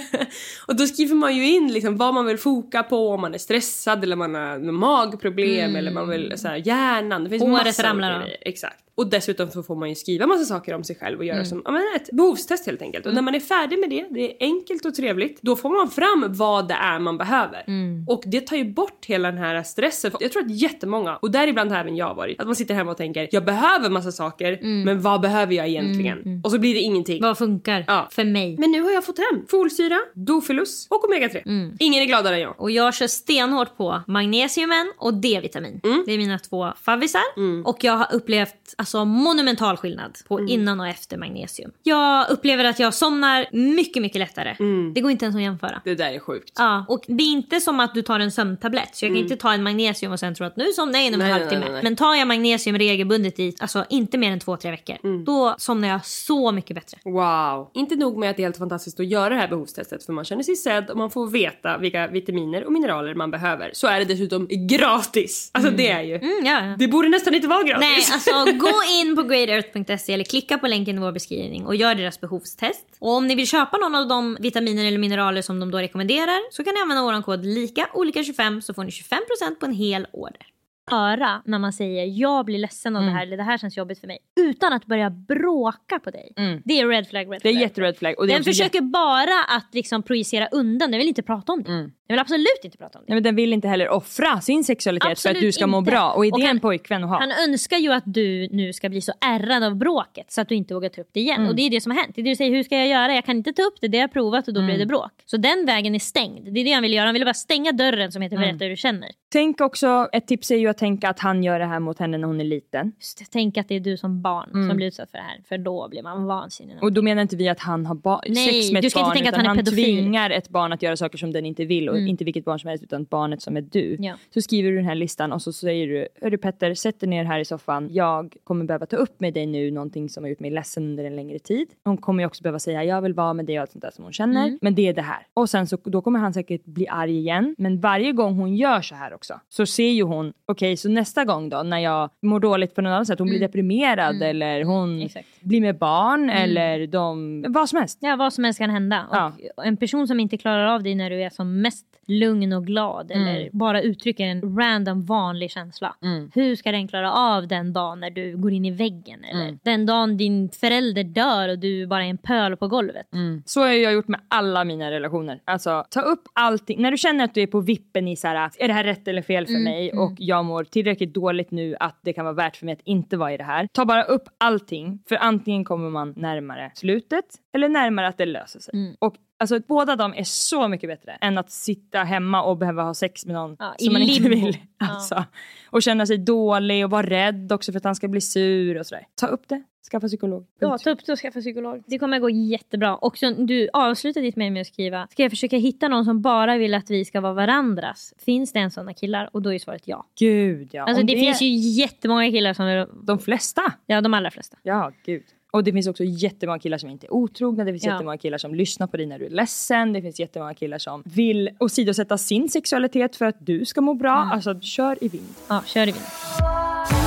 och 0.67 0.75
då 0.75 0.87
skriver 0.87 1.15
man 1.15 1.35
ju 1.35 1.47
in 1.47 1.73
liksom 1.73 1.97
vad 1.97 2.13
man 2.13 2.25
vill 2.25 2.37
foka 2.37 2.83
på, 2.83 3.09
om 3.09 3.21
man 3.21 3.33
är 3.33 3.37
stressad 3.37 4.03
eller 4.03 4.15
man 4.15 4.35
har 4.35 4.59
magproblem 4.71 5.75
eller 5.75 5.91
man 5.91 6.09
vill 6.09 6.33
så 6.37 6.47
här, 6.47 6.63
hjärnan. 6.69 7.23
Det 7.23 7.29
finns 7.29 7.43
Håret 7.43 7.79
ramlar 7.79 8.11
av. 8.11 8.23
Exakt. 8.41 8.83
Och 8.99 9.09
dessutom 9.09 9.49
så 9.51 9.63
får 9.63 9.75
man 9.75 9.89
ju 9.89 9.95
skriva 9.95 10.27
massa 10.27 10.45
saker 10.45 10.75
om 10.75 10.83
sig 10.83 10.95
själv 10.95 11.19
och 11.19 11.25
göra 11.25 11.45
som 11.45 11.61
ja, 11.65 11.71
men 11.71 11.81
ett 11.95 12.09
behovstest 12.11 12.65
helt 12.65 12.81
enkelt. 12.81 13.05
Och 13.05 13.13
när 13.13 13.21
man 13.21 13.35
är 13.35 13.39
färdig 13.39 13.79
med 13.79 13.89
det, 13.89 14.05
det 14.11 14.31
är 14.31 14.35
enkelt 14.39 14.85
och 14.85 14.95
trevligt, 14.95 15.41
då 15.41 15.55
får 15.55 15.69
man 15.69 15.89
fram 15.89 16.25
vad 16.27 16.67
det 16.67 16.73
är 16.73 16.99
man 16.99 17.17
behöver. 17.17 17.63
Och 18.07 18.23
det 18.25 18.41
tar 18.41 18.55
ju 18.57 18.73
bort 18.73 19.05
hela 19.05 19.31
den 19.31 19.37
här 19.37 19.63
stressen. 19.63 20.11
Jag 20.19 20.31
tror 20.31 20.43
att 20.45 20.51
jättemånga, 20.51 21.15
och 21.17 21.31
däribland 21.31 21.71
även 21.73 21.95
jag 21.95 22.15
varit, 22.15 22.39
att 22.39 22.45
man 22.45 22.55
sitter 22.55 22.73
hemma 22.75 22.91
och 22.91 22.97
tänker 22.97 23.27
jag 23.31 23.45
behöver 23.45 23.89
massa 23.89 24.11
saker, 24.11 24.59
men 24.85 25.01
vad 25.01 25.21
behöver 25.21 25.53
jag 25.53 25.67
egentligen? 25.67 26.41
Och 26.43 26.51
så 26.51 26.59
blir 26.59 26.73
det 26.73 26.79
ingenting. 26.79 27.21
Vad 27.21 27.37
funkar 27.37 27.83
Ja. 27.87 28.07
för 28.11 28.23
mig? 28.23 28.55
Men 28.59 28.71
nu 28.71 28.81
har 28.81 28.91
jag 28.91 29.05
fått 29.05 29.17
hem 29.31 29.45
folsyra, 29.49 29.97
dofilus 30.15 30.87
och 30.89 31.03
omega-3. 31.09 31.75
Ingen 31.79 32.03
är 32.03 32.07
gladare 32.07 32.35
än 32.35 32.41
jag. 32.41 32.55
Och 32.61 32.71
jag 32.71 32.93
kör 32.95 33.07
stenhårt 33.07 33.77
på 33.77 34.01
magnesiumen 34.07 34.93
och 34.97 35.13
D-vitamin. 35.13 35.79
Det 36.05 36.13
är 36.13 36.17
mina 36.17 36.39
två 36.39 36.67
favvisar. 36.81 37.21
Och 37.65 37.83
jag 37.83 37.93
har 37.93 38.07
upplevt 38.15 38.75
alltså, 38.95 39.05
monumental 39.05 39.77
skillnad 39.77 40.17
på 40.27 40.47
innan 40.47 40.79
och 40.79 40.87
efter 40.87 41.17
magnesium. 41.17 41.71
Jag 41.83 42.29
upplever 42.29 42.63
att 42.63 42.79
jag 42.79 42.93
somnar 42.93 43.45
mycket, 43.51 44.01
mycket 44.01 44.19
lättare. 44.19 44.55
Det 44.93 45.01
går 45.01 45.11
inte 45.11 45.25
ens 45.25 45.35
att 45.35 45.41
jämföra. 45.41 45.81
Det 45.83 45.95
där 45.95 46.11
är 46.11 46.19
sjukt. 46.19 46.53
Ja, 46.57 46.85
och 46.87 47.03
det 47.07 47.23
är 47.23 47.31
inte 47.31 47.61
som 47.61 47.79
att 47.79 47.93
du 47.93 48.01
tar 48.01 48.19
en 48.19 48.31
sömntablett. 48.31 48.95
Så 48.95 49.05
jag 49.05 49.09
kan 49.09 49.17
inte 49.17 49.35
ta 49.35 49.53
en 49.53 49.63
magnesium 49.63 50.11
och 50.11 50.19
sen 50.19 50.35
tro 50.35 50.45
att 50.45 50.57
nu 50.57 50.71
somnar 50.73 50.99
jag 50.99 51.07
inom 51.07 51.21
en 51.21 51.31
halvtimme. 51.31 51.79
Men 51.83 51.95
tar 51.95 52.15
jag 52.15 52.27
magnesium 52.27 52.77
regelbundet 52.77 53.39
i, 53.39 53.55
alltså 53.59 53.85
inte 53.89 54.17
mer 54.17 54.31
än 54.31 54.39
två, 54.39 54.57
tre 54.57 54.71
veckor. 54.71 55.23
Då 55.25 55.55
somnar 55.57 55.87
jag 55.87 56.05
så 56.05 56.51
mycket 56.51 56.75
bättre. 56.75 56.97
Wow! 57.05 57.71
Inte 57.73 57.95
nog 57.95 58.17
med 58.17 58.29
att 58.29 58.37
det 58.37 58.41
är 58.41 58.45
helt 58.45 58.57
fantastiskt 58.57 58.99
att 58.99 59.07
göra 59.07 59.29
det 59.29 59.35
här 59.35 59.47
behovstestet 59.47 60.05
för 60.05 60.13
man 60.13 60.25
känner 60.25 60.43
sig 60.43 60.55
sedd 60.55 60.89
och 60.89 60.97
man 60.97 61.09
får 61.09 61.27
veta 61.27 61.77
vilka 61.77 62.07
vitaminer 62.07 62.65
och 62.65 62.71
mineraler 62.71 63.15
man 63.15 63.31
behöver. 63.31 63.69
Så 63.73 63.87
är 63.87 63.99
det 63.99 64.05
dessutom 64.05 64.47
gratis! 64.69 65.51
Alltså 65.53 65.71
det 65.71 65.89
är 65.89 66.01
ju... 66.01 66.15
Mm, 66.15 66.45
ja, 66.45 66.65
ja. 66.65 66.75
Det 66.79 66.87
borde 66.87 67.09
nästan 67.09 67.35
inte 67.35 67.47
vara 67.47 67.63
gratis. 67.63 67.79
Nej, 67.81 68.13
alltså 68.13 68.57
gå 68.57 68.78
in 68.83 69.15
på 69.15 69.23
greatearth.se 69.23 70.13
eller 70.13 70.23
klicka 70.23 70.57
på 70.57 70.67
länken 70.67 70.97
i 70.97 70.99
vår 70.99 71.11
beskrivning 71.11 71.65
och 71.65 71.75
gör 71.75 71.95
deras 71.95 72.21
behovstest. 72.21 72.85
Och 72.99 73.09
om 73.09 73.27
ni 73.27 73.35
vill 73.35 73.47
köpa 73.47 73.77
någon 73.77 73.95
av 73.95 74.07
de 74.07 74.37
vitaminer 74.39 74.85
eller 74.85 74.97
mineraler 74.97 75.41
som 75.41 75.59
de 75.59 75.71
då 75.71 75.77
rekommenderar 75.77 76.51
så 76.51 76.63
kan 76.63 76.73
ni 76.73 76.79
använda 76.81 77.03
vår 77.03 77.21
kod 77.21 77.45
LIKA 77.45 77.89
olika 77.93 78.23
25 78.23 78.61
så 78.61 78.73
får 78.73 78.83
ni 78.83 78.89
25% 78.89 79.55
på 79.59 79.65
en 79.65 79.73
hel 79.73 80.07
order 80.11 80.45
höra 80.91 81.41
när 81.45 81.59
man 81.59 81.73
säger 81.73 82.05
jag 82.05 82.45
blir 82.45 82.57
ledsen 82.57 82.95
av 82.95 83.01
Mm. 83.01 83.13
det 83.13 83.19
här 83.19 83.25
eller 83.27 83.37
det 83.37 83.43
här 83.43 83.57
känns 83.57 83.77
jobbigt 83.77 83.99
för 83.99 84.07
mig 84.07 84.17
utan 84.39 84.73
att 84.73 84.85
börja 84.85 85.09
bråka 85.09 85.99
på 85.99 86.09
dig. 86.09 86.33
Mm. 86.37 86.61
Det 86.65 86.79
är 86.79 86.87
red 86.87 87.07
flag, 87.07 87.21
red 87.33 87.39
Det 87.43 87.49
är 87.49 87.53
flag. 87.53 87.61
jättered 87.61 87.97
flag. 87.97 88.19
Och 88.19 88.27
Den 88.27 88.43
försöker 88.43 88.81
bara 88.81 89.43
att 89.57 89.67
liksom 89.75 90.03
projicera 90.03 90.47
undan, 90.47 90.91
den 90.91 90.97
vill 90.99 91.07
inte 91.07 91.23
prata 91.23 91.51
om 91.53 91.63
det. 91.63 91.69
Mm. 91.71 91.81
Den 91.83 91.91
vill 92.15 92.19
absolut 92.19 92.59
inte 92.63 92.77
prata 92.77 92.99
om 92.99 93.05
det. 93.07 93.09
Nej, 93.13 93.15
men 93.15 93.23
den 93.23 93.35
vill 93.35 93.53
inte 93.53 93.67
heller 93.67 93.89
offra 93.89 94.41
sin 94.41 94.63
sexualitet 94.63 95.05
för 95.05 95.11
Absolut 95.11 95.37
att 95.37 95.41
du 95.41 95.51
ska 95.51 95.67
må 95.67 95.77
inte. 95.79 95.91
bra. 95.91 96.11
Och 96.11 96.25
är 96.25 96.33
Och 96.33 96.39
det 96.39 96.45
han- 96.45 96.55
en 96.55 96.59
pojkvän 96.59 97.03
att 97.03 97.09
ha? 97.09 97.19
Han 97.19 97.31
önskar 97.49 97.77
ju 97.77 97.93
att 97.93 98.03
du 98.05 98.49
nu 98.51 98.73
ska 98.73 98.89
bli 98.89 99.01
så 99.01 99.13
ärrad 99.21 99.63
av 99.63 99.75
bråket 99.75 100.31
så 100.31 100.41
att 100.41 100.49
du 100.49 100.55
inte 100.55 100.73
vågar 100.73 100.89
ta 100.89 101.01
upp 101.01 101.09
det 101.13 101.19
igen. 101.19 101.35
Mm. 101.37 101.49
Och 101.49 101.55
det 101.55 101.61
är 101.61 101.69
det 101.69 101.81
som 101.81 101.91
har 101.91 101.99
hänt. 102.01 102.15
Det 102.15 102.21
är 102.21 102.23
det 102.23 102.29
du 102.31 102.35
säger, 102.35 102.51
hur 102.51 102.63
ska 102.63 102.77
jag 102.77 102.87
göra? 102.87 103.13
Jag 103.15 103.25
kan 103.25 103.37
inte 103.37 103.53
ta 103.53 103.61
upp 103.63 103.75
det, 103.81 103.87
det 103.87 103.97
har 103.97 104.03
jag 104.03 104.13
provat 104.13 104.47
och 104.47 104.53
då 104.53 104.59
Mm. 104.59 104.67
blir 104.69 104.79
det 104.79 104.85
bråk. 104.85 105.11
Så 105.25 105.37
den 105.37 105.65
vägen 105.65 105.95
är 105.95 105.99
stängd. 105.99 106.53
Det 106.53 106.59
är 106.59 106.63
det 106.65 106.71
han 106.71 106.83
vill 106.83 106.93
göra. 106.93 107.05
Han 107.05 107.13
vill 107.13 107.25
bara 107.25 107.33
stänga 107.33 107.71
dörren 107.71 108.11
som 108.11 108.21
heter 108.21 108.35
Mm. 108.37 108.47
berätta 108.49 108.63
hur 108.65 108.69
du 108.69 108.75
känner. 108.77 109.09
Tänk 109.31 109.61
också, 109.61 110.09
ett 110.13 110.27
tips 110.27 110.51
är 110.51 110.57
ju 110.57 110.67
att 110.67 110.78
tänka 110.79 111.09
att 111.09 111.19
han 111.19 111.43
gör 111.43 111.59
det 111.59 111.65
här 111.65 111.79
mot 111.79 111.99
henne 111.99 112.17
när 112.17 112.27
hon 112.27 112.41
är 112.41 112.45
liten. 112.45 112.91
Just 112.99 113.17
det, 113.19 113.25
tänk 113.31 113.57
att 113.57 113.67
det 113.67 113.75
är 113.75 113.79
du 113.79 113.97
som 113.97 114.21
barn 114.21 114.49
Mm. 114.53 114.67
som 114.69 114.77
blir 114.77 114.87
utsatt 114.87 115.11
för 115.11 115.17
det 115.17 115.23
här. 115.23 115.39
För 115.49 115.57
då 115.57 115.87
blir 115.89 116.03
man 116.03 116.25
vansinnig. 116.25 116.77
Och 116.81 116.93
då 116.93 117.01
menar 117.01 117.21
inte 117.21 117.35
vi 117.35 117.49
att 117.49 117.59
han 117.59 117.85
har 117.85 117.95
ba- 117.95 118.21
Nej, 118.27 118.35
sex 118.61 118.71
med 118.71 118.83
du 118.83 118.87
ett 118.87 118.91
ska 118.91 118.99
inte 118.99 119.07
barn 119.07 119.15
tänka 119.15 119.29
att 119.29 119.33
utan 119.35 119.45
han 119.45 119.57
är 119.59 119.63
pedofil. 119.63 119.83
tvingar 119.85 120.29
ett 120.29 120.49
barn 120.49 120.73
att 120.73 120.81
göra 120.81 120.97
saker 120.97 121.17
som 121.17 121.31
den 121.31 121.45
inte 121.45 121.65
vill 121.65 121.89
och 121.89 121.95
Mm. 121.97 122.07
inte 122.07 122.23
vilket 122.23 122.45
barn 122.45 122.59
som 122.59 122.67
helst 122.69 122.83
utan 122.83 123.03
barnet 123.03 123.41
som 123.41 123.57
är 123.57 123.61
du. 123.61 123.97
Ja. 123.99 124.13
Så 124.33 124.41
skriver 124.41 124.69
du 124.69 124.75
den 124.75 124.85
här 124.85 124.95
listan 124.95 125.31
och 125.31 125.41
så 125.41 125.53
säger 125.53 125.87
du, 125.87 126.07
hörru 126.21 126.37
Petter, 126.37 126.73
sätt 126.73 126.99
dig 126.99 127.09
ner 127.09 127.23
här 127.23 127.39
i 127.39 127.45
soffan. 127.45 127.87
Jag 127.91 128.35
kommer 128.43 128.65
behöva 128.65 128.85
ta 128.85 128.95
upp 128.97 129.19
med 129.19 129.33
dig 129.33 129.45
nu 129.45 129.71
någonting 129.71 130.09
som 130.09 130.23
har 130.23 130.29
gjort 130.29 130.39
mig 130.39 130.51
ledsen 130.51 130.83
under 130.83 131.03
en 131.03 131.15
längre 131.15 131.39
tid. 131.39 131.67
Hon 131.83 131.97
kommer 131.97 132.23
ju 132.23 132.27
också 132.27 132.43
behöva 132.43 132.59
säga, 132.59 132.83
jag 132.83 133.01
vill 133.01 133.13
vara 133.13 133.33
med 133.33 133.45
dig 133.45 133.55
och 133.57 133.61
allt 133.61 133.71
sånt 133.71 133.81
där 133.81 133.91
som 133.91 134.03
hon 134.03 134.13
känner. 134.13 134.43
Mm. 134.47 134.59
Men 134.61 134.75
det 134.75 134.87
är 134.87 134.93
det 134.93 135.01
här. 135.01 135.27
Och 135.33 135.49
sen 135.49 135.67
så 135.67 135.77
då 135.83 136.01
kommer 136.01 136.19
han 136.19 136.33
säkert 136.33 136.65
bli 136.65 136.87
arg 136.87 137.17
igen. 137.17 137.55
Men 137.57 137.79
varje 137.79 138.11
gång 138.11 138.35
hon 138.35 138.55
gör 138.55 138.81
så 138.81 138.95
här 138.95 139.13
också 139.13 139.39
så 139.49 139.65
ser 139.65 139.89
ju 139.91 140.03
hon, 140.03 140.33
okej 140.45 140.68
så 140.77 140.89
nästa 140.89 141.25
gång 141.25 141.49
då 141.49 141.63
när 141.63 141.79
jag 141.79 142.09
mår 142.21 142.39
dåligt 142.39 142.75
på 142.75 142.81
något 142.81 142.89
annat 142.91 143.07
sätt, 143.07 143.19
hon 143.19 143.27
blir 143.27 143.37
Mm. 143.37 143.47
deprimerad 143.47 144.15
Mm. 144.15 144.29
eller 144.29 144.63
hon 144.63 145.01
Exakt. 145.01 145.27
Blir 145.41 145.61
med 145.61 145.77
barn 145.77 146.29
eller 146.29 146.87
de, 146.87 147.45
vad 147.49 147.69
som 147.69 147.79
helst. 147.79 147.97
Ja, 148.01 148.15
vad 148.15 148.33
som 148.33 148.43
helst 148.43 148.59
kan 148.59 148.69
hända. 148.69 149.05
Ja. 149.11 149.31
Och 149.57 149.65
en 149.65 149.77
person 149.77 150.07
som 150.07 150.19
inte 150.19 150.37
klarar 150.37 150.65
av 150.65 150.83
dig 150.83 150.95
när 150.95 151.09
du 151.09 151.23
är 151.23 151.29
som 151.29 151.61
mest 151.61 151.85
lugn 152.07 152.53
och 152.53 152.65
glad 152.65 153.11
Mm. 153.11 153.27
eller 153.27 153.49
bara 153.53 153.81
uttrycker 153.81 154.23
en 154.25 154.57
random 154.59 155.05
vanlig 155.05 155.51
känsla. 155.51 155.95
Mm. 156.03 156.31
Hur 156.35 156.55
ska 156.55 156.71
den 156.71 156.87
klara 156.87 157.11
av 157.13 157.47
den 157.47 157.73
dagen 157.73 157.99
när 157.99 158.09
du 158.09 158.37
går 158.37 158.53
in 158.53 158.65
i 158.65 158.71
väggen? 158.71 159.23
Eller 159.23 159.43
Mm. 159.43 159.59
den 159.63 159.85
dagen 159.85 160.17
din 160.17 160.49
förälder 160.49 161.03
dör 161.03 161.49
och 161.49 161.59
du 161.59 161.87
bara 161.87 162.05
är 162.05 162.09
en 162.09 162.17
pöl 162.17 162.57
på 162.57 162.67
golvet? 162.67 163.05
Så 163.45 163.61
har 163.61 163.67
jag 163.67 163.93
gjort 163.93 164.07
med 164.07 164.19
alla 164.27 164.63
mina 164.63 164.91
relationer. 164.91 165.39
Alltså 165.45 165.85
ta 165.89 166.01
upp 166.01 166.21
allting. 166.33 166.81
När 166.81 166.91
du 166.91 166.97
känner 166.97 167.23
att 167.23 167.33
du 167.33 167.41
är 167.41 167.47
på 167.47 167.59
vippen 167.59 168.07
i 168.07 168.15
så 168.15 168.27
här, 168.27 168.51
är 168.59 168.67
det 168.67 168.73
här 168.73 168.83
rätt 168.83 169.07
eller 169.07 169.21
fel 169.21 169.45
för 169.45 169.51
Mm, 169.53 169.63
mig 169.63 169.89
mm. 169.91 170.03
och 170.03 170.13
jag 170.17 170.45
mår 170.45 170.63
tillräckligt 170.63 171.13
dåligt 171.13 171.51
nu 171.51 171.75
att 171.79 171.99
det 172.01 172.13
kan 172.13 172.25
vara 172.25 172.35
värt 172.35 172.55
för 172.57 172.65
mig 172.65 172.73
att 172.73 172.81
inte 172.83 173.17
vara 173.17 173.33
i 173.33 173.37
det 173.37 173.43
här. 173.43 173.67
Ta 173.73 173.85
bara 173.85 174.03
upp 174.03 174.23
allting 174.37 174.99
för 175.09 175.15
antingen 175.29 175.65
kommer 175.65 175.89
man 175.89 176.13
närmare 176.17 176.71
slutet 176.75 177.25
eller 177.53 177.69
närmare 177.69 178.07
att 178.07 178.17
det 178.17 178.25
löser 178.25 178.59
sig. 178.59 178.73
Mm. 178.73 178.95
Och 178.99 179.15
Alltså 179.41 179.59
båda 179.67 179.95
de 179.95 180.13
är 180.13 180.23
så 180.23 180.67
mycket 180.67 180.89
bättre 180.89 181.11
än 181.21 181.37
att 181.37 181.51
sitta 181.51 182.03
hemma 182.03 182.43
och 182.43 182.57
behöva 182.57 182.83
ha 182.83 182.93
sex 182.93 183.25
med 183.25 183.33
någon 183.35 183.55
Ja, 183.59 183.75
som 183.77 183.93
man 183.93 184.01
inte 184.01 184.29
limbo. 184.29 184.45
vill. 184.45 184.57
Ja. 184.79 184.87
Alltså. 184.89 185.23
Och 185.69 185.83
känna 185.83 186.05
sig 186.05 186.17
dålig 186.17 186.85
och 186.85 186.91
vara 186.91 187.07
rädd 187.07 187.51
också 187.51 187.71
för 187.71 187.77
att 187.77 187.83
han 187.83 187.95
ska 187.95 188.07
bli 188.07 188.21
sur 188.21 188.79
och 188.79 188.85
sådär. 188.85 189.05
Ta 189.15 189.27
upp 189.27 189.47
det, 189.47 189.63
skaffa 189.91 190.07
psykolog. 190.07 190.45
Ja, 190.59 190.77
ta 190.77 190.89
upp 190.89 191.05
det 191.05 191.11
och 191.11 191.19
skaffa 191.19 191.39
psykolog. 191.39 191.83
Det 191.87 191.99
kommer 191.99 192.19
gå 192.19 192.29
jättebra. 192.29 192.95
Och 192.95 193.17
så, 193.17 193.29
du 193.31 193.69
avslutar 193.73 194.21
ditt 194.21 194.35
mejl 194.35 194.53
med 194.53 194.61
att 194.61 194.67
skriva 194.67 195.07
Ska 195.11 195.23
jag 195.23 195.31
försöka 195.31 195.57
hitta 195.57 195.87
någon 195.87 196.05
som 196.05 196.21
bara 196.21 196.57
vill 196.57 196.73
att 196.73 196.89
vi 196.89 197.05
ska 197.05 197.21
vara 197.21 197.33
varandras? 197.33 198.13
Finns 198.25 198.53
det 198.53 198.59
en 198.59 198.71
sådana 198.71 198.93
killar? 198.93 199.29
Och 199.33 199.41
då 199.41 199.53
är 199.53 199.59
svaret 199.59 199.81
ja. 199.85 200.05
Gud 200.19 200.69
ja. 200.71 200.83
Alltså 200.83 201.01
Om 201.01 201.07
det, 201.07 201.13
finns 201.13 201.41
ju 201.41 201.47
jättemånga 201.55 202.31
killar 202.31 202.53
som... 202.53 202.65
är- 202.65 202.87
De 203.05 203.19
flesta. 203.19 203.61
Ja, 203.85 204.01
de 204.01 204.13
allra 204.13 204.31
flesta. 204.31 204.57
Ja, 204.63 204.91
gud. 205.05 205.23
Och 205.51 205.63
det 205.63 205.73
finns 205.73 205.87
också 205.87 206.03
jättemånga 206.03 206.59
killar 206.59 206.77
som 206.77 206.89
inte 206.89 207.07
är 207.07 207.13
otrogna, 207.13 207.63
det 207.63 207.71
finns 207.71 207.85
Ja. 207.85 207.91
jättemånga 207.93 208.17
killar 208.17 208.37
som 208.37 208.55
lyssnar 208.55 208.87
på 208.87 208.97
dig 208.97 209.05
när 209.05 209.19
du 209.19 209.25
är 209.25 209.29
ledsen, 209.29 209.93
det 209.93 210.01
finns 210.01 210.19
jättemånga 210.19 210.53
killar 210.53 210.77
som 210.77 211.03
vill 211.05 211.49
åsidosätta 211.59 212.17
sin 212.17 212.49
sexualitet 212.49 213.15
för 213.15 213.25
att 213.25 213.35
du 213.39 213.65
ska 213.65 213.81
må 213.81 213.93
bra. 213.93 214.17
Mm. 214.21 214.31
Alltså 214.31 214.59
kör 214.61 215.03
i 215.03 215.07
vind. 215.07 215.27
Ja, 215.47 215.63
kör 215.65 215.81
i 215.87 215.91
vind. 215.91 216.98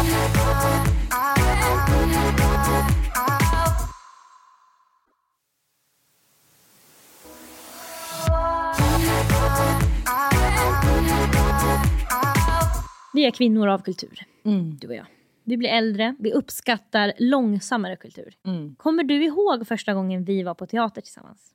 Vi 13.12 13.25
är 13.27 13.31
kvinnor 13.31 13.68
av 13.68 13.79
kultur, 13.83 14.20
Mm. 14.44 14.77
du 14.81 14.88
och 14.88 14.94
jag. 14.94 15.07
Vi 15.44 15.57
blir 15.57 15.68
äldre, 15.68 16.14
vi 16.18 16.33
uppskattar 16.33 17.12
långsammare 17.18 17.96
kultur. 17.96 18.35
Mm. 18.46 18.75
Kommer 18.75 19.05
du 19.05 19.25
ihåg 19.25 19.66
första 19.68 19.94
gången 19.94 20.25
vi 20.25 20.42
var 20.42 20.55
på 20.55 20.66
teater 20.66 21.01
tillsammans? 21.01 21.48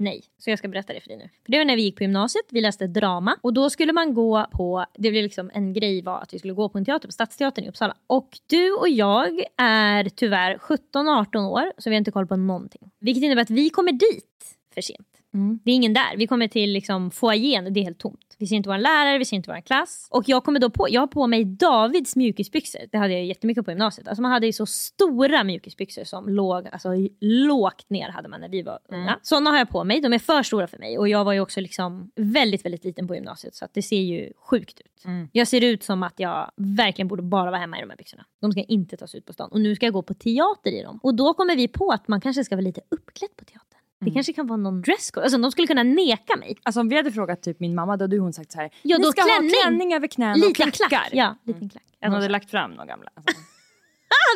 Nej, 0.00 0.24
så 0.38 0.50
jag 0.50 0.58
ska 0.58 0.68
berätta 0.68 0.92
det 0.92 1.00
för 1.00 1.08
dig 1.08 1.16
nu. 1.18 1.28
För 1.44 1.52
det 1.52 1.58
var 1.58 1.64
när 1.64 1.76
vi 1.76 1.82
gick 1.82 1.96
på 1.96 2.02
gymnasiet, 2.02 2.44
vi 2.50 2.60
läste 2.60 2.86
drama 2.86 3.36
och 3.40 3.52
då 3.52 3.70
skulle 3.70 3.92
man 3.92 4.14
gå 4.14 4.46
på, 4.52 4.84
det 4.94 5.10
blev 5.10 5.22
liksom 5.22 5.50
en 5.54 5.72
grej 5.72 6.02
var 6.02 6.20
att 6.20 6.34
vi 6.34 6.38
skulle 6.38 6.54
gå 6.54 6.68
på 6.68 6.78
en 6.78 6.84
teater 6.84 7.08
på 7.08 7.12
Stadsteatern 7.12 7.64
i 7.64 7.68
Uppsala. 7.68 7.94
Och 8.06 8.38
du 8.46 8.72
och 8.72 8.88
jag 8.88 9.44
är 9.56 10.04
tyvärr 10.08 10.58
17-18 10.58 11.48
år 11.48 11.72
så 11.78 11.90
vi 11.90 11.96
har 11.96 11.98
inte 11.98 12.10
koll 12.10 12.26
på 12.26 12.36
någonting. 12.36 12.90
Vilket 12.98 13.22
innebär 13.24 13.42
att 13.42 13.50
vi 13.50 13.70
kommer 13.70 13.92
dit 13.92 14.56
för 14.74 14.80
sent. 14.80 15.17
Mm. 15.34 15.58
Det 15.64 15.70
är 15.70 15.74
ingen 15.74 15.94
där. 15.94 16.16
Vi 16.16 16.26
kommer 16.26 16.48
till 16.48 16.72
liksom 16.72 17.10
foajén 17.10 17.66
och 17.66 17.72
det 17.72 17.80
är 17.80 17.84
helt 17.84 17.98
tomt. 17.98 18.36
Vi 18.38 18.46
ser 18.46 18.56
inte 18.56 18.68
vår 18.68 18.78
lärare, 18.78 19.18
vi 19.18 19.24
ser 19.24 19.36
inte 19.36 19.50
vår 19.50 19.60
klass. 19.60 20.08
Och 20.10 20.28
jag 20.28 20.44
kommer 20.44 20.60
då 20.60 20.70
på, 20.70 20.86
jag 20.90 21.00
har 21.00 21.06
på 21.06 21.26
mig 21.26 21.44
Davids 21.44 22.16
mjukisbyxor. 22.16 22.80
Det 22.92 22.98
hade 22.98 23.12
jag 23.12 23.24
jättemycket 23.24 23.64
på 23.64 23.70
gymnasiet. 23.70 24.08
Alltså 24.08 24.22
man 24.22 24.30
hade 24.30 24.46
ju 24.46 24.52
så 24.52 24.66
stora 24.66 25.44
mjukisbyxor 25.44 26.04
som 26.04 26.28
låg 26.28 26.68
alltså, 26.72 26.88
lågt 27.20 27.90
ner 27.90 28.08
hade 28.08 28.28
man 28.28 28.40
när 28.40 28.48
vi 28.48 28.62
var 28.62 28.78
unga. 28.88 29.02
Mm. 29.02 29.18
Sådana 29.22 29.50
har 29.50 29.58
jag 29.58 29.68
på 29.68 29.84
mig. 29.84 30.00
De 30.00 30.12
är 30.12 30.18
för 30.18 30.42
stora 30.42 30.66
för 30.66 30.78
mig. 30.78 30.98
Och 30.98 31.08
jag 31.08 31.24
var 31.24 31.32
ju 31.32 31.40
också 31.40 31.60
liksom 31.60 32.10
väldigt, 32.16 32.64
väldigt 32.64 32.84
liten 32.84 33.08
på 33.08 33.14
gymnasiet. 33.14 33.54
Så 33.54 33.66
det 33.72 33.82
ser 33.82 34.00
ju 34.00 34.32
sjukt 34.36 34.80
ut. 34.80 35.04
Mm. 35.04 35.28
Jag 35.32 35.48
ser 35.48 35.64
ut 35.64 35.82
som 35.82 36.02
att 36.02 36.14
jag 36.16 36.50
verkligen 36.56 37.08
borde 37.08 37.22
bara 37.22 37.50
vara 37.50 37.60
hemma 37.60 37.78
i 37.78 37.80
de 37.80 37.90
här 37.90 37.96
byxorna. 37.96 38.24
De 38.40 38.52
ska 38.52 38.62
inte 38.62 38.96
tas 38.96 39.14
ut 39.14 39.26
på 39.26 39.32
stan. 39.32 39.50
Och 39.52 39.60
nu 39.60 39.74
ska 39.74 39.86
jag 39.86 39.92
gå 39.92 40.02
på 40.02 40.14
teater 40.14 40.70
i 40.70 40.82
dem. 40.82 41.00
Och 41.02 41.14
då 41.14 41.34
kommer 41.34 41.56
vi 41.56 41.68
på 41.68 41.90
att 41.90 42.08
man 42.08 42.20
kanske 42.20 42.44
ska 42.44 42.56
vara 42.56 42.64
lite 42.64 42.80
uppklädd 42.88 43.36
på 43.36 43.44
teatern. 43.44 43.67
Det 44.00 44.04
Mm. 44.06 44.14
kanske 44.14 44.32
kan 44.32 44.46
vara 44.46 44.56
någon 44.56 44.82
dresscode. 44.82 45.24
Alltså 45.24 45.38
de 45.38 45.50
skulle 45.52 45.66
kunna 45.66 45.82
neka 45.82 46.36
mig. 46.36 46.56
Alltså 46.62 46.80
om 46.80 46.88
vi 46.88 46.96
hade 46.96 47.12
frågat 47.12 47.42
typ 47.42 47.60
min 47.60 47.74
mamma 47.74 47.96
då 47.96 48.02
hade 48.04 48.18
hon 48.18 48.32
sagt 48.32 48.52
så 48.52 48.58
här. 48.58 48.70
Ja, 48.82 48.98
då 48.98 49.12
ska 49.12 49.22
klänning. 49.22 49.50
ha 49.54 49.60
klänning 49.62 49.94
över 49.94 50.06
knän 50.06 50.42
och 50.44 50.54
klackar. 50.56 50.88
klack. 50.88 51.08
Ja, 51.12 51.36
liten 51.44 51.68
klack. 51.68 51.82
Hon 52.00 52.12
hade 52.12 52.28
lagt 52.28 52.50
fram 52.50 52.70
några 52.70 52.86
gamla. 52.86 53.10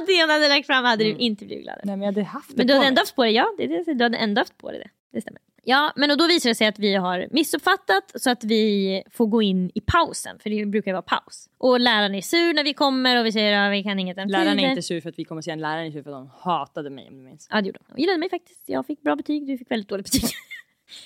Alltså. 0.01 0.07
det 0.12 0.20
hon 0.22 0.31
hade 0.31 0.48
lagt 0.48 0.66
fram 0.66 0.85
hade 0.85 1.05
Mm. 1.05 1.16
du 1.18 1.25
inte 1.25 1.44
blivit 1.44 1.64
glad 1.64 1.75
över. 1.77 1.87
Nej 1.87 1.96
men 1.96 2.03
jag 2.07 2.12
hade 2.12 2.22
haft 2.25 2.48
det 2.48 2.57
Men 2.57 2.66
du 2.66 2.75
hade 2.75 2.87
ändå 2.87 3.01
haft 3.01 3.16
på 3.16 3.25
det, 3.25 3.31
ja. 3.31 3.55
Det, 3.59 3.66
det, 3.66 3.94
du 3.94 4.05
hade 4.05 4.16
ändå 4.18 4.40
haft 4.40 4.59
på 4.59 4.70
dig 4.70 4.79
det. 4.81 4.90
Det 5.12 5.20
stämmer. 5.20 5.40
Ja, 5.64 5.92
men 5.96 6.11
och 6.11 6.18
då 6.18 6.27
visar 6.27 6.51
det 6.51 6.55
sig 6.55 6.66
att 6.66 6.79
vi 6.79 6.94
har 6.94 7.27
missuppfattat 7.31 8.12
så 8.14 8.31
att 8.31 8.44
vi 8.44 9.03
får 9.11 9.27
gå 9.27 9.42
in 9.42 9.70
i 9.75 9.81
pausen. 9.81 10.38
För 10.38 10.51
det 10.51 10.66
brukar 10.66 10.90
ju 10.90 10.92
vara 10.92 11.03
paus. 11.03 11.48
Och 11.59 11.81
läraren 11.81 12.14
är 12.14 12.20
sur 12.20 12.55
när 12.55 12.64
vi 12.64 12.75
kommer 12.75 13.20
och 13.20 13.27
vi 13.27 13.33
säger 13.33 13.59
att 13.59 13.72
vi 13.72 13.83
kan 13.83 13.98
inget 13.98 14.18
om 14.18 14.29
Läraren 14.29 14.59
är 14.59 14.68
inte 14.68 14.83
sur 14.83 15.01
för 15.01 15.09
att 15.09 15.18
vi 15.18 15.25
kommer 15.25 15.42
sen, 15.42 15.61
läraren 15.61 15.87
är 15.87 15.90
sur 15.90 16.03
för 16.03 16.11
att 16.11 16.16
de 16.16 16.31
hatade 16.35 16.90
mig 16.90 17.09
om 17.09 17.16
du 17.16 17.22
minns. 17.22 17.48
Ja, 17.51 17.61
det 17.61 17.66
gjorde 17.66 17.79
hon. 17.81 17.87
Hon 17.90 18.01
gillade 18.01 18.18
mig 18.18 18.31
faktiskt. 18.31 18.68
Jag 18.68 18.87
fick 18.87 19.03
bra 19.03 19.16
betyg, 19.16 19.46
du 19.46 19.59
fick 19.59 19.70
väldigt 19.70 19.88
dåligt 19.88 20.07
betyg. 20.12 20.31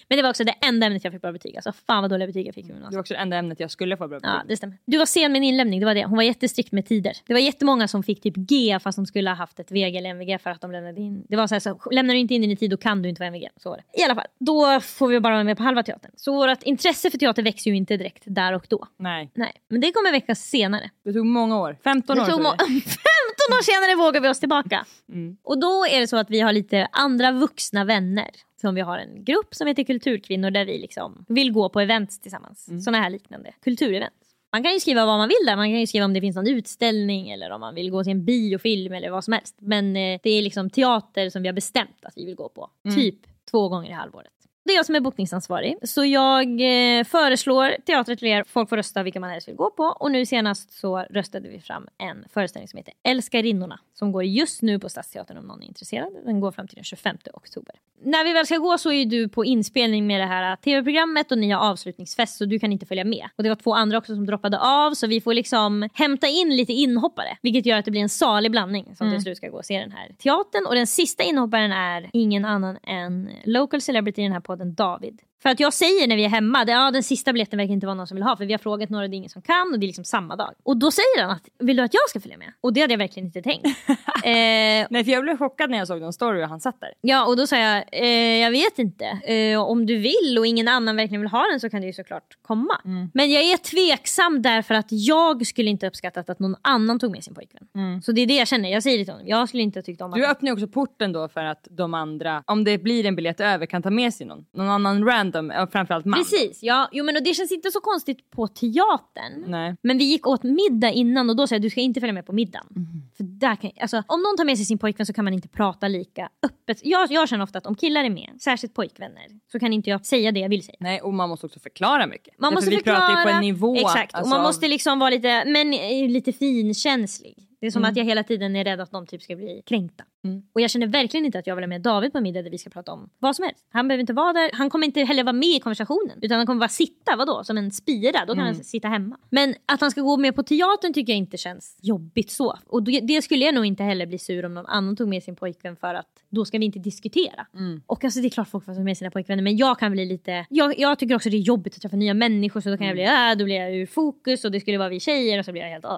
Men 0.08 0.16
det 0.16 0.22
var 0.22 0.30
också 0.30 0.44
det 0.44 0.54
enda 0.66 0.86
ämnet 0.86 1.04
jag 1.04 1.12
fick 1.12 1.22
bra 1.22 1.32
betyg. 1.32 1.56
Alltså 1.56 1.72
fan 1.86 2.02
vad 2.02 2.10
dåliga 2.10 2.26
betyg 2.26 2.46
jag 2.46 2.54
fick 2.54 2.64
i 2.64 2.68
Det 2.68 2.72
gymnasiet. 2.74 2.94
var 2.94 3.00
också 3.00 3.14
det 3.14 3.20
enda 3.20 3.36
ämnet 3.36 3.60
jag 3.60 3.70
skulle 3.70 3.96
få 3.96 4.08
bra 4.08 4.18
betyg. 4.18 4.30
Ja, 4.30 4.42
det 4.48 4.56
stämmer. 4.56 4.76
Du 4.84 4.98
var 4.98 5.06
sen 5.06 5.32
med 5.32 5.38
en 5.38 5.44
inlämning, 5.44 5.80
det 5.80 5.86
var 5.86 5.94
det. 5.94 6.04
Hon 6.04 6.16
var 6.16 6.22
jättestrikt 6.22 6.72
med 6.72 6.86
tider. 6.86 7.12
Det 7.26 7.32
var 7.32 7.40
jättemånga 7.40 7.88
som 7.88 8.02
fick 8.02 8.22
typ 8.22 8.34
G 8.36 8.78
fast 8.82 8.96
de 8.96 9.06
skulle 9.06 9.30
ha 9.30 9.34
haft 9.36 9.60
ett 9.60 9.70
VG 9.70 9.96
eller 9.96 10.10
MVG 10.10 10.38
för 10.42 10.50
att 10.50 10.60
de 10.60 10.72
lämnade 10.72 11.00
in. 11.00 11.24
Det 11.28 11.36
var 11.36 11.46
så 11.46 11.54
här, 11.54 11.60
så 11.60 11.80
lämnar 11.90 12.14
du 12.14 12.20
inte 12.20 12.34
in 12.34 12.42
din 12.42 12.50
i 12.50 12.56
tid 12.56 12.70
då 12.70 12.76
kan 12.76 13.02
du 13.02 13.08
inte 13.08 13.20
vara 13.20 13.28
MVG. 13.28 13.48
Så 13.56 13.70
var 13.70 13.76
det. 13.76 14.00
I 14.00 14.04
alla 14.04 14.14
fall, 14.14 14.26
då 14.40 14.80
får 14.80 15.08
vi 15.08 15.20
bara 15.20 15.34
vara 15.34 15.44
med 15.44 15.56
på 15.56 15.62
halva 15.62 15.82
teatern. 15.82 16.10
Så 16.16 16.32
vårt 16.34 16.62
intresse 16.62 17.10
för 17.10 17.18
teater 17.18 17.42
växer 17.42 17.70
ju 17.70 17.76
inte 17.76 17.96
direkt 17.96 18.22
där 18.26 18.52
och 18.52 18.66
då. 18.70 18.86
Nej, 18.98 19.30
Nej, 19.34 19.52
men 19.68 19.80
det 19.80 19.92
kommer 19.92 20.12
väckas 20.12 20.40
senare. 20.40 20.90
det 21.04 21.12
tog 21.12 21.26
många 21.26 21.60
år. 21.60 21.76
15 21.84 22.16
Det 22.16 22.22
år 22.22 22.26
tog 22.26 22.34
tror 22.34 22.42
må- 22.42 22.54
jag. 22.58 22.66
15 22.68 23.56
år 23.58 23.62
senare 23.62 23.96
vågar 24.06 24.20
vi 24.20 24.28
oss 24.28 24.40
tillbaka. 24.40 24.84
Mm. 25.12 25.36
Och 25.42 25.60
då 25.60 25.86
är 25.86 26.00
det 26.00 26.06
så 26.06 26.16
att 26.16 26.30
vi 26.30 26.40
har 26.40 26.52
lite 26.52 26.88
andra 26.92 27.32
vuxna 27.32 27.84
vänner. 27.84 28.30
Som 28.60 28.74
vi 28.74 28.80
har 28.80 28.98
en 28.98 29.24
grupp 29.24 29.54
som 29.54 29.66
heter 29.66 29.84
Kulturkvinnor 29.84 30.50
där 30.50 30.64
vi 30.64 30.78
liksom 30.78 31.24
vill 31.28 31.52
gå 31.52 31.68
på 31.68 31.80
events 31.80 32.20
tillsammans. 32.20 32.68
Mm. 32.68 32.80
Såna 32.80 32.98
här 32.98 33.10
liknande 33.10 33.52
kulturevent. 33.64 34.14
Man 34.52 34.62
kan 34.62 34.72
ju 34.72 34.80
skriva 34.80 35.06
vad 35.06 35.18
man 35.18 35.28
vill 35.28 35.46
där. 35.46 35.56
Man 35.56 35.68
kan 35.68 35.80
ju 35.80 35.86
skriva 35.86 36.04
om 36.04 36.12
det 36.12 36.20
finns 36.20 36.36
någon 36.36 36.46
utställning 36.46 37.30
eller 37.30 37.50
om 37.50 37.60
man 37.60 37.74
vill 37.74 37.90
gå 37.90 38.04
till 38.04 38.12
en 38.12 38.24
biofilm 38.24 38.92
eller 38.92 39.10
vad 39.10 39.24
som 39.24 39.32
helst. 39.32 39.56
Men 39.58 39.96
eh, 39.96 40.20
det 40.22 40.30
är 40.30 40.42
liksom 40.42 40.70
teater 40.70 41.30
som 41.30 41.42
vi 41.42 41.48
har 41.48 41.54
bestämt 41.54 42.04
att 42.04 42.12
vi 42.16 42.24
vill 42.24 42.34
gå 42.34 42.48
på. 42.48 42.70
Mm. 42.84 42.96
Typ 42.96 43.18
två 43.50 43.68
gånger 43.68 43.90
i 43.90 43.92
halvåret. 43.92 44.30
Det 44.64 44.72
är 44.72 44.76
jag 44.76 44.86
som 44.86 44.94
är 44.94 45.00
bokningsansvarig. 45.00 45.76
Så 45.82 46.04
jag 46.04 46.48
eh, 46.48 47.04
föreslår 47.04 47.66
er. 47.66 48.44
Folk 48.44 48.68
får 48.68 48.76
rösta 48.76 49.02
vilka 49.02 49.20
man 49.20 49.30
helst 49.30 49.48
vill 49.48 49.56
gå 49.56 49.70
på. 49.70 49.82
Och 49.82 50.10
nu 50.10 50.26
senast 50.26 50.72
så 50.72 50.98
röstade 50.98 51.48
vi 51.48 51.60
fram 51.60 51.88
en 51.98 52.24
föreställning 52.32 52.68
som 52.68 52.76
heter 52.76 52.94
Älskarinnorna. 53.02 53.80
Som 53.98 54.12
går 54.12 54.24
just 54.24 54.62
nu 54.62 54.78
på 54.78 54.88
Stadsteatern 54.88 55.38
om 55.38 55.46
någon 55.46 55.62
är 55.62 55.66
intresserad. 55.66 56.08
Den 56.24 56.40
går 56.40 56.52
fram 56.52 56.68
till 56.68 56.74
den 56.74 56.84
25 56.84 57.16
oktober. 57.34 57.74
När 58.02 58.24
vi 58.24 58.32
väl 58.32 58.46
ska 58.46 58.56
gå 58.56 58.78
så 58.78 58.92
är 58.92 59.06
du 59.06 59.28
på 59.28 59.44
inspelning 59.44 60.06
med 60.06 60.20
det 60.20 60.26
här 60.26 60.56
tv-programmet 60.56 61.32
och 61.32 61.38
ni 61.38 61.50
har 61.50 61.70
avslutningsfest 61.70 62.36
så 62.36 62.44
du 62.44 62.58
kan 62.58 62.72
inte 62.72 62.86
följa 62.86 63.04
med. 63.04 63.28
Och 63.36 63.42
det 63.42 63.48
var 63.48 63.56
två 63.56 63.74
andra 63.74 63.98
också 63.98 64.14
som 64.14 64.26
droppade 64.26 64.58
av 64.58 64.94
så 64.94 65.06
vi 65.06 65.20
får 65.20 65.34
liksom 65.34 65.88
hämta 65.94 66.26
in 66.26 66.56
lite 66.56 66.72
inhoppare. 66.72 67.38
Vilket 67.42 67.66
gör 67.66 67.78
att 67.78 67.84
det 67.84 67.90
blir 67.90 68.00
en 68.00 68.08
salig 68.08 68.50
blandning 68.50 68.96
som 68.96 69.10
till 69.10 69.22
slut 69.22 69.36
ska 69.36 69.48
gå 69.48 69.56
och 69.56 69.64
se 69.64 69.78
den 69.78 69.92
här 69.92 70.08
teatern. 70.18 70.66
Och 70.66 70.74
den 70.74 70.86
sista 70.86 71.22
inhopparen 71.22 71.72
är 71.72 72.10
ingen 72.12 72.44
annan 72.44 72.78
än 72.82 73.30
local 73.44 73.80
celebrity 73.80 74.20
i 74.20 74.24
den 74.24 74.32
här 74.32 74.40
podden, 74.40 74.74
David. 74.74 75.20
För 75.46 75.50
att 75.50 75.60
jag 75.60 75.72
säger 75.72 76.08
när 76.08 76.16
vi 76.16 76.24
är 76.24 76.28
hemma, 76.28 76.64
det, 76.64 76.72
ja, 76.72 76.90
den 76.90 77.02
sista 77.02 77.32
biljetten 77.32 77.56
verkar 77.56 77.72
inte 77.72 77.86
vara 77.86 77.94
någon 77.94 78.06
som 78.06 78.14
vill 78.14 78.22
ha 78.22 78.36
för 78.36 78.44
vi 78.46 78.52
har 78.52 78.58
frågat 78.58 78.90
några, 78.90 79.08
det 79.08 79.14
är 79.14 79.18
ingen 79.18 79.30
som 79.30 79.42
kan 79.42 79.72
och 79.72 79.78
det 79.78 79.84
är 79.84 79.88
liksom 79.88 80.04
samma 80.04 80.36
dag. 80.36 80.54
Och 80.62 80.76
då 80.76 80.90
säger 80.90 81.22
han 81.22 81.30
att, 81.30 81.48
vill 81.58 81.76
du 81.76 81.82
att 81.82 81.94
jag 81.94 82.08
ska 82.08 82.20
följa 82.20 82.38
med? 82.38 82.52
Och 82.60 82.72
det 82.72 82.80
hade 82.80 82.92
jag 82.92 82.98
verkligen 82.98 83.26
inte 83.26 83.42
tänkt. 83.42 83.66
eh, 84.24 84.86
Nej 84.90 85.04
för 85.04 85.10
jag 85.10 85.22
blev 85.22 85.36
chockad 85.36 85.70
när 85.70 85.78
jag 85.78 85.86
såg 85.86 86.00
någon 86.00 86.12
story 86.12 86.44
och 86.44 86.48
han 86.48 86.60
satt 86.60 86.80
där. 86.80 86.90
Ja 87.00 87.26
och 87.26 87.36
då 87.36 87.46
sa 87.46 87.56
jag, 87.56 87.84
eh, 87.92 88.38
jag 88.42 88.50
vet 88.50 88.78
inte. 88.78 89.04
Eh, 89.04 89.60
om 89.60 89.86
du 89.86 89.96
vill 89.96 90.36
och 90.38 90.46
ingen 90.46 90.68
annan 90.68 90.96
verkligen 90.96 91.20
vill 91.20 91.30
ha 91.30 91.46
den 91.50 91.60
så 91.60 91.70
kan 91.70 91.80
du 91.80 91.86
ju 91.86 91.92
såklart 91.92 92.38
komma. 92.42 92.80
Mm. 92.84 93.10
Men 93.14 93.30
jag 93.30 93.42
är 93.42 93.56
tveksam 93.56 94.42
därför 94.42 94.74
att 94.74 94.86
jag 94.88 95.46
skulle 95.46 95.70
inte 95.70 95.86
uppskattat 95.86 96.30
att 96.30 96.38
någon 96.38 96.56
annan 96.62 96.98
tog 96.98 97.10
med 97.10 97.24
sin 97.24 97.34
pojkvän. 97.34 98.02
Så 98.02 98.12
det 98.12 98.20
är 98.20 98.26
det 98.26 98.36
jag 98.36 98.48
känner, 98.48 98.72
jag 98.72 98.82
säger 98.82 98.98
det 98.98 99.04
till 99.04 99.12
honom. 99.12 99.28
Jag 99.28 99.48
skulle 99.48 99.62
inte 99.62 99.78
ha 99.78 99.82
tyckt 99.82 100.00
om 100.00 100.06
Mm. 100.06 100.20
Du 100.20 100.26
att... 100.26 100.36
öppnar 100.36 100.48
ju 100.48 100.52
också 100.52 100.68
porten 100.68 101.12
då 101.12 101.28
för 101.28 101.44
att 101.44 101.68
de 101.70 101.94
andra, 101.94 102.42
om 102.46 102.64
det 102.64 102.78
blir 102.78 103.06
en 103.06 103.16
biljett 103.16 103.40
över, 103.40 103.66
kan 103.66 103.82
ta 103.82 103.90
med 103.90 104.14
sig 104.14 104.26
någon. 104.26 104.44
Någon 104.52 104.68
annan 104.68 105.04
random, 105.04 105.35
och 105.38 105.72
framförallt 105.72 106.04
man. 106.04 106.18
Precis, 106.18 106.58
ja. 106.62 106.88
Jo, 106.92 107.04
men 107.04 107.16
och 107.16 107.22
det 107.22 107.34
känns 107.34 107.52
inte 107.52 107.70
så 107.70 107.80
konstigt 107.80 108.30
på 108.30 108.48
teatern. 108.48 109.44
Nej. 109.46 109.76
Men 109.82 109.98
vi 109.98 110.04
gick 110.04 110.26
åt 110.26 110.42
middag 110.42 110.90
innan 110.90 111.30
och 111.30 111.36
då 111.36 111.46
sa 111.46 111.54
jag 111.54 111.62
du 111.62 111.70
ska 111.70 111.80
inte 111.80 112.00
följa 112.00 112.12
med 112.12 112.26
på 112.26 112.32
middagen. 112.32 112.66
Mm. 112.76 112.86
För 113.16 113.24
där 113.24 113.56
kan, 113.56 113.70
alltså, 113.80 113.96
om 114.06 114.22
någon 114.22 114.36
tar 114.36 114.44
med 114.44 114.56
sig 114.56 114.66
sin 114.66 114.78
pojkvän 114.78 115.06
så 115.06 115.12
kan 115.12 115.24
man 115.24 115.34
inte 115.34 115.48
prata 115.48 115.88
lika 115.88 116.28
öppet. 116.42 116.80
Jag, 116.84 117.10
jag 117.10 117.28
känner 117.28 117.44
ofta 117.44 117.58
att 117.58 117.66
om 117.66 117.74
killar 117.74 118.04
är 118.04 118.10
med, 118.10 118.30
särskilt 118.40 118.74
pojkvänner, 118.74 119.26
så 119.52 119.58
kan 119.60 119.72
inte 119.72 119.90
jag 119.90 120.06
säga 120.06 120.32
det 120.32 120.40
jag 120.40 120.48
vill 120.48 120.62
säga. 120.64 120.76
Nej 120.80 121.00
och 121.00 121.14
man 121.14 121.28
måste 121.28 121.46
också 121.46 121.60
förklara 121.60 122.06
mycket. 122.06 122.38
Man 122.38 122.50
Därför 122.50 122.56
måste 122.56 122.70
vi 122.70 122.76
förklara. 122.76 122.98
pratar 122.98 123.18
ju 123.18 123.22
på 123.24 123.28
en 123.30 123.40
nivå. 123.40 123.76
Exakt, 123.76 124.12
och 124.12 124.18
alltså, 124.18 124.34
man 124.34 124.42
måste 124.42 124.68
liksom 124.68 124.98
vara 124.98 125.10
lite, 125.10 125.44
men 125.46 125.72
eh, 125.74 126.08
lite 126.08 126.32
finkänslig. 126.32 127.42
Det 127.60 127.66
är 127.66 127.70
som 127.70 127.82
Mm. 127.82 127.90
att 127.90 127.96
jag 127.96 128.04
hela 128.04 128.22
tiden 128.22 128.56
är 128.56 128.64
rädd 128.64 128.80
att 128.80 128.90
de 128.90 129.06
typ 129.06 129.22
ska 129.22 129.36
bli 129.36 129.62
kränkta. 129.66 130.04
Mm. 130.28 130.42
Och 130.52 130.60
jag 130.60 130.70
känner 130.70 130.86
verkligen 130.86 131.26
inte 131.26 131.38
att 131.38 131.46
jag 131.46 131.56
vill 131.56 131.62
ha 131.64 131.68
med 131.68 131.82
David 131.82 132.12
på 132.12 132.20
middag 132.20 132.42
där 132.42 132.50
vi 132.50 132.58
ska 132.58 132.70
prata 132.70 132.92
om 132.92 133.10
vad 133.18 133.36
som 133.36 133.42
helst. 133.44 133.66
Han 133.70 133.88
behöver 133.88 134.00
inte 134.00 134.12
vara 134.12 134.32
där, 134.32 134.50
han 134.52 134.70
kommer 134.70 134.86
inte 134.86 135.00
heller 135.00 135.24
vara 135.24 135.32
med 135.32 135.48
i 135.48 135.60
konversationen. 135.60 136.18
Utan 136.22 136.36
han 136.36 136.46
kommer 136.46 136.60
bara 136.60 136.68
sitta, 136.68 137.16
vadå, 137.16 137.44
som 137.44 137.58
en 137.58 137.70
spira. 137.70 138.20
Då 138.26 138.34
kan 138.34 138.42
Mm. 138.42 138.54
han 138.54 138.64
sitta 138.64 138.88
hemma. 138.88 139.18
Men 139.30 139.54
att 139.66 139.80
han 139.80 139.90
ska 139.90 140.00
gå 140.00 140.16
med 140.16 140.34
på 140.36 140.42
teatern 140.42 140.92
tycker 140.92 141.12
jag 141.12 141.18
inte 141.18 141.36
känns 141.36 141.78
jobbigt 141.82 142.30
så. 142.30 142.58
Och 142.66 142.82
det, 142.82 143.22
skulle 143.22 143.44
jag 143.44 143.54
nog 143.54 143.66
inte 143.66 143.82
heller 143.82 144.06
bli 144.06 144.18
sur 144.18 144.44
om 144.44 144.54
någon 144.54 144.66
annan 144.66 144.96
tog 144.96 145.08
med 145.08 145.22
sin 145.22 145.36
pojkvän 145.36 145.76
för 145.76 145.94
att 145.94 146.06
då 146.30 146.44
ska 146.44 146.58
vi 146.58 146.64
inte 146.64 146.78
diskutera. 146.78 147.46
Mm. 147.54 147.82
Och 147.86 148.04
alltså 148.04 148.20
det 148.20 148.28
är 148.28 148.30
klart 148.30 148.48
folk 148.48 148.64
får 148.64 148.74
ta 148.74 148.80
med 148.80 148.98
sina 148.98 149.10
pojkvänner 149.10 149.42
men 149.42 149.56
jag 149.56 149.78
kan 149.78 149.92
bli 149.92 150.06
lite, 150.06 150.46
jag, 150.50 150.78
jag 150.78 150.98
tycker 150.98 151.14
också 151.14 151.30
det 151.30 151.36
är 151.36 151.40
jobbigt 151.40 151.74
att 151.76 151.82
träffa 151.82 151.96
nya 151.96 152.14
människor 152.14 152.60
så 152.60 152.68
då 152.70 152.76
kan 152.76 152.86
jag 152.86 152.94
bli, 152.96 153.02
Mm. 153.04 153.32
äh, 153.32 153.38
då 153.38 153.44
blir 153.44 153.54
jag 153.56 153.74
ur 153.76 153.86
fokus 153.86 154.44
och 154.44 154.52
det 154.52 154.60
skulle 154.60 154.78
vara 154.78 154.88
vi 154.88 155.00
tjejer 155.00 155.38
och 155.38 155.44
så 155.44 155.52
blir 155.52 155.62
jag 155.62 155.68
helt 155.70 155.84
äh. 155.84 155.90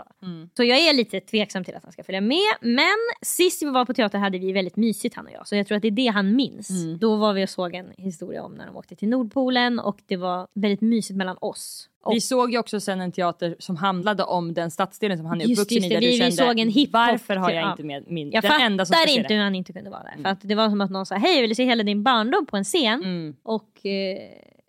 Så 0.56 0.64
jag 0.64 0.78
är 0.78 0.94
lite 0.94 1.20
tveksam 1.20 1.64
till 1.64 1.74
att 1.74 1.82
han 1.82 1.92
ska 1.92 2.04
följa 2.04 2.20
med. 2.20 2.38
Men 2.60 2.96
sist 3.22 3.62
vi 3.62 3.66
var 3.70 3.84
på 3.84 3.94
teater 4.18 4.24
hade 4.24 4.38
vi 4.38 4.52
väldigt 4.52 4.76
mysigt 4.76 5.16
han 5.16 5.26
och 5.26 5.32
jag. 5.32 5.48
Så 5.48 5.56
jag 5.56 5.66
tror 5.66 5.76
att 5.76 5.82
det 5.82 5.88
är 5.88 5.92
det 5.92 6.06
han 6.06 6.36
minns. 6.36 6.70
Mm. 6.70 6.98
Då 6.98 7.16
var 7.16 7.32
vi 7.34 7.44
och 7.44 7.48
såg 7.48 7.74
en 7.74 7.86
historia 7.96 8.42
om 8.42 8.54
när 8.54 8.66
de 8.66 8.76
åkte 8.76 8.96
till 8.96 9.08
Nordpolen 9.08 9.78
och 9.78 9.98
det 10.06 10.16
var 10.16 10.48
väldigt 10.54 10.80
mysigt 10.80 11.16
mellan 11.16 11.36
oss. 11.40 11.88
Och 12.02 12.14
Vi 12.14 12.20
såg 12.20 12.52
ju 12.52 12.58
också 12.58 12.80
sen 12.80 13.00
en 13.00 13.12
teater 13.12 13.56
som 13.58 13.76
handlade 13.76 14.24
om 14.24 14.54
den 14.54 14.70
stadsdelen 14.70 15.16
som 15.16 15.26
han 15.26 15.40
är 15.40 15.44
uppvuxen 15.44 15.76
just 15.76 15.86
i. 15.86 15.94
Där 15.94 16.00
vi- 16.00 16.06
du 16.06 16.12
vi 16.12 16.18
kände, 16.18 16.36
såg 16.36 16.58
en 16.60 16.68
hiphop- 16.70 16.92
varför 16.92 17.36
har 17.36 17.50
jag 17.50 17.62
ja. 17.62 17.70
inte 17.70 17.82
med 17.82 18.04
min... 18.06 18.30
jag 18.30 18.42
den 18.42 18.60
enda 18.60 18.84
som 18.86 18.94
ska 18.96 19.10
inte 19.10 19.34
hur 19.34 19.40
han 19.42 19.54
inte 19.54 19.72
kunde 19.72 19.90
vara 19.90 20.02
där. 20.02 20.22
För 20.22 20.28
att 20.30 20.40
det 20.42 20.54
var 20.54 20.68
som 20.70 20.80
att 20.80 20.90
någon 20.90 21.06
sa 21.06 21.14
hej 21.14 21.34
jag 21.34 21.42
vill 21.42 21.56
se 21.56 21.64
hela 21.64 21.82
din 21.82 22.02
barndom 22.02 22.46
på 22.46 22.56
en 22.56 22.64
scen. 22.64 23.02
Mm. 23.02 23.36
Och 23.42 23.86
eh, 23.86 24.18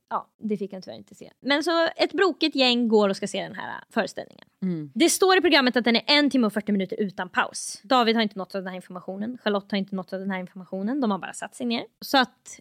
ja, 0.10 0.28
det 0.38 0.58
fick 0.58 0.74
han 0.74 0.82
tyvärr 0.82 0.98
inte 0.98 1.16
se. 1.16 1.32
Men 1.40 1.64
så 1.64 1.88
ett 1.96 2.14
broket 2.14 2.56
gäng 2.56 2.88
går 2.88 3.10
och 3.10 3.18
ska 3.18 3.28
se 3.28 3.44
den 3.44 3.56
här 3.56 3.84
föreställningen. 3.90 4.48
Mm. 4.62 4.92
Det 4.96 5.10
står 5.10 5.38
i 5.38 5.42
programmet 5.42 5.78
att 5.78 5.86
den 5.86 5.96
är 5.96 6.04
en 6.06 6.30
timme 6.30 6.48
och 6.48 6.54
40 6.54 6.72
minuter 6.72 7.00
utan 7.00 7.30
paus. 7.30 7.82
David 7.84 8.16
har 8.16 8.24
inte 8.24 8.38
nått 8.38 8.56
av 8.56 8.62
den 8.62 8.68
här 8.68 8.76
informationen. 8.76 9.38
Charlotte 9.44 9.72
har 9.72 9.78
inte 9.78 9.96
nått 9.96 10.14
av 10.14 10.20
den 10.20 10.32
här 10.32 10.40
informationen. 10.40 11.02
De 11.02 11.12
har 11.12 11.18
bara 11.18 11.34
satt 11.34 11.56
sig 11.56 11.66
ner. 11.66 11.84
Så 12.02 12.18
att 12.18 12.60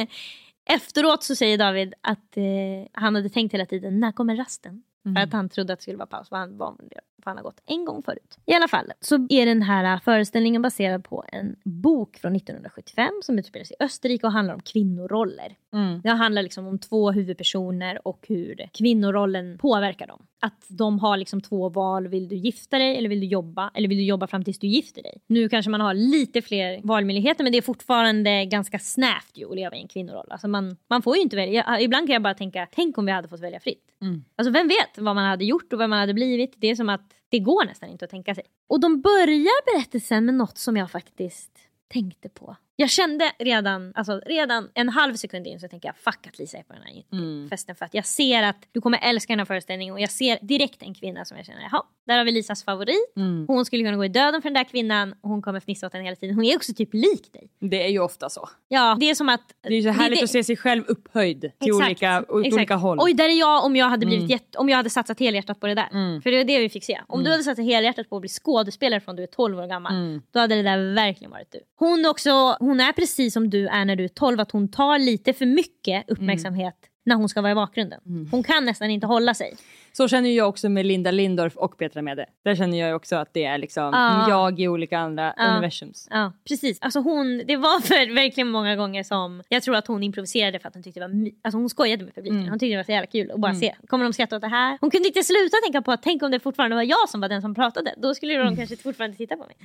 efteråt 0.70 1.22
så 1.22 1.34
säger 1.34 1.58
David 1.58 1.94
att 2.00 2.36
eh, 2.36 2.44
han 2.92 3.14
hade 3.14 3.28
tänkt 3.28 3.54
hela 3.54 3.66
tiden, 3.66 4.00
när 4.00 4.12
kommer 4.12 4.36
rasten? 4.36 4.82
För 5.02 5.22
att 5.22 5.32
han 5.32 5.48
trodde 5.48 5.72
att 5.72 5.78
det 5.78 5.82
skulle 5.82 5.96
vara 5.96 6.06
paus. 6.06 6.28
För 6.28 6.36
han, 6.36 6.56
var, 6.56 6.76
för 7.20 7.30
han 7.30 7.36
har 7.36 7.44
gått 7.44 7.60
en 7.66 7.84
gång 7.84 8.02
förut. 8.02 8.38
I 8.46 8.54
alla 8.54 8.68
fall 8.68 8.92
så 9.00 9.26
är 9.28 9.46
den 9.46 9.62
här 9.62 9.98
föreställningen 9.98 10.62
baserad 10.62 11.04
på 11.04 11.24
en 11.32 11.56
bok 11.64 12.16
från 12.16 12.36
1975 12.36 13.08
som 13.22 13.38
utspelar 13.38 13.64
sig 13.64 13.76
i 13.80 13.84
Österrike 13.84 14.26
och 14.26 14.32
handlar 14.32 14.54
om 14.54 14.60
kvinnoroller. 14.60 15.56
Mm. 15.72 16.00
Det 16.00 16.10
handlar 16.10 16.42
liksom 16.42 16.66
om 16.66 16.78
två 16.78 17.10
huvudpersoner 17.10 18.08
och 18.08 18.24
hur 18.28 18.68
kvinnorollen 18.72 19.58
påverkar 19.58 20.06
dem. 20.06 20.26
Att 20.40 20.66
de 20.68 20.98
har 20.98 21.16
liksom 21.16 21.40
två 21.40 21.68
val. 21.68 22.08
Vill 22.08 22.28
du 22.28 22.36
gifta 22.36 22.78
dig 22.78 22.98
eller 22.98 23.08
vill 23.08 23.20
du 23.20 23.26
jobba? 23.26 23.70
Eller 23.74 23.88
vill 23.88 23.98
du 23.98 24.04
jobba 24.04 24.26
fram 24.26 24.44
tills 24.44 24.58
du 24.58 24.66
gifter 24.66 25.02
dig? 25.02 25.20
Nu 25.26 25.48
kanske 25.48 25.70
man 25.70 25.80
har 25.80 25.94
lite 25.94 26.42
fler 26.42 26.80
valmöjligheter 26.82 27.44
men 27.44 27.52
det 27.52 27.58
är 27.58 27.62
fortfarande 27.62 28.44
ganska 28.44 28.78
snävt 28.78 29.30
ju 29.34 29.50
att 29.50 29.56
leva 29.56 29.76
i 29.76 29.80
en 29.80 29.88
kvinnoroll. 29.88 30.26
Alltså 30.30 30.48
man, 30.48 30.76
man 30.88 31.02
får 31.02 31.16
ju 31.16 31.22
inte 31.22 31.36
välja. 31.36 31.80
Ibland 31.80 32.06
kan 32.06 32.12
jag 32.12 32.22
bara 32.22 32.34
tänka, 32.34 32.68
tänk 32.72 32.98
om 32.98 33.06
vi 33.06 33.12
hade 33.12 33.28
fått 33.28 33.40
välja 33.40 33.60
fritt. 33.60 33.84
Mm. 34.00 34.24
Alltså 34.36 34.50
vem 34.52 34.68
vet 34.68 34.98
vad 34.98 35.14
man 35.14 35.24
hade 35.24 35.44
gjort 35.44 35.72
och 35.72 35.78
vad 35.78 35.90
man 35.90 35.98
hade 35.98 36.14
blivit. 36.14 36.54
Det 36.56 36.66
är 36.66 36.74
som 36.74 36.88
att 36.88 37.09
det 37.30 37.38
går 37.38 37.64
nästan 37.64 37.88
inte 37.88 38.04
att 38.04 38.10
tänka 38.10 38.34
sig. 38.34 38.44
Och 38.66 38.80
de 38.80 39.00
börjar 39.00 39.74
berättelsen 39.74 40.24
med 40.24 40.34
något 40.34 40.58
som 40.58 40.76
jag 40.76 40.90
faktiskt 40.90 41.58
tänkte 41.88 42.28
på. 42.28 42.56
Jag 42.80 42.90
kände 42.90 43.32
redan, 43.38 43.92
alltså 43.94 44.20
redan 44.26 44.68
en 44.74 44.88
halv 44.88 45.14
sekund 45.14 45.46
in 45.46 45.60
så 45.60 45.68
tänkte 45.68 45.88
jag 45.88 45.96
fuck 45.96 46.26
att 46.26 46.38
Lisa 46.38 46.58
är 46.58 46.62
på 46.62 46.72
den 46.72 46.82
här 46.82 47.02
Mm. 47.12 47.48
festen 47.50 47.74
för 47.76 47.84
att 47.84 47.94
jag 47.94 48.06
ser 48.06 48.42
att 48.42 48.56
du 48.72 48.80
kommer 48.80 48.98
älska 49.02 49.32
den 49.32 49.38
här 49.38 49.44
föreställningen 49.46 49.94
och 49.94 50.00
jag 50.00 50.10
ser 50.10 50.38
direkt 50.42 50.82
en 50.82 50.94
kvinna 50.94 51.24
som 51.24 51.36
jag 51.36 51.46
känner, 51.46 51.60
jaha, 51.72 51.82
där 52.06 52.18
har 52.18 52.24
vi 52.24 52.32
Lisas 52.32 52.64
favorit. 52.64 53.12
Mm. 53.16 53.44
Hon 53.48 53.64
skulle 53.64 53.84
kunna 53.84 53.96
gå 53.96 54.04
i 54.04 54.08
döden 54.08 54.42
för 54.42 54.48
den 54.50 54.54
där 54.54 54.64
kvinnan 54.64 55.14
och 55.20 55.30
hon 55.30 55.42
kommer 55.42 55.60
fnissa 55.60 55.86
åt 55.86 55.92
henne 55.92 56.04
hela 56.04 56.16
tiden. 56.16 56.34
Hon 56.36 56.44
är 56.44 56.56
också 56.56 56.72
typ 56.74 56.94
lik 56.94 57.32
dig. 57.32 57.50
Det 57.58 57.84
är 57.84 57.88
ju 57.88 57.98
ofta 57.98 58.28
så. 58.28 58.48
Ja, 58.68 58.96
det 59.00 59.10
är 59.10 59.14
som 59.14 59.28
att... 59.28 59.40
Det 59.62 59.74
är 59.74 59.82
så 59.82 59.88
härligt 59.88 60.18
det- 60.18 60.24
att 60.24 60.30
se 60.30 60.44
sig 60.44 60.56
själv 60.56 60.84
upphöjd 60.88 61.40
till 61.40 61.50
Exakt, 61.60 61.86
olika, 61.86 62.18
åt 62.28 62.46
exakt. 62.46 62.54
olika 62.54 62.76
håll. 62.76 62.98
Oj, 63.00 63.14
där 63.14 63.24
är 63.28 63.38
jag 63.40 63.64
om 63.64 63.76
jag 63.76 63.86
hade 63.86 64.06
blivit 64.06 64.22
Mm. 64.24 64.30
jätte, 64.30 64.58
om 64.58 64.68
jag 64.68 64.76
hade 64.76 64.90
satsat 64.90 65.20
helhjärtat 65.20 65.60
på 65.60 65.66
det 65.66 65.74
där. 65.74 65.88
Mm. 65.92 66.22
För 66.22 66.30
det 66.30 66.36
var 66.36 66.44
det 66.44 66.58
vi 66.58 66.68
fick 66.68 66.84
se. 66.84 67.00
Om 67.08 67.14
Mm. 67.20 67.24
du 67.24 67.30
hade 67.30 67.42
satsat 67.42 67.64
helhjärtat 67.64 68.08
på 68.08 68.16
att 68.16 68.20
bli 68.22 68.28
skådespelare 68.28 69.00
från 69.00 69.16
du 69.16 69.22
är 69.22 69.26
12 69.26 69.58
år 69.58 69.66
gammal. 69.66 69.92
Mm. 69.94 70.22
Då 70.32 70.40
hade 70.40 70.54
det 70.54 70.62
där 70.62 70.94
verkligen 70.94 71.30
varit 71.30 71.52
du. 71.52 71.60
Hon, 71.78 72.06
också, 72.06 72.56
hon 72.60 72.69
är 72.80 72.92
precis 72.92 73.32
som 73.32 73.50
du 73.50 73.68
är 73.68 73.84
när 73.84 73.96
du 73.96 74.04
är 74.04 74.08
12. 74.08 74.40
Att 74.40 74.50
hon 74.50 74.68
tar 74.68 74.98
lite 74.98 75.32
för 75.32 75.46
mycket 75.46 76.10
uppmärksamhet 76.10 76.74
när 77.04 77.16
hon 77.16 77.28
ska 77.28 77.40
vara 77.40 77.52
i 77.52 77.54
bakgrunden. 77.54 78.00
Mm. 78.06 78.28
Hon 78.30 78.42
kan 78.42 78.64
nästan 78.64 78.90
inte 78.90 79.06
hålla 79.06 79.34
sig. 79.34 79.56
Så 79.92 80.08
känner 80.08 80.30
jag 80.30 80.48
också 80.48 80.68
med 80.68 80.86
Linda 80.86 81.10
Lindorff 81.10 81.56
och 81.56 81.78
Petra 81.78 82.02
Mede. 82.02 82.26
Där 82.44 82.54
känner 82.56 82.78
jag 82.78 82.96
också 82.96 83.16
att 83.16 83.34
det 83.34 83.44
är 83.44 83.58
liksom 83.58 83.90
Ja. 83.92 84.28
jag 84.28 84.60
i 84.60 84.68
olika 84.68 84.98
andra 84.98 85.34
Ja. 85.36 85.44
universums. 85.52 86.08
Ja, 86.10 86.32
precis. 86.48 86.78
Alltså 86.80 87.00
hon, 87.00 87.42
det 87.46 87.56
var 87.56 87.80
för, 87.80 88.14
verkligen 88.14 88.48
många 88.48 88.76
gånger 88.76 89.02
som 89.02 89.42
jag 89.48 89.62
tror 89.62 89.76
att 89.76 89.86
hon 89.86 90.02
improviserade 90.02 90.58
för 90.58 90.68
att 90.68 90.74
hon 90.74 90.82
tyckte 90.82 91.00
det 91.00 91.06
var 91.08 91.30
alltså 91.42 91.58
hon 91.58 91.68
skojade 91.70 92.04
med 92.04 92.14
publiken. 92.14 92.38
Mm. 92.38 92.50
Hon 92.50 92.58
tyckte 92.58 92.72
det 92.72 92.76
var 92.76 92.84
så 92.84 92.92
jävla 92.92 93.06
kul 93.06 93.30
att 93.30 93.40
bara 93.40 93.48
Mm. 93.50 93.60
se. 93.60 93.74
Kommer 93.86 94.04
de 94.04 94.12
skratta 94.12 94.36
åt 94.36 94.42
det 94.42 94.48
här? 94.48 94.78
Hon 94.80 94.90
kunde 94.90 95.08
inte 95.08 95.22
sluta 95.22 95.56
tänka 95.64 95.82
på 95.82 95.92
att 95.92 96.02
tänk 96.02 96.22
om 96.22 96.30
det 96.30 96.40
fortfarande 96.40 96.76
var 96.76 96.82
jag 96.82 97.08
som 97.08 97.20
var 97.20 97.28
den 97.28 97.42
som 97.42 97.54
pratade. 97.54 97.94
Då 97.96 98.14
skulle 98.14 98.36
de 98.36 98.56
kanske 98.56 98.76
fortfarande 98.76 99.16
titta 99.16 99.36
på 99.36 99.44
mig. 99.44 99.56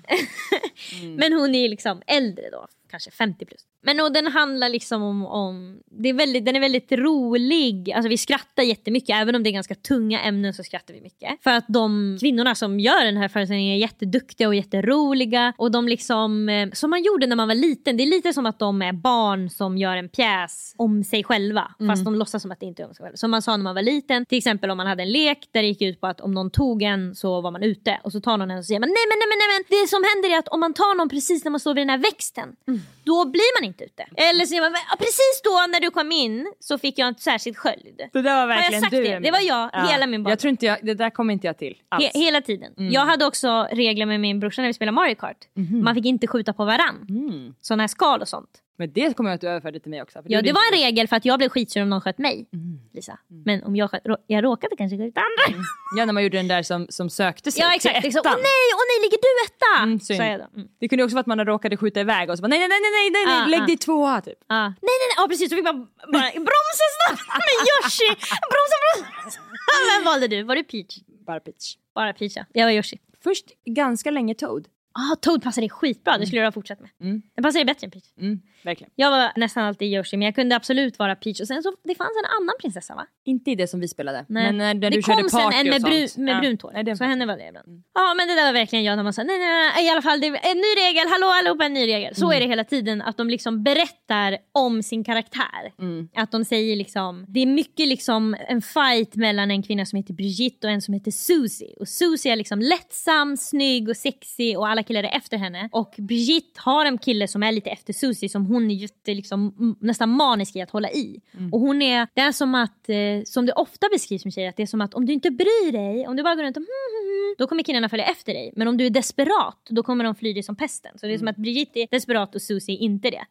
Men 1.18 1.34
hon 1.34 1.56
är 1.56 1.60
ju 1.62 1.68
liksom 1.68 2.02
äldre 2.08 2.50
då, 2.52 2.68
kanske 2.92 3.12
50 3.12 3.46
plus. 3.46 3.62
Men 3.82 4.00
och 4.00 4.14
den 4.14 4.28
handlar 4.28 4.70
liksom 4.70 5.04
om, 5.04 5.26
om 5.26 5.80
det 5.86 6.10
är 6.10 6.14
väldigt, 6.14 6.46
den 6.46 6.56
är 6.56 6.60
väldigt 6.60 6.92
rolig. 6.92 7.92
Alltså 7.92 8.10
vi 8.10 8.18
skrattar 8.18 8.64
jättemycket, 8.64 9.16
även 9.16 9.36
om 9.36 9.44
det 9.44 9.50
är 9.50 9.52
ganska 9.52 9.76
tunga 9.76 10.15
ämnen 10.20 10.54
så 10.54 10.64
skrattar 10.64 10.94
vi 10.94 11.02
mycket. 11.02 11.44
För 11.44 11.52
att 11.52 11.66
de 11.68 12.18
kvinnorna 12.20 12.56
som 12.56 12.80
gör 12.80 13.06
den 13.06 13.18
här 13.18 13.28
föreställningen 13.28 13.76
är 13.76 13.80
jätteduktiga 13.80 14.48
och 14.48 14.56
jätteroliga. 14.56 15.54
Och 15.58 15.72
de 15.72 15.88
liksom, 15.88 16.50
eh, 16.50 16.70
som 16.74 16.90
man 16.90 17.04
gjorde 17.04 17.28
när 17.28 17.36
man 17.36 17.48
var 17.48 17.56
liten, 17.56 17.98
det 17.98 18.04
är 18.04 18.08
lite 18.08 18.34
som 18.34 18.46
att 18.46 18.60
de 18.60 18.82
är 18.82 18.94
barn 18.94 19.50
som 19.50 19.78
gör 19.78 19.98
en 19.98 20.10
pjäs 20.10 20.74
om 20.78 21.04
sig 21.04 21.24
själva. 21.24 21.72
Fast 21.88 22.06
de 22.06 22.16
låtsas 22.16 22.42
som 22.42 22.52
att 22.52 22.60
det 22.60 22.66
inte 22.66 22.84
är 22.84 22.88
om 22.88 22.94
sig 22.94 23.04
själva. 23.04 23.18
Som 23.18 23.32
man 23.32 23.42
sa 23.42 23.58
när 23.58 23.64
man 23.64 23.76
var 23.76 23.82
liten, 23.82 24.26
till 24.26 24.38
exempel 24.38 24.72
om 24.72 24.78
man 24.78 24.88
hade 24.88 25.04
en 25.04 25.12
lek 25.12 25.48
där 25.52 25.62
det 25.62 25.68
gick 25.68 25.82
ut 25.82 26.02
på 26.02 26.08
att 26.08 26.22
om 26.22 26.32
någon 26.34 26.52
tog 26.52 26.82
en 26.84 27.16
så 27.16 27.42
var 27.42 27.52
man 27.52 27.64
ute. 27.64 28.00
Och 28.04 28.12
så 28.12 28.22
tar 28.22 28.38
någon 28.38 28.52
en 28.52 28.58
och 28.58 28.66
säger 28.66 28.80
man 28.80 28.90
nej 28.90 29.06
men 29.10 29.18
nej 29.20 29.28
men 29.32 29.38
nej 29.42 29.50
men 29.54 29.82
det 29.82 29.88
som 29.90 30.02
händer 30.14 30.36
är 30.36 30.40
att 30.40 30.48
om 30.48 30.60
man 30.60 30.74
tar 30.74 30.98
någon 30.98 31.10
precis 31.10 31.44
när 31.44 31.52
man 31.52 31.60
står 31.60 31.74
vid 31.74 31.82
den 31.82 31.90
här 31.90 31.98
växten, 31.98 32.56
då 33.04 33.26
blir 33.26 33.62
man 33.62 33.68
inte 33.68 33.84
ute. 33.84 34.04
Eller 34.18 34.40
så 34.46 34.48
säger 34.48 34.62
man 34.62 34.72
"Ja, 34.90 34.96
precis 35.00 35.42
då 35.44 35.66
när 35.72 35.80
du 35.80 35.90
kom 35.92 36.12
in 36.12 36.54
så 36.60 36.78
fick 36.78 37.00
jag 37.00 37.08
en 37.08 37.16
särskild 37.16 37.58
sköld. 37.58 38.02
Det 38.14 38.22
där 38.22 38.24
var 38.24 38.32
Har 38.32 38.40
jag 38.40 38.48
verkligen 38.48 38.82
sagt 38.82 38.92
du 38.92 39.04
det? 39.04 39.20
Det 39.20 39.32
var 39.32 39.40
jag 39.40 39.70
Ja. 39.74 39.86
hela 39.92 40.05
hela 40.06 40.12
min 40.12 40.24
barndom. 40.24 40.30
Jag 40.30 40.40
tror 40.40 40.50
inte 40.50 40.66
jag, 40.66 40.78
det 40.82 40.94
där 40.94 41.10
kommer 41.10 41.34
inte 41.34 41.48
jag 41.48 41.58
till 41.58 41.78
alls. 41.90 42.04
He- 42.06 42.12
hela 42.14 42.42
tiden. 42.42 42.74
Mm. 42.78 42.92
Jag 42.92 43.06
hade 43.06 43.26
också 43.26 43.68
regler 43.72 44.06
med 44.06 44.20
min 44.20 44.40
brorsa 44.40 44.62
när 44.62 44.70
vi 44.70 44.74
spelade 44.74 44.96
Mario 44.96 45.16
Kart. 45.16 45.38
Mhm. 45.54 45.84
Man 45.84 45.96
fick 45.96 46.06
inte 46.06 46.28
skjuta 46.28 46.54
på 46.54 46.66
varann. 46.66 47.06
Mm. 47.10 47.56
Sådana 47.62 47.84
här 47.84 47.88
skal 47.88 48.22
och 48.22 48.28
sånt. 48.28 48.62
Men 48.78 48.94
det 48.94 49.18
kommer 49.18 49.30
jag 49.30 49.36
att 49.36 49.42
du 49.42 49.48
överförde 49.48 49.80
till 49.80 49.90
mig 49.92 50.02
också. 50.02 50.20
Ja, 50.26 50.42
det 50.42 50.52
var 50.52 50.62
en 50.72 50.80
regel 50.80 51.08
för 51.08 51.16
att 51.16 51.26
jag 51.26 51.38
blev 51.40 51.50
skitsur 51.50 51.82
om 51.82 51.90
någon 51.90 52.02
sköt 52.02 52.18
mig. 52.18 52.46
Mm. 52.54 52.80
Lisa. 52.94 53.20
Men 53.46 53.64
om 53.64 53.76
jag, 53.76 53.92
sköt, 53.92 54.02
jag 54.28 54.44
råkade 54.44 54.76
kanske 54.76 54.98
skjuta 54.98 55.22
andra. 55.22 55.64
Ja, 55.98 56.06
när 56.06 56.14
man 56.14 56.24
gjorde 56.24 56.38
den 56.38 56.48
där 56.48 56.64
som, 56.64 56.88
som 56.90 57.10
sökte 57.10 57.52
sig 57.52 57.62
Ja 57.62 57.68
till 57.70 57.76
exakt. 57.76 58.06
Åh 58.06 58.20
ettan. 58.20 58.38
nej, 58.52 58.66
åh 58.78 58.84
nej, 58.92 58.98
ligger 59.06 59.20
du 59.28 59.32
etta? 59.46 59.84
Mm, 59.84 60.00
synd. 60.00 60.22
Mm. 60.22 60.68
Det 60.80 60.88
kunde 60.88 61.04
också 61.04 61.16
vara 61.16 61.22
att 61.22 61.28
man 61.28 61.46
råkade 61.46 61.78
skjuta 61.78 62.00
iväg 62.00 62.30
och 62.30 62.38
så 62.38 62.42
bara 62.42 62.48
nej, 62.48 62.60
nej, 62.60 62.68
nej, 62.68 62.80
nej, 62.98 63.10
nej, 63.12 63.26
nej, 63.26 63.44
Ah, 63.44 63.48
lägg 63.48 63.62
ah. 63.62 63.66
dig 63.66 63.78
tvåa 63.78 64.22
typ. 64.22 64.40
Ja. 64.48 64.62
Nej, 64.68 64.74
nej, 64.82 64.98
nej. 65.10 65.16
Ja, 65.18 65.28
precis. 65.30 65.50
Så 65.50 65.56
fick 65.56 65.66
man 65.66 65.78
bara 66.14 66.30
bromsa 66.50 66.86
snabbt 66.98 67.22
med 67.48 67.56
Yoshi. 67.70 68.08
Bromsa, 68.52 68.78
bromsa. 68.84 69.40
Vem 69.98 70.06
valde 70.06 70.28
du? 70.28 70.44
Var 70.44 70.56
det 70.56 70.64
Peach? 70.64 70.98
Bara 71.08 71.40
pitch. 71.40 71.76
Bara 71.96 72.14
Peach, 72.14 72.34
ja. 72.36 72.46
Jag 72.54 72.66
var 72.66 72.72
Yoshi. 72.72 73.00
Först 73.24 73.46
ganska 73.66 74.12
länge 74.12 74.36
Toad. 74.36 74.68
Ah, 74.98 75.16
Toad 75.16 75.44
passar 75.44 75.62
dig 75.62 75.70
skitbra. 75.70 76.18
Det 76.18 76.26
skulle 76.26 76.42
jag 76.42 76.48
ha 76.48 76.52
fortsatt 76.52 76.80
med. 76.80 76.90
Mm. 77.02 77.22
Den 77.36 77.44
passar 77.44 77.60
dig 77.60 77.66
bättre 77.66 77.86
än 77.86 77.92
Peach. 77.92 78.04
Mm, 78.20 78.40
verkligen. 78.64 78.92
Jag 78.96 79.12
var 79.12 79.32
nästan 79.36 79.64
alltid 79.64 79.94
Yoshi, 79.94 80.18
men 80.18 80.26
jag 80.26 80.36
kunde 80.36 80.56
absolut 80.56 81.00
vara 81.00 81.16
Peach. 81.16 81.42
Och 81.42 81.48
sen 81.48 81.64
så, 81.64 81.74
det 81.84 81.96
fanns 81.96 82.12
en 82.24 82.42
annan 82.42 82.56
prinsessa 82.62 82.96
va? 82.96 83.06
Inte 83.26 83.52
i 83.52 83.56
det 83.56 83.68
som 83.68 83.80
vi 83.80 83.88
spelade. 83.88 84.26
Nej. 84.30 84.44
Men 84.44 84.58
när, 84.58 84.74
när 84.74 84.82
det 84.82 84.90
du 84.90 85.02
körde 85.02 85.22
kom 85.22 85.30
sen 85.30 85.42
party 85.42 85.58
en 85.58 85.70
med, 85.70 85.82
bru, 85.82 86.08
med 86.18 86.36
Ja. 86.36 86.40
brunt 86.40 86.62
hår. 86.62 86.72
Nej, 86.84 86.98
så 86.98 87.04
henne 87.04 87.26
var 87.26 87.38
det 87.38 87.48
ibland. 87.48 87.84
Ja 87.94 88.14
men 88.18 88.28
det 88.28 88.36
där 88.36 88.46
var 88.46 88.54
verkligen 88.54 88.84
jag 88.86 88.96
när 88.96 89.04
man 89.04 89.14
sa 89.14 89.24
nej, 89.24 89.40
nej 89.40 89.72
nej 89.76 89.86
i 89.86 89.90
alla 89.90 90.02
fall 90.02 90.20
det 90.22 90.28
är 90.28 90.52
en 90.52 90.58
ny 90.58 90.72
regel, 90.86 91.08
hallå 91.08 91.28
allihopa 91.28 91.66
en 91.66 91.74
ny 91.74 91.88
regel. 91.88 92.16
Så 92.16 92.26
Mm. 92.26 92.36
är 92.38 92.40
det 92.42 92.48
hela 92.48 92.64
tiden 92.64 93.02
att 93.02 93.18
de 93.18 93.30
liksom 93.30 93.64
berättar 93.64 94.38
om 94.52 94.84
sin 94.84 95.04
karaktär. 95.04 95.72
Mm. 95.80 96.10
Att 96.16 96.32
de 96.32 96.46
säger 96.46 96.76
liksom, 96.76 97.26
det 97.28 97.40
är 97.40 97.46
mycket 97.46 97.88
liksom 97.88 98.36
en 98.48 98.62
fight 98.62 99.16
mellan 99.16 99.52
en 99.52 99.64
kvinna 99.64 99.86
som 99.86 99.98
heter 99.98 100.14
Brigitte 100.14 100.68
och 100.68 100.74
en 100.74 100.82
som 100.82 100.94
heter 100.94 101.12
Susie. 101.12 101.74
Och 101.80 101.88
Susie 101.88 102.32
är 102.32 102.36
liksom 102.36 102.60
lättsam, 102.60 103.38
snygg 103.38 103.90
och 103.90 103.98
sexig 103.98 104.58
och 104.60 104.68
alla 104.68 104.84
killar 104.86 105.04
är 105.04 105.18
efter 105.18 105.38
henne. 105.38 105.70
Och 105.72 105.96
Brigitte 105.98 106.60
har 106.64 106.86
en 106.86 106.98
kille 106.98 107.28
som 107.28 107.44
är 107.44 107.52
lite 107.52 107.70
efter 107.70 107.94
Susie 107.94 108.30
som 108.30 108.46
hon 108.46 108.72
är 108.72 108.76
jätte, 108.76 109.14
liksom, 109.14 109.76
nästan 109.80 110.10
manisk 110.10 110.56
i 110.56 110.62
att 110.62 110.72
hålla 110.72 110.92
i. 110.92 111.22
Mm. 111.38 111.54
Och 111.54 111.60
hon 111.60 111.82
är, 111.82 112.08
det 112.14 112.22
är 112.22 112.32
som 112.32 112.56
att, 112.56 112.90
eh, 112.90 113.24
som 113.26 113.46
det 113.46 113.54
ofta 113.54 113.88
beskrivs 113.92 114.26
med 114.26 114.34
tjejer, 114.34 114.50
att 114.50 114.58
det 114.58 114.64
är 114.64 114.68
som 114.68 114.82
att 114.82 114.94
om 114.94 115.06
du 115.06 115.14
inte 115.14 115.32
bryr 115.32 115.72
dig, 115.72 116.08
om 116.08 116.16
du 116.16 116.24
bara 116.24 116.36
går 116.36 116.44
runt 116.44 116.58
och 116.58 116.64
hmm, 116.64 117.08
hmm, 117.08 117.28
hmm, 117.28 117.36
då 117.38 117.48
kommer 117.48 117.64
killarna 117.64 117.90
följa 117.90 118.06
efter 118.06 118.34
dig. 118.34 118.54
Men 118.56 118.68
om 118.68 118.78
du 118.78 118.86
är 118.86 118.90
desperat, 118.90 119.68
då 119.70 119.84
kommer 119.84 120.04
de 120.04 120.16
fly 120.16 120.34
dig 120.34 120.44
som 120.44 120.56
pesten. 120.56 120.98
Så 120.98 121.06
det 121.06 121.14
är 121.14 121.18
som 121.18 121.28
att 121.28 121.38
Brigitte 121.38 121.80
är 121.80 121.88
desperat 121.92 122.36
och 122.36 122.42
Susie 122.42 122.76
är 122.76 122.80
inte 122.80 123.10
det. 123.10 123.26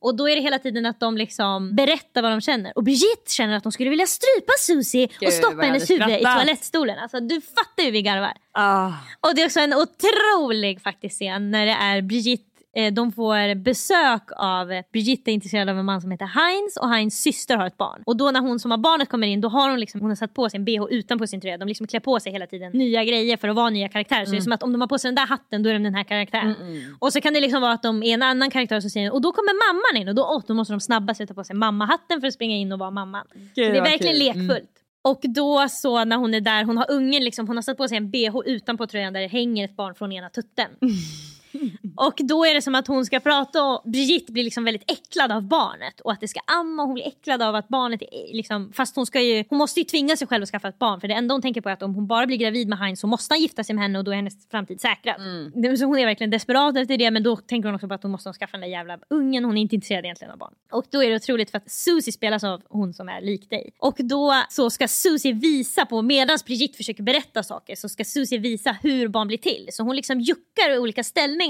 Och 0.00 0.16
då 0.16 0.28
är 0.28 0.36
det 0.36 0.42
hela 0.42 0.58
tiden 0.58 0.86
att 0.86 1.00
de 1.00 1.16
liksom 1.16 1.74
berättar 1.74 2.22
vad 2.22 2.30
de 2.30 2.40
känner. 2.40 2.78
Och 2.78 2.84
Brigitte 2.84 3.30
känner 3.30 3.56
att 3.56 3.62
de 3.62 3.72
skulle 3.72 3.90
vilja 3.90 4.06
strypa 4.06 4.52
Susie 4.58 5.08
Gud, 5.20 5.26
och 5.28 5.32
stoppa 5.32 5.62
hennes 5.62 5.90
huvud 5.90 6.10
i 6.10 6.22
toalettstolen. 6.22 6.98
Alltså 6.98 7.20
du 7.20 7.40
fattar 7.40 7.82
ju 7.82 7.84
hur 7.84 7.92
vi 7.92 8.02
garvar. 8.02 8.32
Ah. 8.52 8.92
Och 9.20 9.34
det 9.34 9.42
är 9.42 9.46
också 9.46 9.60
en 9.60 9.74
otrolig 9.74 10.82
faktiskt 10.82 11.14
scen 11.14 11.50
när 11.50 11.66
det 11.66 11.72
är 11.72 12.02
Brigitte 12.02 12.51
de 12.92 13.12
får 13.12 13.54
besök 13.54 14.22
av, 14.36 14.82
Brigitte 14.92 15.30
är 15.30 15.32
intresserad 15.32 15.68
av 15.68 15.78
en 15.78 15.84
man 15.84 16.00
som 16.00 16.10
heter 16.10 16.26
Heinz 16.26 16.76
och 16.76 16.88
Heinz 16.88 17.14
syster 17.14 17.56
har 17.56 17.66
ett 17.66 17.76
barn. 17.76 18.02
Och 18.06 18.16
då 18.16 18.30
när 18.30 18.40
hon 18.40 18.58
som 18.58 18.70
har 18.70 18.78
barnet 18.78 19.08
kommer 19.08 19.26
in 19.26 19.40
då 19.40 19.48
har 19.48 19.70
hon 19.70 19.80
liksom, 19.80 20.00
hon 20.00 20.10
har 20.10 20.16
satt 20.16 20.34
på 20.34 20.50
sig 20.50 20.58
en 20.58 20.64
bh 20.64 20.86
utanpå 20.90 21.26
sin 21.26 21.40
tröja. 21.40 21.58
De 21.58 21.68
liksom 21.68 21.86
klär 21.86 22.00
på 22.00 22.20
sig 22.20 22.32
hela 22.32 22.46
tiden 22.46 22.72
nya 22.72 23.04
grejer 23.04 23.36
för 23.36 23.48
att 23.48 23.56
vara 23.56 23.70
nya 23.70 23.88
karaktärer. 23.88 24.24
Så 24.24 24.30
det 24.30 24.36
är 24.36 24.40
som 24.40 24.52
att 24.52 24.62
om 24.62 24.72
de 24.72 24.80
har 24.80 24.88
på 24.88 24.98
sig 24.98 25.08
den 25.08 25.14
där 25.14 25.26
hatten 25.26 25.62
då 25.62 25.68
är 25.68 25.74
de 25.74 25.82
den 25.82 25.94
här 25.94 26.04
karaktären. 26.04 26.54
Och 26.98 27.12
så 27.12 27.20
kan 27.20 27.34
det 27.34 27.40
liksom 27.40 27.60
vara 27.62 27.72
att 27.72 27.82
de 27.82 28.02
är 28.02 28.14
en 28.14 28.22
annan 28.22 28.50
karaktär 28.50 28.80
så 28.80 28.90
säger 28.90 29.12
och 29.12 29.20
då 29.22 29.32
kommer 29.32 29.72
mamman 29.72 30.02
in 30.02 30.08
och 30.08 30.14
då, 30.14 30.22
åh, 30.22 30.42
då 30.46 30.54
måste 30.54 30.72
de 30.72 30.80
snabbast 30.80 31.18
sätta 31.18 31.34
på 31.34 31.44
sig 31.44 31.56
mammahatten 31.56 32.20
för 32.20 32.28
att 32.28 32.34
springa 32.34 32.56
in 32.56 32.72
och 32.72 32.78
vara 32.78 32.90
mamman. 32.90 33.26
Så 33.32 33.38
det 33.54 33.66
är 33.66 33.82
verkligen 33.82 34.16
kul. 34.16 34.28
Mm. 34.28 34.46
lekfullt. 34.46 34.70
Och 35.04 35.20
då 35.22 35.68
så 35.68 36.04
när 36.04 36.16
hon 36.16 36.34
är 36.34 36.40
där, 36.40 36.64
hon 36.64 36.76
har 36.76 36.90
ungen 36.90 37.24
liksom, 37.24 37.46
hon 37.46 37.56
har 37.56 37.62
satt 37.62 37.76
på 37.76 37.88
sig 37.88 37.96
en 37.96 38.10
bh 38.10 38.36
utanpå 38.44 38.86
tröjan 38.86 39.12
där 39.12 39.20
det 39.20 39.26
hänger 39.26 39.64
ett 39.64 39.76
barn 39.76 39.94
från 39.94 40.12
ena 40.12 40.28
tutten. 40.28 40.68
Och 41.96 42.14
då 42.18 42.44
är 42.44 42.54
det 42.54 42.62
som 42.62 42.74
att 42.74 42.86
hon 42.86 43.04
ska 43.06 43.20
prata 43.20 43.64
och 43.64 43.82
Brigitte 43.90 44.32
blir 44.32 44.44
liksom 44.44 44.64
väldigt 44.64 44.90
äcklad 44.90 45.32
av 45.32 45.42
barnet 45.42 46.00
och 46.00 46.12
att 46.12 46.20
det 46.20 46.28
ska 46.28 46.40
amma 46.46 46.82
och 46.82 46.86
hon 46.88 46.94
blir 46.94 47.06
äcklad 47.06 47.42
av 47.42 47.54
att 47.54 47.68
barnet 47.68 48.02
är 48.02 48.34
liksom, 48.36 48.72
fast 48.72 48.96
hon 48.96 49.06
ska 49.06 49.20
ju, 49.20 49.44
hon 49.48 49.58
måste 49.58 49.80
ju 49.80 49.84
tvinga 49.84 50.16
sig 50.16 50.26
själv 50.26 50.42
att 50.42 50.48
skaffa 50.48 50.68
ett 50.68 50.78
barn 50.78 51.00
för 51.00 51.08
det 51.08 51.14
enda 51.14 51.34
hon 51.34 51.42
tänker 51.42 51.60
på 51.60 51.68
är 51.68 51.72
att 51.72 51.82
om 51.82 51.94
hon 51.94 52.06
bara 52.06 52.26
blir 52.26 52.36
gravid 52.36 52.68
med 52.68 52.78
Heinz 52.78 53.00
så 53.00 53.06
måste 53.06 53.34
han 53.34 53.40
gifta 53.40 53.64
sig 53.64 53.74
med 53.74 53.82
henne 53.84 53.98
och 53.98 54.04
då 54.04 54.10
är 54.10 54.16
hennes 54.16 54.48
framtid 54.50 54.80
säkrad. 54.80 55.16
Det- 55.54 55.76
Så 55.76 55.84
hon 55.84 55.98
är 55.98 56.06
verkligen 56.06 56.30
desperat 56.30 56.76
efter 56.76 56.96
det 56.98 57.10
men 57.10 57.22
då 57.22 57.36
tänker 57.36 57.68
hon 57.68 57.74
också 57.74 57.88
på 57.88 57.94
att 57.94 58.02
hon 58.02 58.12
måste 58.12 58.32
skaffa 58.32 58.52
den 58.52 58.60
där 58.60 58.68
jävla 58.68 58.98
ungen, 59.10 59.44
hon 59.44 59.56
är 59.58 59.62
inte 59.62 59.74
intresserad 59.74 60.04
egentligen 60.04 60.32
av 60.32 60.38
barn. 60.38 60.52
Och 60.72 60.84
då 60.90 61.02
är 61.04 61.10
det 61.10 61.16
otroligt 61.16 61.50
för 61.50 61.58
att 61.58 61.70
Susie 61.70 62.12
spelas 62.12 62.44
av 62.44 62.62
hon 62.68 62.94
som 62.94 63.08
är 63.08 63.20
lik 63.20 63.50
dig. 63.50 63.70
Och 63.78 63.94
då 63.98 64.34
så 64.50 64.70
ska 64.70 64.88
Susie 64.88 65.32
visa 65.32 65.86
på, 65.86 66.02
medan 66.02 66.38
Brigitte 66.46 66.76
försöker 66.76 67.02
berätta 67.02 67.42
saker 67.42 67.76
så 67.76 67.88
ska 67.88 68.04
Susie 68.04 68.38
visa 68.38 68.76
hur 68.82 69.08
barn 69.08 69.26
blir 69.28 69.38
till. 69.38 69.68
Så 69.72 69.82
hon 69.82 69.96
liksom 69.96 70.20
juckar 70.20 70.70
i 70.74 70.78
olika 70.78 71.04
ställningar. 71.04 71.41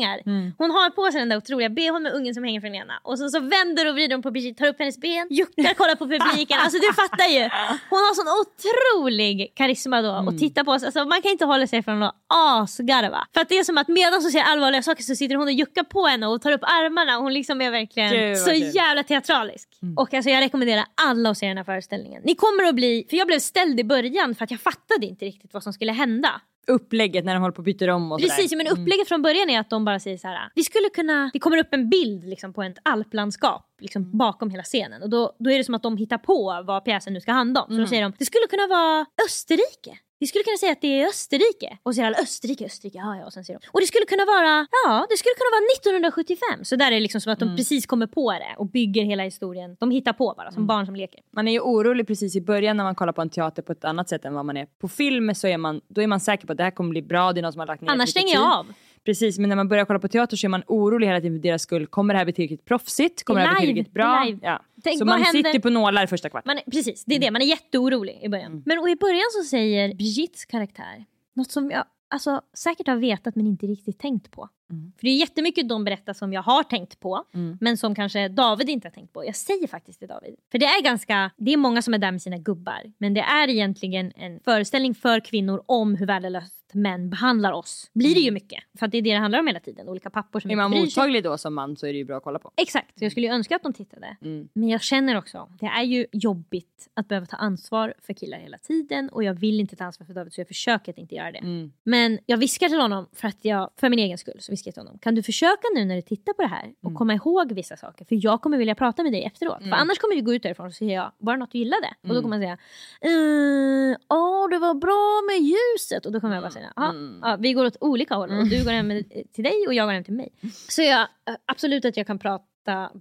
Hon 0.59 0.70
har 0.70 0.90
på 0.90 1.12
sig 1.12 1.18
den 1.20 1.28
där 1.28 1.36
otroliga 1.36 1.68
bhn 1.68 2.03
med 2.03 2.12
ungen 2.12 2.34
som 2.34 2.45
hänger 2.45 2.61
från 2.61 2.74
ena 2.74 3.01
och 3.03 3.18
så, 3.18 3.28
så 3.28 3.40
vänder 3.40 3.88
och 3.88 3.95
vrider 3.95 4.14
hon 4.14 4.22
på 4.22 4.30
Brigitte, 4.30 4.59
tar 4.59 4.68
upp 4.68 4.78
hennes 4.78 4.99
ben, 4.99 5.26
juckar, 5.30 5.74
kollar 5.80 5.95
på 5.95 6.09
publiken. 6.09 6.59
Alltså 6.61 6.78
du 6.78 6.93
fattar 6.93 7.28
ju. 7.36 7.43
Hon 7.90 7.99
har 7.99 8.14
sån 8.14 8.28
otrolig 8.43 9.53
karisma 9.55 10.03
då 10.03 10.12
och 10.26 10.38
tittar 10.38 10.64
på 10.64 10.70
oss. 10.70 10.84
Alltså, 10.84 11.05
man 11.05 11.22
kan 11.22 11.30
inte 11.30 11.45
hålla 11.45 11.66
sig 11.66 11.82
från 11.82 12.03
att 12.03 12.14
asgarva. 12.26 13.26
För 13.34 13.40
att 13.40 13.49
det 13.49 13.59
är 13.59 13.64
som 13.64 13.78
att 13.78 13.88
medan 13.88 14.22
hon 14.22 14.30
säger 14.30 14.45
allvarliga 14.45 14.82
saker 14.82 15.03
så 15.03 15.14
sitter 15.14 15.34
hon 15.34 15.47
och 15.47 15.53
juckar 15.53 15.84
på 15.84 16.07
henne 16.07 16.26
och 16.26 16.43
tar 16.43 16.53
upp 16.53 16.64
armarna. 16.64 17.16
Hon 17.16 17.34
liksom 17.34 17.61
är 17.61 17.70
verkligen 17.70 18.11
Gud, 18.11 18.38
så 18.38 18.51
kul. 18.51 18.70
jävla 18.74 19.03
teatralisk. 19.03 19.68
Och 19.97 20.14
alltså, 20.14 20.30
jag 20.30 20.40
rekommenderar 20.40 20.84
alla 20.95 21.30
att 21.30 21.38
se 21.38 21.49
den 21.49 21.57
här 21.57 21.64
föreställningen. 21.64 22.22
Ni 22.24 22.34
kommer 22.34 22.64
att 22.64 22.74
bli, 22.74 23.07
för 23.11 23.16
jag 23.16 23.26
blev 23.26 23.38
ställd 23.38 23.80
i 23.80 23.84
början 23.84 24.34
för 24.34 24.45
att 24.45 24.51
jag 24.51 24.61
fattade 24.61 25.07
inte 25.07 25.24
riktigt 25.24 25.55
vad 25.55 25.62
som 25.62 25.72
skulle 25.72 25.93
hända. 25.93 26.40
Upplägget 26.67 27.25
när 27.25 27.35
de 27.35 27.41
håller 27.43 27.53
på 27.53 27.59
och 27.59 27.65
byter 27.65 27.91
om 27.91 28.13
och 28.13 28.21
Precis, 28.21 28.51
sådär. 28.51 28.65
men 28.65 28.73
upplägget 28.73 29.09
från 29.09 29.23
början 29.23 29.51
är 29.51 29.61
att 29.61 29.71
de 29.71 29.85
bara 29.85 30.01
säger 30.01 30.19
så 30.19 30.29
här. 30.29 30.51
Vi 30.55 30.65
skulle 30.65 30.89
kunna, 30.89 31.31
det 31.33 31.39
kommer 31.39 31.57
upp 31.59 31.69
en 31.75 31.89
bild 31.91 32.25
liksom, 32.25 32.53
på 32.53 32.63
ett 32.63 32.79
alplandskap 32.83 33.67
liksom, 33.81 34.19
bakom 34.19 34.51
hela 34.51 34.63
scenen 34.63 35.03
och 35.03 35.11
då, 35.11 35.37
då 35.39 35.51
är 35.51 35.59
det 35.59 35.65
som 35.65 35.75
att 35.75 35.83
de 35.83 35.97
hittar 35.97 36.19
på 36.19 36.63
vad 36.67 36.85
pjäsen 36.85 37.13
nu 37.13 37.21
ska 37.21 37.33
handla 37.33 37.63
om. 37.63 37.75
Så 37.75 37.81
då 37.81 37.87
säger 37.87 38.03
de, 38.03 38.13
det 38.19 38.25
skulle 38.25 38.47
kunna 38.51 38.67
vara 38.67 39.07
Österrike. 39.27 39.99
Vi 40.23 40.27
skulle 40.27 40.45
kunna 40.45 40.57
säga 40.57 40.73
att 40.73 40.81
det 40.81 41.03
är 41.03 41.07
Österrike. 41.07 41.79
Och 41.83 41.93
så 41.93 41.95
säger 41.95 42.07
alla 42.07 42.18
Österrike, 42.18 42.64
Österrike, 42.64 42.99
ja 42.99 43.16
ja. 43.16 43.27
Och 43.27 43.33
sen 43.33 43.45
säger 43.45 43.61
de, 43.61 43.66
och 43.73 43.81
det 43.81 43.87
skulle 43.87 44.05
kunna 44.05 44.25
vara, 44.25 44.66
ja 44.85 45.07
det 45.11 45.16
skulle 45.16 45.35
kunna 45.41 45.51
vara 45.57 45.62
1975. 45.77 46.64
Så 46.64 46.77
där 46.77 46.87
är 46.87 46.91
det 46.91 47.01
liksom 47.01 47.20
som 47.20 47.33
att 47.33 47.39
de 47.39 47.57
precis 47.57 47.87
kommer 47.87 48.07
på 48.07 48.33
det 48.33 48.55
och 48.59 48.66
bygger 48.66 49.05
hela 49.05 49.23
historien. 49.23 49.77
De 49.81 49.91
hittar 49.91 50.12
på 50.12 50.35
bara, 50.37 50.53
som 50.53 50.66
barn 50.66 50.87
som 50.87 50.97
leker. 50.97 51.20
Man 51.33 51.49
är 51.49 51.53
ju 51.53 51.61
orolig 51.61 52.07
precis 52.07 52.37
i 52.37 52.41
början 52.41 52.77
när 52.77 52.85
man 52.85 52.95
kollar 52.95 53.12
på 53.12 53.23
en 53.23 53.31
teater 53.31 53.62
på 53.62 53.73
ett 53.73 53.85
annat 53.85 54.09
sätt 54.09 54.25
än 54.25 54.35
vad 54.35 54.45
man 54.45 54.57
är 54.57 54.66
på 54.81 54.89
film. 54.89 55.35
Så 55.35 55.47
är 55.47 55.59
man, 55.59 55.81
då 55.89 56.03
är 56.03 56.07
man 56.07 56.20
säker 56.20 56.47
på 56.47 56.53
att 56.53 56.57
det 56.57 56.64
här 56.64 56.70
kommer 56.70 56.91
bli 56.91 57.03
bra, 57.03 57.33
det 57.33 57.41
är 57.41 57.43
någon 57.43 57.53
som 57.53 57.61
har 57.61 57.66
lagt 57.66 57.83
ner 57.83 57.91
Annars 57.91 58.11
stänger 58.11 58.35
jag 58.35 58.53
av. 58.53 58.66
Precis, 59.05 59.39
men 59.39 59.49
när 59.49 59.57
man 59.57 59.69
börjar 59.69 59.85
kolla 59.85 59.99
på 59.99 60.09
teater 60.09 60.37
så 60.37 60.47
är 60.47 60.49
man 60.49 60.63
orolig 60.67 61.07
hela 61.07 61.21
tiden 61.21 61.39
för 61.39 61.43
deras 61.43 61.63
skull. 61.63 61.87
Kommer 61.87 62.15
det 62.15 62.19
här 62.19 62.25
bli 62.25 62.33
tillräckligt 62.35 62.65
proffsigt? 62.65 63.25
Kommer 63.25 63.41
Det 63.41 63.47
det 63.47 63.51
är 63.51 63.55
här 63.55 63.61
bli 63.61 63.67
tillräckligt 63.67 63.95
bra? 63.95 64.27
Ja. 64.43 64.63
Tänk, 64.85 64.99
så 64.99 65.05
man 65.05 65.23
händer- 65.23 65.51
sitter 65.51 65.61
på 65.61 65.71
nålar 65.71 66.07
första 66.07 66.29
kvarten. 66.29 66.55
Man 66.57 66.73
precis, 66.73 67.05
det 67.05 67.15
är 67.15 67.21
det. 67.21 67.31
Man 67.31 67.43
är 67.43 67.47
jätteorolig 67.47 68.21
i 68.23 68.29
början. 68.29 68.53
Mm. 68.53 68.63
Men 68.67 68.79
och 68.79 68.91
i 68.91 68.97
början 68.97 69.25
så 69.33 69.49
säger 69.49 69.95
Brigittes 69.95 70.45
karaktär 70.45 71.05
något 71.35 71.51
som 71.51 71.71
jag 71.71 71.85
alltså, 72.09 72.41
säkert 72.55 72.87
har 72.87 72.97
vetat 72.97 73.37
men 73.37 73.47
inte 73.47 73.67
riktigt 73.67 73.99
tänkt 73.99 74.31
på. 74.31 74.49
Mm. 74.71 74.93
För 74.97 75.07
det 75.07 75.11
är 75.11 75.17
jättemycket 75.17 75.69
de 75.69 75.85
berättar 75.85 76.13
som 76.13 76.33
jag 76.33 76.43
har 76.43 76.63
tänkt 76.63 77.01
på 77.01 77.25
Mm. 77.35 77.59
men 77.61 77.77
som 77.77 77.95
kanske 77.95 78.29
David 78.29 78.69
inte 78.71 78.89
har 78.89 78.93
tänkt 78.93 79.13
på. 79.13 79.25
Jag 79.25 79.37
säger 79.37 79.67
faktiskt 79.67 79.99
till 79.99 80.09
David. 80.09 80.37
För 80.51 80.59
det 80.59 80.67
är 80.67 80.83
ganska, 80.83 81.31
det 81.37 81.53
är 81.53 81.57
många 81.57 81.83
som 81.83 81.95
är 81.95 81.99
där 81.99 82.13
med 82.13 82.23
sina 82.23 82.39
gubbar. 82.39 82.93
Men 82.99 83.15
det 83.15 83.21
är 83.21 83.49
egentligen 83.49 84.13
en 84.17 84.41
föreställning 84.41 84.95
för 84.95 85.21
kvinnor 85.21 85.63
om 85.67 85.95
hur 85.97 86.07
värdelöst 86.07 86.55
män 86.75 87.11
behandlar 87.11 87.53
oss. 87.53 87.91
Blir 87.95 88.15
det 88.15 88.21
ju 88.21 88.31
mycket. 88.31 88.65
För 88.79 88.87
att 88.87 88.93
det 88.93 88.99
är 88.99 89.03
det 89.03 89.13
det 89.13 89.19
handlar 89.19 89.39
om 89.41 89.47
hela 89.47 89.61
tiden. 89.61 89.89
Olika 89.89 90.11
pappor 90.11 90.41
som 90.41 90.51
Mm. 90.51 90.65
Är 90.65 90.69
man 90.69 90.81
mottaglig 90.81 91.25
då 91.25 91.39
som 91.39 91.55
man 91.55 91.77
så 91.77 91.87
är 91.87 91.93
det 91.93 91.99
ju 91.99 92.05
bra 92.05 92.17
att 92.17 92.23
kolla 92.23 92.39
på. 92.39 92.53
Exakt, 92.57 92.91
jag 92.95 93.11
skulle 93.13 93.27
ju 93.27 93.33
önska 93.33 93.57
att 93.57 93.63
de 93.63 93.73
tittade. 93.73 94.17
Mm. 94.23 94.49
Men 94.53 94.69
jag 94.69 94.83
känner 94.83 95.19
också, 95.19 95.49
det 95.61 95.67
är 95.67 95.83
ju 95.83 96.07
jobbigt 96.13 96.89
att 96.95 97.09
behöva 97.09 97.27
ta 97.27 97.37
ansvar 97.37 97.95
för 97.99 98.13
killar 98.15 98.39
hela 98.39 98.59
tiden 98.59 99.09
och 99.09 99.25
jag 99.25 99.35
vill 99.35 99.61
inte 99.61 99.77
ta 99.77 99.85
ansvar 99.85 100.07
för 100.07 100.15
David 100.15 100.33
så 100.33 100.41
jag 100.41 100.49
försöker 100.49 100.93
att 100.93 100.99
inte 100.99 101.15
göra 101.15 101.33
det. 101.33 101.39
Mm. 101.39 101.73
Men 101.85 102.19
jag 102.27 102.37
viskar 102.37 102.69
till 102.69 102.81
honom 102.81 103.07
för 103.13 103.29
att 103.29 103.45
jag, 103.45 103.71
för 103.77 103.89
min 103.89 103.99
egen 103.99 104.19
skull, 104.19 104.37
så 104.41 104.53
till 104.71 104.81
honom. 104.81 104.99
Kan 104.99 105.15
du 105.15 105.23
försöka 105.23 105.69
nu 105.75 105.85
när 105.85 105.97
du 105.97 106.03
tittar 106.03 106.33
på 106.33 106.43
det 106.43 106.49
här 106.49 106.73
och 106.83 106.89
Mm. 106.91 106.97
komma 106.99 107.15
ihåg 107.15 107.53
vissa 107.53 107.77
saker? 107.77 108.05
För 108.05 108.19
jag 108.25 108.41
kommer 108.43 108.59
vilja 108.59 108.75
prata 108.75 109.03
med 109.03 109.13
dig 109.13 109.25
efteråt. 109.25 109.63
För 109.63 109.71
annars 109.71 109.99
kommer 109.99 110.15
vi 110.15 110.21
gå 110.21 110.35
ut 110.35 110.43
därifrån 110.43 110.67
och 110.67 110.75
säga 110.75 111.13
var 111.19 111.33
det 111.33 111.39
något 111.39 111.53
du 111.53 111.59
gillade? 111.59 111.89
Och 112.01 112.05
Mm. 112.05 112.17
då 112.17 112.23
kommer 112.23 112.37
han 112.37 112.43
säga, 112.43 112.59
"Eh, 113.01 113.97
ja 114.09 114.49
det 114.51 114.59
var 114.59 114.75
bra 114.75 115.23
med 115.27 115.39
ljuset. 115.49 116.07
Och 116.07 116.13
då 116.13 116.21
kommer 116.21 116.35
jag 116.35 116.43
bara 116.45 116.51
säga, 116.51 116.73
ja, 116.77 116.91
Mm. 116.91 117.19
ja, 117.23 117.37
vi 117.41 117.53
går 117.53 117.65
åt 117.65 117.77
olika 117.81 118.15
håll. 118.15 118.31
Och 118.31 118.47
du 118.49 118.65
går 118.65 118.71
hem 118.71 119.03
till 119.33 119.45
dig 119.45 119.67
och 119.67 119.75
jag 119.75 119.87
går 119.87 119.93
hem 119.93 120.05
till 120.05 120.15
mig. 120.15 120.29
Så 120.69 120.83
jag, 120.83 121.01
eh, 121.01 121.07
absolut 121.47 121.85
att 121.85 121.97
jag 121.97 122.07
kan 122.07 122.19
prata 122.19 122.45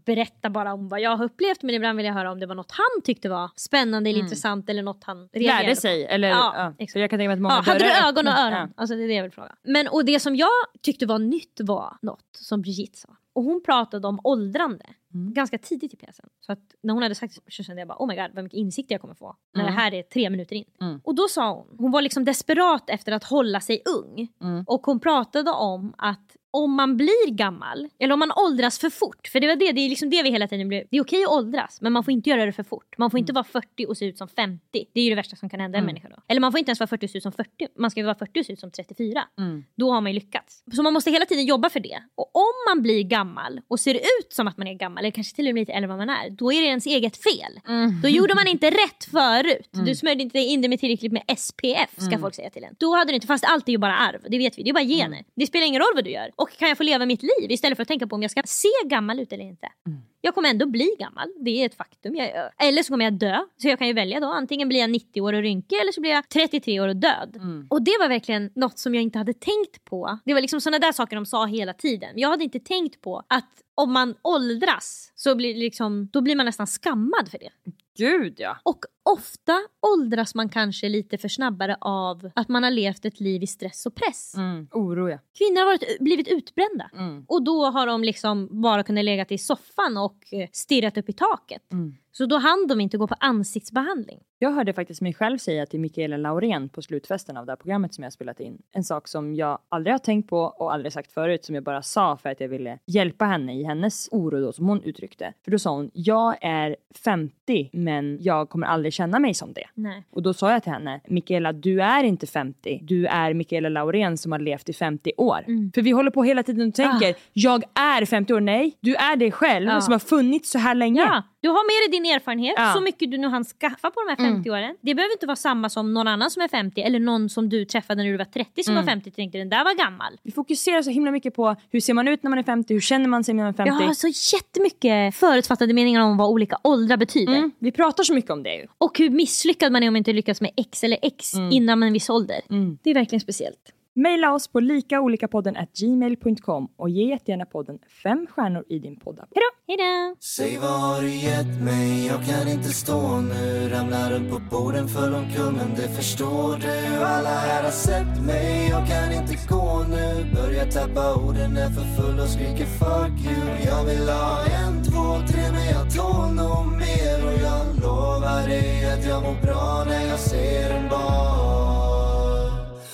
berätta 0.05 0.49
bara 0.49 0.73
om 0.73 0.87
vad 0.89 1.01
jag 1.01 1.17
har 1.17 1.25
upplevt 1.25 1.61
men 1.63 1.75
ibland 1.75 1.97
vill 1.97 2.05
jag 2.05 2.13
höra 2.13 2.31
om 2.31 2.39
det 2.39 2.45
var 2.45 2.55
något 2.55 2.71
han 2.71 3.01
tyckte 3.03 3.29
var 3.29 3.51
spännande 3.55 4.09
eller 4.09 4.19
intressant 4.19 4.69
eller 4.69 4.83
något 4.83 5.03
han 5.03 5.17
reagerade 5.17 5.51
Mm. 5.53 5.65
Lärde 5.65 5.75
sig? 5.75 6.05
på. 6.07 6.11
Eller, 6.13 6.27
Ja, 6.29 6.73
ja, 6.77 6.85
jag 6.99 7.09
kan 7.09 7.19
tänka 7.19 7.27
mig 7.27 7.33
att 7.33 7.39
många 7.41 7.55
Ja, 7.55 7.61
hade 7.61 7.79
du 7.79 8.07
ögon 8.07 8.27
och 8.27 8.33
öppnas. 8.33 8.53
öron? 8.53 8.73
Alltså 8.77 8.95
det 8.95 9.03
är 9.03 9.07
det 9.07 9.13
jag 9.13 9.23
vill 9.23 9.31
fråga. 9.31 9.55
Men 9.63 9.87
och 9.87 10.05
det 10.05 10.19
som 10.19 10.35
jag 10.35 10.49
tyckte 10.81 11.05
var 11.05 11.19
nytt 11.19 11.59
var 11.63 11.97
något 12.01 12.25
som 12.35 12.61
Brigitte 12.61 12.97
sa. 12.99 13.09
Och 13.33 13.43
hon 13.43 13.63
pratade 13.63 14.07
om 14.07 14.19
åldrande. 14.23 14.85
Ganska 15.33 15.57
tidigt 15.57 15.93
i 15.93 15.97
pjäsen. 15.97 16.29
Så 16.39 16.51
att 16.51 16.59
när 16.83 16.93
hon 16.93 17.03
hade 17.03 17.15
sagt 17.15 17.35
det 17.45 17.51
så 17.51 17.63
kände 17.63 17.81
jag 17.81 17.87
bara 17.87 17.97
oh 17.99 18.07
my 18.07 18.15
god 18.15 18.29
vad 18.33 18.43
mycket 18.43 18.57
insikt 18.57 18.91
jag 18.91 19.01
kommer 19.01 19.13
få. 19.15 19.35
När 19.53 19.61
Mm. 19.63 19.73
det 19.75 19.81
här 19.81 19.93
är 19.93 20.03
tre 20.03 20.29
minuter 20.29 20.55
in. 20.55 20.65
Mm. 20.81 21.01
Och 21.03 21.15
då 21.15 21.27
sa 21.27 21.53
hon, 21.53 21.75
hon 21.77 21.91
var 21.91 22.01
liksom 22.01 22.25
desperat 22.25 22.89
efter 22.89 23.11
att 23.11 23.23
hålla 23.23 23.59
sig 23.61 23.81
ung. 23.99 24.27
Mm. 24.41 24.63
Och 24.67 24.85
hon 24.85 24.99
pratade 24.99 25.51
om 25.51 25.93
att 25.97 26.35
om 26.51 26.73
man 26.73 26.97
blir 26.97 27.29
gammal, 27.31 27.89
eller 27.99 28.13
om 28.13 28.19
man 28.19 28.31
åldras 28.35 28.79
för 28.79 28.89
fort, 28.89 29.27
för 29.27 29.39
det 29.39 29.47
var 29.47 29.55
det, 29.55 29.71
det 29.71 29.81
är 29.81 29.89
liksom 29.89 30.09
det 30.09 30.23
vi 30.23 30.29
hela 30.31 30.47
tiden 30.47 30.67
blev, 30.67 30.83
det 30.91 30.97
är 30.97 31.01
okej 31.01 31.23
att 31.23 31.29
åldras 31.29 31.81
men 31.81 31.93
man 31.93 32.03
får 32.03 32.11
inte 32.11 32.29
göra 32.29 32.45
det 32.45 32.51
för 32.51 32.63
fort. 32.63 32.95
Man 32.97 33.11
får 33.11 33.19
inte 33.19 33.33
vara 33.33 33.43
40 33.43 33.85
och 33.85 33.97
se 33.97 34.05
ut 34.05 34.17
som 34.17 34.27
50. 34.27 34.61
Det 34.93 34.99
är 34.99 35.03
ju 35.03 35.09
det 35.09 35.15
värsta 35.15 35.35
som 35.35 35.49
kan 35.49 35.59
hända 35.59 35.77
en 35.77 35.83
Mm. 35.83 35.93
människa 35.93 36.09
då. 36.09 36.15
Eller 36.27 36.41
man 36.41 36.51
får 36.51 36.59
inte 36.59 36.69
ens 36.69 36.79
vara 36.79 36.87
40 36.87 37.05
och 37.05 37.09
se 37.09 37.17
ut 37.17 37.23
som 37.23 37.31
40, 37.31 37.67
man 37.77 37.91
ska 37.91 37.99
ju 37.99 38.05
vara 38.05 38.15
40 38.15 38.39
och 38.41 38.45
se 38.45 38.53
ut 38.53 38.59
som 38.59 38.71
34. 38.71 39.23
Mm. 39.37 39.63
Då 39.75 39.91
har 39.91 40.01
man 40.01 40.11
ju 40.13 40.19
lyckats. 40.19 40.63
Så 40.75 40.83
man 40.83 40.93
måste 40.93 41.11
hela 41.11 41.25
tiden 41.25 41.45
jobba 41.45 41.69
för 41.69 41.79
det. 41.79 41.99
Och 42.15 42.35
om 42.35 42.53
man 42.75 42.81
blir 42.83 43.03
gammal 43.03 43.61
och 43.67 43.79
ser 43.79 43.93
ut 43.95 44.27
som 44.33 44.47
att 44.47 44.57
man 44.57 44.67
är 44.67 44.73
gammal, 44.73 45.03
eller 45.03 45.11
kanske 45.11 45.35
till 45.35 45.47
och 45.47 45.53
med 45.53 45.61
lite 45.61 45.71
äldre 45.73 45.83
än 45.91 45.97
vad 45.97 46.07
man 46.07 46.09
är, 46.17 46.29
då 46.29 46.51
är 46.53 46.61
det 46.61 46.67
ens 46.67 46.85
eget 46.85 47.17
fel. 47.23 47.59
Mm. 47.67 48.01
Då 48.01 48.09
gjorde 48.09 48.35
man 48.35 48.47
inte 48.47 48.69
rätt 48.71 49.03
förut. 49.11 49.69
Du 49.85 49.95
smörjde 49.95 50.23
inte 50.23 50.39
in 50.39 50.61
det 50.61 50.67
med 50.69 50.79
tillräckligt 50.79 51.11
med 51.11 51.23
SPF 51.37 51.91
ska 51.95 52.05
Mm. 52.07 52.21
folk 52.21 52.35
säga 52.35 52.49
till 52.49 52.63
en. 52.63 52.75
Då 52.79 52.95
hade 52.95 53.11
du 53.11 53.15
inte, 53.15 53.27
fast 53.27 53.43
allt 53.45 53.67
är 53.67 53.71
ju 53.71 53.77
bara 53.77 53.95
arv, 53.97 54.21
det 54.29 54.37
vet 54.37 54.57
vi, 54.57 54.63
det 54.63 54.69
är 54.69 54.73
bara 54.73 54.83
gener. 54.83 55.05
Mm. 55.17 55.23
Det 55.35 55.47
spelar 55.47 55.65
ingen 55.67 55.79
roll 55.81 55.91
vad 55.95 56.03
du 56.03 56.11
gör. 56.11 56.31
Och 56.41 56.49
kan 56.57 56.69
jag 56.69 56.77
få 56.77 56.83
leva 56.83 57.05
mitt 57.05 57.23
liv 57.23 57.51
istället 57.51 57.75
för 57.75 57.81
att 57.81 57.87
tänka 57.87 58.07
på 58.07 58.15
om 58.15 58.21
jag 58.21 58.31
ska 58.31 58.41
se 58.45 58.67
gammal 58.85 59.19
ut 59.19 59.33
eller 59.33 59.43
inte. 59.43 59.67
Mm. 59.87 60.01
Jag 60.21 60.35
kommer 60.35 60.49
ändå 60.49 60.65
bli 60.65 60.95
gammal, 60.99 61.33
det 61.39 61.61
är 61.61 61.65
ett 61.65 61.75
faktum. 61.75 62.15
Jag, 62.15 62.51
eller 62.57 62.83
så 62.83 62.93
kommer 62.93 63.05
jag 63.05 63.13
dö. 63.13 63.39
Så 63.57 63.67
jag 63.67 63.79
kan 63.79 63.87
ju 63.87 63.93
välja 63.93 64.19
då, 64.19 64.27
antingen 64.27 64.69
blir 64.69 64.79
jag 64.79 64.89
90 64.89 65.21
år 65.21 65.33
och 65.33 65.41
rynkig 65.41 65.75
eller 65.75 65.91
så 65.91 66.01
blir 66.01 66.11
jag 66.11 66.29
33 66.29 66.79
år 66.79 66.87
och 66.87 66.95
död. 66.95 67.35
Mm. 67.35 67.67
Och 67.69 67.81
det 67.81 67.97
var 67.99 68.09
verkligen 68.09 68.51
något 68.55 68.79
som 68.79 68.95
jag 68.95 69.03
inte 69.03 69.17
hade 69.17 69.33
tänkt 69.33 69.85
på. 69.85 70.19
Det 70.25 70.33
var 70.33 70.41
liksom 70.41 70.61
sådana 70.61 70.79
där 70.79 70.91
saker 70.91 71.15
de 71.15 71.25
sa 71.25 71.45
hela 71.45 71.73
tiden. 71.73 72.09
Jag 72.15 72.29
hade 72.29 72.43
inte 72.43 72.59
tänkt 72.59 73.01
på 73.01 73.23
att 73.27 73.49
om 73.75 73.91
man 73.93 74.15
åldras 74.21 75.11
så 75.15 75.35
blir, 75.35 75.55
liksom, 75.55 76.09
då 76.13 76.21
blir 76.21 76.35
man 76.35 76.45
nästan 76.45 76.67
skammad 76.67 77.31
för 77.31 77.39
det. 77.39 77.49
Gud 77.97 78.35
ja. 78.37 78.57
Och 78.63 78.85
ofta 79.03 79.61
åldras 79.81 80.35
man 80.35 80.49
kanske 80.49 80.89
lite 80.89 81.17
för 81.17 81.27
snabbare 81.27 81.77
av 81.81 82.31
att 82.35 82.49
man 82.49 82.63
har 82.63 82.71
levt 82.71 83.05
ett 83.05 83.19
liv 83.19 83.43
i 83.43 83.47
stress 83.47 83.85
och 83.85 83.95
press. 83.95 84.35
Mm. 84.35 84.67
Oro 84.71 85.09
ja. 85.09 85.17
Kvinnor 85.37 85.59
har 85.59 85.65
varit, 85.65 85.99
blivit 85.99 86.27
utbrända. 86.27 86.89
Mm. 86.93 87.25
Och 87.27 87.43
då 87.43 87.65
har 87.65 87.87
de 87.87 88.03
liksom 88.03 88.61
bara 88.61 88.83
kunnat 88.83 89.05
lägga 89.05 89.25
i 89.29 89.37
soffan 89.37 89.97
och 89.97 90.33
eh, 90.33 90.49
stirrat 90.51 90.97
upp 90.97 91.09
i 91.09 91.13
taket. 91.13 91.71
Mm. 91.71 91.95
Så 92.11 92.25
då 92.25 92.37
hann 92.37 92.67
de 92.67 92.81
inte 92.81 92.97
gå 92.97 93.07
på 93.07 93.15
ansiktsbehandling. 93.19 94.19
Jag 94.39 94.51
hörde 94.51 94.73
faktiskt 94.73 95.01
mig 95.01 95.13
själv 95.13 95.37
säga 95.37 95.65
till 95.65 95.79
Mikaela 95.79 96.17
Laurén 96.17 96.69
på 96.69 96.81
slutfesten 96.81 97.37
av 97.37 97.45
det 97.45 97.51
här 97.51 97.57
programmet 97.57 97.93
som 97.93 98.03
jag 98.03 98.13
spelat 98.13 98.39
in. 98.39 98.57
En 98.71 98.83
sak 98.83 99.07
som 99.07 99.35
jag 99.35 99.59
aldrig 99.69 99.93
har 99.93 99.99
tänkt 99.99 100.29
på 100.29 100.37
och 100.37 100.73
aldrig 100.73 100.93
sagt 100.93 101.11
förut 101.11 101.45
som 101.45 101.55
jag 101.55 101.63
bara 101.63 101.81
sa 101.81 102.17
för 102.17 102.29
att 102.29 102.39
jag 102.39 102.47
ville 102.47 102.79
hjälpa 102.85 103.25
henne 103.25 103.59
i 103.59 103.63
hennes 103.63 104.09
oro 104.11 104.41
då 104.41 104.53
som 104.53 104.67
hon 104.67 104.83
uttryckte. 104.83 105.33
För 105.43 105.51
då 105.51 105.59
sa 105.59 105.71
hon, 105.71 105.91
jag 105.93 106.35
är 106.41 106.75
50 107.03 107.69
men 107.73 108.17
jag 108.21 108.49
kommer 108.49 108.67
aldrig 108.67 108.93
känna 108.93 109.19
mig 109.19 109.33
som 109.33 109.53
det. 109.53 109.65
Nej. 109.73 110.03
Och 110.11 110.21
då 110.21 110.33
sa 110.33 110.51
jag 110.51 110.63
till 110.63 110.71
henne, 110.71 111.01
Mikaela 111.07 111.53
du 111.53 111.81
är 111.81 112.03
inte 112.03 112.27
50. 112.27 112.79
Du 112.83 113.05
är 113.05 113.33
Mikaela 113.33 113.69
Laurén 113.69 114.17
som 114.17 114.31
har 114.31 114.39
levt 114.39 114.69
i 114.69 114.73
50 114.73 115.11
år. 115.17 115.43
Mm. 115.47 115.71
För 115.75 115.81
vi 115.81 115.91
håller 115.91 116.11
på 116.11 116.23
hela 116.23 116.43
tiden 116.43 116.67
och 116.67 116.73
tänker, 116.75 117.15
jag 117.33 117.63
är 117.73 118.05
50 118.05 118.33
år. 118.33 118.39
Nej, 118.39 118.77
du 118.79 118.95
är 118.95 119.15
dig 119.15 119.31
själv 119.31 119.69
Ah. 119.69 119.81
Som 119.81 119.91
har 119.91 119.99
funnits 119.99 120.51
så 120.51 120.57
här 120.57 120.75
länge. 120.75 121.01
Ja, 121.01 121.23
du 121.41 121.49
har 121.49 121.63
med 121.85 121.91
dig 121.91 121.99
din 121.99 122.11
erfarenhet, 122.15 122.53
Ja. 122.57 122.73
så 122.73 122.81
mycket 122.81 123.11
du 123.11 123.17
nu 123.17 123.27
hann 123.27 123.43
skaffa 123.45 123.91
på 123.91 124.01
de 124.07 124.09
här 124.23 124.31
50 124.31 124.49
åren. 124.49 124.75
Det 124.81 124.95
behöver 124.95 125.13
inte 125.13 125.25
vara 125.25 125.35
samma 125.35 125.69
som 125.69 125.93
någon 125.93 126.07
annan 126.07 126.31
som 126.31 126.41
är 126.41 126.47
50 126.47 126.81
eller 126.81 126.99
någon 126.99 127.29
som 127.29 127.49
du 127.49 127.65
träffade 127.65 128.03
när 128.03 128.11
du 128.11 128.17
var 128.17 128.25
30 128.25 128.63
som 128.63 128.75
var 128.75 128.83
50 128.83 129.09
och 129.09 129.15
tänkte 129.15 129.37
den 129.37 129.49
där 129.49 129.63
var 129.63 129.73
gammal. 129.77 130.17
Vi 130.23 130.31
fokuserar 130.31 130.81
så 130.81 130.89
himla 130.89 131.11
mycket 131.11 131.35
på 131.35 131.55
hur 131.71 131.79
ser 131.79 131.93
man 131.93 132.07
ut 132.07 132.23
när 132.23 132.29
man 132.29 132.39
är 132.39 132.43
50, 132.43 132.73
hur 132.73 132.81
känner 132.81 133.07
man 133.07 133.23
sig 133.23 133.33
när 133.33 133.43
man 133.43 133.49
är 133.53 133.57
50. 133.57 133.67
Jag 133.69 133.87
har 133.87 133.93
så 133.93 134.35
jättemycket 134.35 135.15
förutfattade 135.15 135.73
meningar 135.73 136.01
om 136.01 136.17
vad 136.17 136.29
olika 136.29 136.57
åldrar 136.63 136.97
betyder. 136.97 137.35
Mm, 137.35 137.51
vi 137.59 137.71
pratar 137.71 138.03
så 138.03 138.13
mycket 138.13 138.31
om 138.31 138.43
det. 138.43 138.67
Och 138.77 138.97
hur 138.99 139.09
misslyckad 139.09 139.71
man 139.71 139.83
är 139.83 139.87
om 139.87 139.93
man 139.93 139.97
inte 139.97 140.13
lyckas 140.13 140.41
med 140.41 140.51
X 140.57 140.83
eller 140.83 140.97
X 141.01 141.33
innan 141.51 141.83
en 141.83 141.93
viss 141.93 142.09
ålder. 142.09 142.41
Mm. 142.49 142.77
Det 142.83 142.89
är 142.89 142.93
verkligen 142.93 143.19
speciellt. 143.19 143.71
Maila 143.95 144.33
oss 144.33 144.47
på 144.47 144.59
likaolikapodden 144.59 145.57
at 145.57 145.69
gmail.com 145.73 146.67
och 146.77 146.89
ge 146.89 147.09
jättegärna 147.09 147.45
podden 147.45 147.79
fem 148.03 148.27
stjärnor 148.29 148.63
i 148.69 148.79
din 148.79 148.99
poddapp. 148.99 149.29
Hejdå! 149.35 149.81
Hejdå! 149.83 150.15
Säg 150.19 150.57
vad 150.57 150.79
har 150.81 151.01
du 151.01 151.09
gett 151.09 151.61
mig? 151.61 152.07
Jag 152.07 152.25
kan 152.25 152.47
inte 152.47 152.69
stå 152.69 153.21
nu 153.21 153.69
Ramlar 153.69 154.11
upp 154.11 154.29
på 154.31 154.39
borden 154.51 154.87
för 154.87 155.15
omkull 155.15 155.53
men 155.55 155.69
det 155.75 155.89
förstår 155.95 156.57
du 156.57 157.03
Alla 157.03 157.29
här 157.29 157.63
har 157.63 157.71
sett 157.71 158.25
mig, 158.25 158.69
jag 158.69 158.87
kan 158.87 159.11
inte 159.11 159.35
gå 159.49 159.85
nu 159.89 160.25
Börjar 160.35 160.65
tappa 160.65 161.15
orden, 161.15 161.57
är 161.57 161.69
för 161.69 162.01
full 162.01 162.19
och 162.19 162.29
skriker 162.29 162.65
fuck 162.65 163.25
you 163.25 163.43
Jag 163.65 163.83
vill 163.85 164.09
ha 164.09 164.45
en, 164.45 164.83
två, 164.83 165.27
tre 165.27 165.43
men 165.51 165.65
jag 165.75 165.93
tål 165.95 166.29
nog 166.35 166.65
mer 166.83 167.17
Och 167.27 167.39
jag 167.47 167.83
lovar 167.83 168.47
dig 168.47 168.93
att 168.93 169.05
jag 169.05 169.23
mår 169.23 169.41
bra 169.41 169.83
när 169.87 170.07
jag 170.07 170.19
ser 170.19 170.69
en 170.69 170.89
bar 170.89 171.60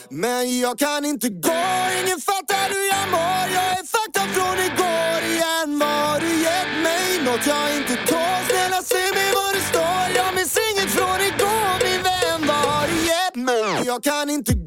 men 0.09 0.59
jag 0.59 0.79
kan 0.79 1.05
inte 1.05 1.29
gå, 1.29 1.63
ingen 2.03 2.19
fattar 2.29 2.67
hur 2.69 2.87
jag 2.95 3.05
mår. 3.11 3.45
Jag 3.57 3.71
är 3.79 3.83
fucked 3.93 4.21
up 4.23 4.29
från 4.35 4.57
igår 4.69 5.19
igen. 5.33 5.79
Vad 5.79 5.89
har 5.89 6.19
du 6.19 6.31
gett 6.41 6.71
mig? 6.83 7.05
Något 7.25 7.47
jag 7.47 7.75
inte 7.77 7.95
tål? 7.95 8.39
Snälla 8.49 8.81
säg 8.81 9.07
mig 9.17 9.29
var 9.39 9.53
det 9.53 9.61
står. 9.71 10.05
Jag 10.15 10.35
minns 10.35 10.57
inget 10.71 10.91
från 10.97 11.19
igår 11.29 11.75
min 11.87 12.01
vän. 12.03 12.47
Vad 12.47 12.63
har 12.71 12.87
du 12.87 12.97
gett 13.11 13.35
mig? 13.35 13.85
Jag 13.85 14.03
kan 14.03 14.29
inte 14.29 14.53
gå, 14.53 14.66